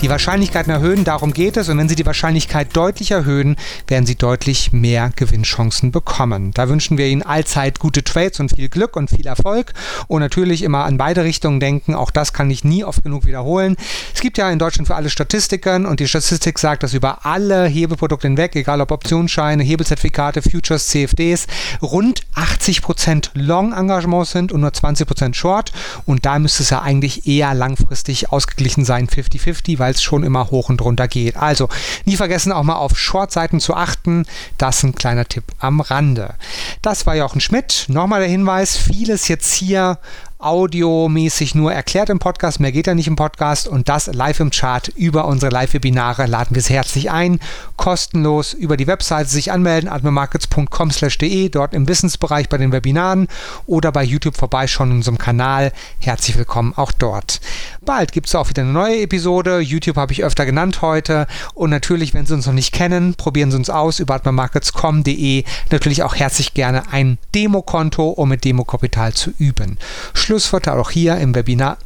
Die 0.00 0.10
Wahrscheinlichkeiten 0.10 0.72
erhöhen, 0.72 1.04
darum 1.04 1.32
geht 1.32 1.56
es. 1.56 1.68
Und 1.68 1.78
wenn 1.78 1.88
Sie 1.88 1.94
die 1.94 2.06
Wahrscheinlichkeit 2.06 2.76
deutlich 2.76 3.10
erhöhen, 3.10 3.56
werden 3.86 4.06
Sie 4.06 4.16
deutlich 4.16 4.72
mehr 4.72 5.10
Gewinnchancen 5.14 5.92
bekommen. 5.92 6.50
Da 6.52 6.68
wünschen 6.68 6.98
wir 6.98 7.06
Ihnen 7.06 7.22
allzeit 7.22 7.78
gute 7.78 8.02
Trades 8.02 8.40
und 8.40 8.54
viel 8.54 8.68
Glück 8.68 8.96
und 8.96 9.10
viel 9.10 9.26
Erfolg. 9.26 9.72
Und 10.08 10.20
natürlich 10.20 10.62
immer 10.62 10.84
an 10.84 10.98
beide 10.98 11.24
Richtungen 11.24 11.60
denken. 11.60 11.94
Auch 11.94 12.10
das 12.10 12.32
kann 12.32 12.50
ich 12.50 12.64
nie 12.64 12.84
oft 12.84 13.02
genug 13.02 13.26
wiederholen. 13.26 13.76
Es 14.14 14.20
gibt 14.20 14.36
ja 14.38 14.50
in 14.50 14.58
Deutschland 14.58 14.88
für 14.88 14.94
alle 14.94 15.10
Statistiken 15.10 15.86
und 15.86 16.00
die 16.00 16.08
Statistik 16.08 16.58
sagt, 16.58 16.82
dass 16.82 16.94
über 16.94 17.24
alle 17.24 17.66
Hebelprodukte 17.66 18.26
hinweg, 18.26 18.56
egal 18.56 18.80
ob 18.80 18.90
Optionsscheine, 18.90 19.62
Hebelzertifikate, 19.62 20.42
Futures, 20.42 20.88
CFDs, 20.88 21.46
rund 21.80 22.22
80% 22.34 23.30
Long-Engagements 23.34 24.32
sind 24.32 24.52
und 24.52 24.60
nur 24.60 24.70
20% 24.70 25.34
Short. 25.34 25.72
Und 26.04 26.26
da 26.26 26.38
müsste 26.38 26.62
es 26.62 26.70
ja 26.70 26.82
eigentlich 26.82 27.26
eher 27.26 27.54
langfristig 27.54 28.32
ausgeglichen 28.32 28.84
sein, 28.84 29.08
50-50, 29.08 29.78
weil 29.84 29.92
es 29.92 30.02
schon 30.02 30.24
immer 30.24 30.50
hoch 30.50 30.70
und 30.70 30.80
runter 30.80 31.08
geht. 31.08 31.36
Also 31.36 31.68
nie 32.06 32.16
vergessen 32.16 32.52
auch 32.52 32.62
mal 32.62 32.76
auf 32.76 32.98
Shortseiten 32.98 33.60
zu 33.60 33.74
achten. 33.74 34.24
Das 34.56 34.78
ist 34.78 34.84
ein 34.84 34.94
kleiner 34.94 35.26
Tipp 35.26 35.44
am 35.58 35.82
Rande. 35.82 36.36
Das 36.80 37.04
war 37.04 37.14
Jochen 37.14 37.42
Schmidt. 37.42 37.84
Nochmal 37.88 38.20
der 38.20 38.30
Hinweis, 38.30 38.78
vieles 38.78 39.28
jetzt 39.28 39.52
hier 39.52 39.98
audiomäßig 40.44 41.54
nur 41.54 41.72
erklärt 41.72 42.10
im 42.10 42.18
Podcast, 42.18 42.60
mehr 42.60 42.70
geht 42.70 42.86
ja 42.86 42.94
nicht 42.94 43.08
im 43.08 43.16
Podcast 43.16 43.66
und 43.66 43.88
das 43.88 44.08
live 44.08 44.40
im 44.40 44.50
Chart 44.50 44.88
über 44.88 45.24
unsere 45.24 45.50
Live-Webinare 45.50 46.26
laden 46.26 46.54
wir 46.54 46.60
es 46.60 46.68
herzlich 46.68 47.10
ein, 47.10 47.40
kostenlos 47.76 48.52
über 48.52 48.76
die 48.76 48.86
Webseite 48.86 49.30
sich 49.30 49.50
anmelden, 49.50 49.88
admirmarkets.com/de, 49.88 51.48
dort 51.48 51.72
im 51.72 51.88
Wissensbereich 51.88 52.50
bei 52.50 52.58
den 52.58 52.72
Webinaren 52.72 53.28
oder 53.66 53.90
bei 53.90 54.04
YouTube 54.04 54.36
vorbeischauen 54.36 54.90
in 54.90 54.96
unserem 54.98 55.16
Kanal. 55.16 55.72
Herzlich 55.98 56.36
willkommen 56.36 56.74
auch 56.76 56.92
dort. 56.92 57.40
Bald 57.80 58.12
gibt 58.12 58.26
es 58.26 58.34
auch 58.34 58.50
wieder 58.50 58.62
eine 58.62 58.72
neue 58.72 59.00
Episode. 59.00 59.60
YouTube 59.60 59.96
habe 59.96 60.12
ich 60.12 60.24
öfter 60.24 60.44
genannt 60.44 60.82
heute 60.82 61.26
und 61.54 61.70
natürlich, 61.70 62.12
wenn 62.12 62.26
Sie 62.26 62.34
uns 62.34 62.46
noch 62.46 62.52
nicht 62.52 62.74
kennen, 62.74 63.14
probieren 63.14 63.50
Sie 63.50 63.56
uns 63.56 63.70
aus 63.70 63.98
über 63.98 64.16
admirmarkets.com.de. 64.16 65.44
Natürlich 65.70 66.02
auch 66.02 66.14
herzlich 66.14 66.52
gerne 66.52 66.92
ein 66.92 67.16
Demokonto, 67.34 68.10
um 68.10 68.28
mit 68.28 68.44
Demokapital 68.44 69.14
zu 69.14 69.32
üben. 69.38 69.78
Schluss 70.12 70.33
Schlusswort 70.34 70.66
auch 70.66 70.90
hier 70.90 71.16
im 71.18 71.32
Webinar. 71.32 71.78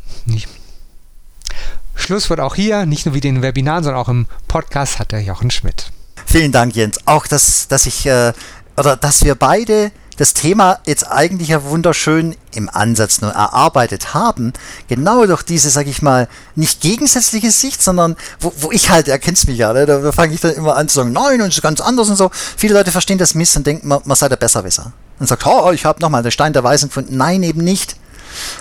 Schlusswort 1.95 2.41
auch 2.41 2.55
hier, 2.55 2.87
nicht 2.87 3.05
nur 3.05 3.15
wie 3.15 3.21
den 3.21 3.43
Webinaren, 3.43 3.85
sondern 3.85 4.01
auch 4.01 4.09
im 4.09 4.27
Podcast 4.47 4.99
hat 4.99 5.13
der 5.13 5.21
Jochen 5.21 5.51
Schmidt. 5.51 5.93
Vielen 6.25 6.51
Dank, 6.51 6.75
Jens. 6.75 6.99
Auch, 7.05 7.27
dass, 7.27 7.69
dass 7.69 7.85
ich, 7.85 8.07
äh, 8.07 8.33
oder 8.79 8.97
dass 8.97 9.23
wir 9.23 9.35
beide 9.35 9.93
das 10.17 10.33
Thema 10.33 10.79
jetzt 10.87 11.07
eigentlich 11.07 11.49
ja 11.49 11.63
wunderschön 11.65 12.37
im 12.55 12.71
Ansatz 12.71 13.21
nur 13.21 13.33
erarbeitet 13.33 14.15
haben, 14.15 14.55
genau 14.89 15.27
durch 15.27 15.43
diese, 15.43 15.69
sag 15.69 15.87
ich 15.87 16.01
mal, 16.01 16.27
nicht 16.55 16.81
gegensätzliche 16.81 17.51
Sicht, 17.51 17.83
sondern 17.83 18.17
wo, 18.41 18.51
wo 18.61 18.73
ich 18.73 18.89
halt, 18.89 19.09
er 19.09 19.19
kennt 19.19 19.47
mich 19.47 19.59
ja, 19.59 19.75
ne, 19.75 19.85
da, 19.85 20.11
fange 20.11 20.33
ich 20.33 20.41
dann 20.41 20.55
immer 20.55 20.75
an 20.75 20.89
zu 20.89 20.95
sagen, 20.97 21.13
nein, 21.13 21.43
und 21.43 21.49
ist 21.49 21.61
ganz 21.61 21.83
anders 21.83 22.09
und 22.09 22.17
so. 22.17 22.31
Viele 22.33 22.73
Leute 22.73 22.93
verstehen 22.93 23.19
das 23.19 23.35
Mist 23.35 23.59
und 23.59 23.67
denken, 23.67 23.89
man, 23.89 24.01
man 24.07 24.17
sei 24.17 24.31
der 24.31 24.37
Besserwisser. 24.37 24.93
Und 25.19 25.27
sagt, 25.27 25.45
oh, 25.47 25.71
ich 25.71 25.85
habe 25.85 26.01
nochmal 26.01 26.23
den 26.23 26.33
Stein 26.33 26.55
der 26.55 26.65
Weisen 26.65 26.89
gefunden. 26.89 27.17
Nein, 27.17 27.43
eben 27.43 27.63
nicht. 27.63 27.97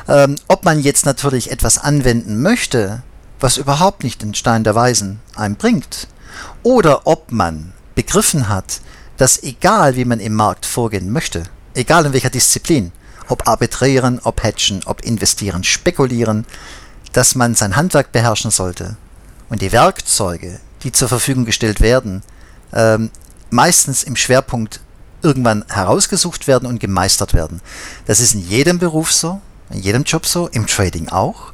Ähm, 0.08 0.36
ob 0.48 0.66
man 0.66 0.80
jetzt 0.80 1.06
natürlich 1.06 1.52
etwas 1.52 1.78
anwenden 1.78 2.42
möchte, 2.42 3.04
was 3.40 3.58
überhaupt 3.58 4.04
nicht 4.04 4.22
den 4.22 4.34
Stein 4.34 4.64
der 4.64 4.76
Weisen 4.76 5.20
einbringt, 5.36 6.08
oder 6.64 7.08
ob 7.08 7.32
man 7.32 7.74
begriffen 7.96 8.50
hat, 8.50 8.82
dass 9.18 9.42
egal 9.44 9.96
wie 9.96 10.06
man 10.06 10.20
im 10.20 10.34
Markt 10.34 10.66
vorgehen 10.66 11.12
möchte, 11.12 11.44
egal 11.74 12.06
in 12.06 12.14
welcher 12.14 12.30
Disziplin, 12.30 12.92
ob 13.28 13.48
arbitrieren, 13.48 14.20
ob 14.24 14.44
hedgen, 14.44 14.82
ob 14.86 15.02
investieren, 15.04 15.64
spekulieren, 15.64 16.46
dass 17.14 17.36
man 17.36 17.56
sein 17.56 17.76
Handwerk 17.76 18.12
beherrschen 18.12 18.52
sollte 18.52 18.98
und 19.50 19.62
die 19.62 19.72
Werkzeuge, 19.72 20.60
die 20.84 20.92
zur 20.92 21.08
Verfügung 21.08 21.46
gestellt 21.46 21.82
werden, 21.82 22.22
ähm, 22.74 23.10
meistens 23.50 24.04
im 24.04 24.16
Schwerpunkt 24.16 24.82
irgendwann 25.22 25.66
herausgesucht 25.70 26.48
werden 26.48 26.68
und 26.68 26.80
gemeistert 26.80 27.34
werden. 27.34 27.62
Das 28.06 28.20
ist 28.20 28.36
in 28.36 28.48
jedem 28.48 28.78
Beruf 28.80 29.12
so, 29.12 29.42
in 29.70 29.82
jedem 29.82 30.04
Job 30.04 30.26
so, 30.26 30.48
im 30.48 30.68
Trading 30.68 31.10
auch. 31.10 31.54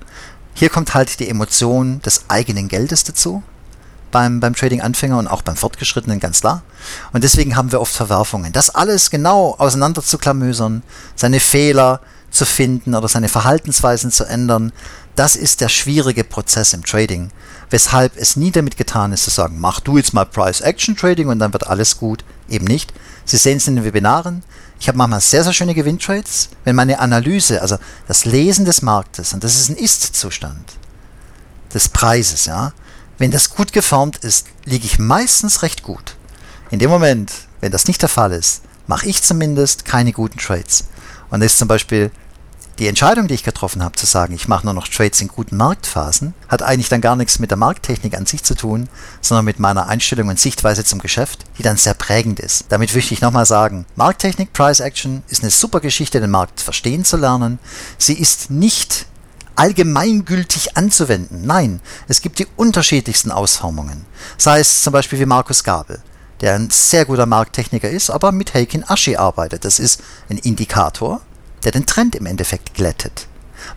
Hier 0.53 0.69
kommt 0.69 0.93
halt 0.93 1.19
die 1.19 1.29
Emotion 1.29 2.01
des 2.01 2.25
eigenen 2.29 2.67
Geldes 2.67 3.03
dazu. 3.03 3.43
beim, 4.13 4.39
beim 4.39 4.55
Trading-Anfänger 4.55 5.17
und 5.17 5.27
auch 5.27 5.41
beim 5.41 5.55
Fortgeschrittenen, 5.55 6.19
ganz 6.19 6.41
klar. 6.41 6.61
Und 7.11 7.23
deswegen 7.23 7.55
haben 7.55 7.71
wir 7.71 7.81
oft 7.81 7.93
Verwerfungen. 7.93 8.53
Das 8.53 8.69
alles 8.69 9.09
genau 9.09 9.55
auseinander 9.57 10.03
zu 10.03 10.17
klamösern, 10.17 10.83
seine 11.15 11.39
Fehler 11.39 11.99
zu 12.29 12.45
finden 12.45 12.95
oder 12.95 13.07
seine 13.07 13.29
Verhaltensweisen 13.29 14.11
zu 14.11 14.23
ändern, 14.23 14.71
das 15.15 15.35
ist 15.35 15.61
der 15.61 15.69
schwierige 15.69 16.23
Prozess 16.23 16.73
im 16.73 16.83
Trading. 16.83 17.29
Weshalb 17.69 18.17
es 18.17 18.35
nie 18.35 18.51
damit 18.51 18.77
getan 18.77 19.13
ist 19.13 19.23
zu 19.23 19.29
sagen, 19.29 19.59
mach 19.59 19.79
du 19.79 19.97
jetzt 19.97 20.13
mal 20.13 20.25
Price-Action-Trading 20.25 21.27
und 21.27 21.39
dann 21.39 21.53
wird 21.53 21.67
alles 21.67 21.97
gut. 21.97 22.23
Eben 22.49 22.65
nicht. 22.65 22.93
Sie 23.25 23.37
sehen 23.37 23.57
es 23.57 23.67
in 23.67 23.75
den 23.75 23.85
Webinaren. 23.85 24.43
Ich 24.79 24.87
habe 24.87 24.97
manchmal 24.97 25.21
sehr, 25.21 25.43
sehr 25.43 25.53
schöne 25.53 25.73
Gewinntrades, 25.73 26.49
wenn 26.65 26.75
meine 26.75 26.99
Analyse, 26.99 27.61
also 27.61 27.77
das 28.07 28.25
Lesen 28.25 28.65
des 28.65 28.81
Marktes, 28.81 29.33
und 29.33 29.43
das 29.43 29.55
ist 29.55 29.69
ein 29.69 29.77
Ist-Zustand 29.77 30.77
des 31.73 31.89
Preises, 31.89 32.45
ja, 32.45 32.73
wenn 33.17 33.31
das 33.31 33.49
gut 33.49 33.71
geformt 33.71 34.17
ist, 34.17 34.47
liege 34.65 34.85
ich 34.85 34.99
meistens 34.99 35.61
recht 35.61 35.83
gut. 35.83 36.15
In 36.69 36.79
dem 36.79 36.89
Moment, 36.89 37.31
wenn 37.61 37.71
das 37.71 37.87
nicht 37.87 38.01
der 38.01 38.09
Fall 38.09 38.31
ist, 38.33 38.61
mache 38.87 39.07
ich 39.07 39.23
zumindest 39.23 39.85
keine 39.85 40.11
guten 40.11 40.37
Trades. 40.37 40.85
Und 41.29 41.39
das 41.39 41.53
ist 41.53 41.59
zum 41.59 41.67
Beispiel 41.67 42.11
die 42.79 42.87
Entscheidung, 42.87 43.27
die 43.27 43.35
ich 43.35 43.43
getroffen 43.43 43.83
habe, 43.83 43.95
zu 43.95 44.05
sagen, 44.05 44.33
ich 44.33 44.47
mache 44.47 44.65
nur 44.65 44.73
noch 44.73 44.87
Trades 44.87 45.21
in 45.21 45.27
guten 45.27 45.57
Marktphasen, 45.57 46.33
hat 46.47 46.63
eigentlich 46.63 46.89
dann 46.89 47.01
gar 47.01 47.15
nichts 47.15 47.37
mit 47.37 47.51
der 47.51 47.57
Markttechnik 47.57 48.17
an 48.17 48.25
sich 48.25 48.43
zu 48.43 48.55
tun, 48.55 48.89
sondern 49.21 49.45
mit 49.45 49.59
meiner 49.59 49.87
Einstellung 49.87 50.29
und 50.29 50.39
Sichtweise 50.39 50.83
zum 50.83 50.99
Geschäft, 50.99 51.45
die 51.57 51.63
dann 51.63 51.77
sehr 51.77 51.93
prägend 51.93 52.39
ist. 52.39 52.65
Damit 52.69 52.93
möchte 52.95 53.13
ich 53.13 53.21
nochmal 53.21 53.45
sagen, 53.45 53.85
Markttechnik, 53.95 54.53
Price 54.53 54.79
Action 54.79 55.21
ist 55.27 55.43
eine 55.43 55.51
super 55.51 55.81
Geschichte, 55.81 56.19
den 56.19 56.31
Markt 56.31 56.61
verstehen 56.61 57.05
zu 57.05 57.17
lernen. 57.17 57.59
Sie 57.99 58.15
ist 58.15 58.49
nicht 58.49 59.05
allgemeingültig 59.55 60.75
anzuwenden. 60.75 61.45
Nein, 61.45 61.79
es 62.07 62.21
gibt 62.21 62.39
die 62.39 62.47
unterschiedlichsten 62.55 63.31
Ausformungen. 63.31 64.05
Sei 64.37 64.59
es 64.59 64.81
zum 64.81 64.93
Beispiel 64.93 65.19
wie 65.19 65.27
Markus 65.27 65.63
Gabel, 65.63 66.01
der 66.41 66.55
ein 66.55 66.71
sehr 66.71 67.05
guter 67.05 67.27
Markttechniker 67.27 67.89
ist, 67.89 68.09
aber 68.09 68.31
mit 68.31 68.55
Heikin 68.55 68.83
Ashi 68.87 69.15
arbeitet. 69.15 69.63
Das 69.63 69.77
ist 69.77 70.01
ein 70.29 70.39
Indikator, 70.39 71.21
der 71.63 71.71
den 71.71 71.85
Trend 71.85 72.15
im 72.15 72.25
Endeffekt 72.25 72.73
glättet. 72.73 73.27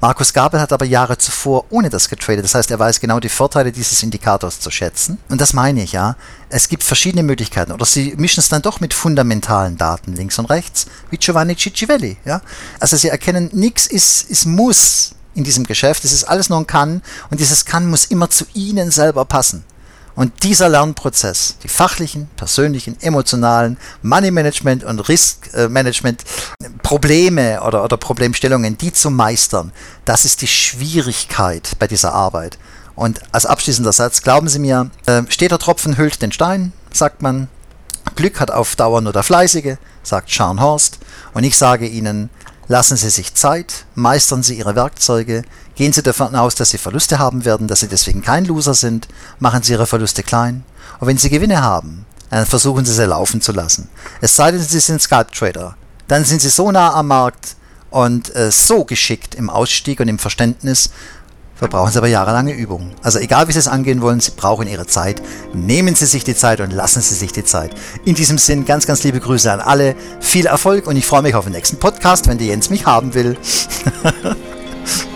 Markus 0.01 0.33
Gabel 0.33 0.61
hat 0.61 0.73
aber 0.73 0.85
Jahre 0.85 1.19
zuvor 1.19 1.67
ohne 1.71 1.91
das 1.91 2.09
getradet. 2.09 2.45
Das 2.45 2.55
heißt, 2.55 2.71
er 2.71 2.79
weiß 2.79 3.01
genau 3.01 3.21
die 3.21 3.29
Vorteile 3.29 3.73
dieses 3.73 4.03
Indikators 4.03 4.61
zu 4.61 4.71
schätzen. 4.71 5.19
Und 5.29 5.41
das 5.41 5.53
meine 5.53 5.83
ich, 5.83 5.93
ja. 5.93 6.17
Es 6.49 6.69
gibt 6.69 6.83
verschiedene 6.83 7.23
Möglichkeiten. 7.23 7.73
Oder 7.73 7.87
sie 7.87 8.15
mischen 8.17 8.41
es 8.41 8.49
dann 8.49 8.63
doch 8.63 8.81
mit 8.81 8.95
fundamentalen 8.95 9.77
Daten 9.77 10.15
links 10.15 10.39
und 10.39 10.47
rechts, 10.47 10.87
wie 11.11 11.17
Giovanni 11.17 11.57
Ciccivelli, 11.57 12.17
ja. 12.25 12.41
Also 12.81 12.97
sie 12.97 13.09
erkennen, 13.09 13.51
nichts 13.53 13.87
ist, 13.87 14.29
ist 14.31 14.47
Muss 14.47 15.13
in 15.35 15.45
diesem 15.45 15.65
Geschäft. 15.65 16.05
Es 16.05 16.13
ist 16.13 16.25
alles 16.25 16.49
nur 16.49 16.59
ein 16.59 16.67
Kann. 16.67 17.03
Und 17.31 17.41
dieses 17.41 17.65
Kann 17.65 17.87
muss 17.87 18.07
immer 18.07 18.31
zu 18.31 18.45
Ihnen 18.55 18.91
selber 18.91 19.25
passen. 19.25 19.65
Und 20.17 20.43
dieser 20.43 20.69
Lernprozess, 20.69 21.57
die 21.63 21.69
fachlichen, 21.69 22.29
persönlichen, 22.37 23.01
emotionalen, 23.01 23.77
Money 24.03 24.31
Management 24.31 24.83
und 24.83 25.01
Risk 25.09 25.51
Management 25.69 26.25
Probleme 26.83 27.63
oder, 27.63 27.85
oder 27.85 27.97
Problemstellungen, 27.97 28.79
die 28.79 28.93
zu 28.93 29.11
meistern, 29.11 29.73
das 30.05 30.25
ist 30.25 30.43
die 30.43 30.49
Schwierigkeit 30.49 31.73
bei 31.79 31.87
dieser 31.87 32.15
Arbeit. 32.15 32.59
Und 32.97 33.21
als 33.33 33.47
abschließender 33.47 33.93
Satz, 33.93 34.23
glauben 34.23 34.49
Sie 34.49 34.59
mir, 34.59 34.91
äh, 35.05 35.23
steter 35.29 35.59
Tropfen 35.59 35.99
hüllt 35.99 36.23
den 36.23 36.33
Stein, 36.33 36.73
sagt 36.93 37.23
man. 37.23 37.49
Glück 38.15 38.41
hat 38.41 38.51
auf 38.51 38.77
Dauer 38.77 39.03
nur 39.03 39.13
der 39.13 39.23
Fleißige, 39.23 39.77
sagt 40.03 40.31
Scharnhorst. 40.31 40.99
Und 41.35 41.45
ich 41.45 41.59
sage 41.59 41.87
Ihnen, 41.87 42.31
lassen 42.69 42.97
Sie 42.97 43.11
sich 43.11 43.35
Zeit, 43.35 43.85
meistern 43.95 44.43
Sie 44.43 44.57
Ihre 44.57 44.75
Werkzeuge, 44.75 45.43
Gehen 45.77 45.93
Sie 45.93 46.03
davon 46.03 46.35
aus, 46.35 46.55
dass 46.55 46.71
Sie 46.71 46.79
Verluste 46.79 47.19
haben 47.19 47.45
werden, 47.45 47.69
dass 47.69 47.81
Sie 47.81 47.89
deswegen 47.89 48.23
kein 48.23 48.47
Loser 48.47 48.75
sind, 48.75 49.07
machen 49.39 49.63
Sie 49.63 49.73
Ihre 49.73 49.87
Verluste 49.87 50.23
klein. 50.23 50.65
Und 50.99 51.07
wenn 51.07 51.19
Sie 51.19 51.31
Gewinne 51.31 51.63
haben, 51.63 52.07
dann 52.31 52.47
versuchen 52.47 52.85
Sie 52.85 52.93
sie 52.93 53.07
laufen 53.07 53.41
zu 53.41 53.53
lassen. 53.53 53.89
Es 54.21 54.35
sei 54.35 54.51
denn, 54.51 54.61
Sie 54.61 54.81
sind 54.81 55.01
Scalp 55.01 55.33
Trader. 55.33 55.77
Dann 56.09 56.25
sind 56.25 56.41
Sie 56.41 56.49
so 56.49 56.73
nah 56.73 56.95
am 56.95 57.09
Markt 57.09 57.57
und 57.91 58.35
äh, 58.35 58.51
so 58.51 58.85
geschickt 58.85 59.35
im 59.35 59.51
Ausstieg 59.51 60.01
und 60.01 60.09
im 60.09 60.19
Verständnis, 60.19 60.91
da 61.61 61.67
brauchen 61.67 61.91
Sie 61.91 61.99
aber 61.99 62.09
jahrelange 62.09 62.53
Übung. 62.53 62.93
Also 63.03 63.19
egal 63.19 63.49
wie 63.49 63.53
Sie 63.53 63.59
es 63.59 63.69
angehen 63.69 64.03
wollen, 64.03 64.21
Sie 64.21 64.33
brauchen 64.37 64.69
Ihre 64.69 64.87
Zeit. 64.87 65.23
Nehmen 65.55 65.95
Sie 65.95 66.07
sich 66.07 66.25
die 66.25 66.35
Zeit 66.35 66.61
und 66.61 66.73
lassen 66.73 67.01
Sie 67.01 67.15
sich 67.15 67.33
die 67.33 67.45
Zeit. 67.45 67.71
In 68.05 68.15
diesem 68.15 68.39
Sinn 68.39 68.65
ganz, 68.65 68.87
ganz 68.87 69.03
liebe 69.05 69.21
Grüße 69.21 69.51
an 69.51 69.61
alle. 69.61 69.95
Viel 70.21 70.47
Erfolg 70.47 70.87
und 70.87 70.97
ich 70.97 71.07
freue 71.07 71.23
mich 71.23 71.35
auf 71.35 71.45
den 71.45 71.53
nächsten 71.53 71.79
Podcast, 71.79 72.29
wenn 72.29 72.39
der 72.39 72.49
Jens 72.49 72.71
mich 72.71 72.85
haben 72.85 73.15
will. 73.15 73.39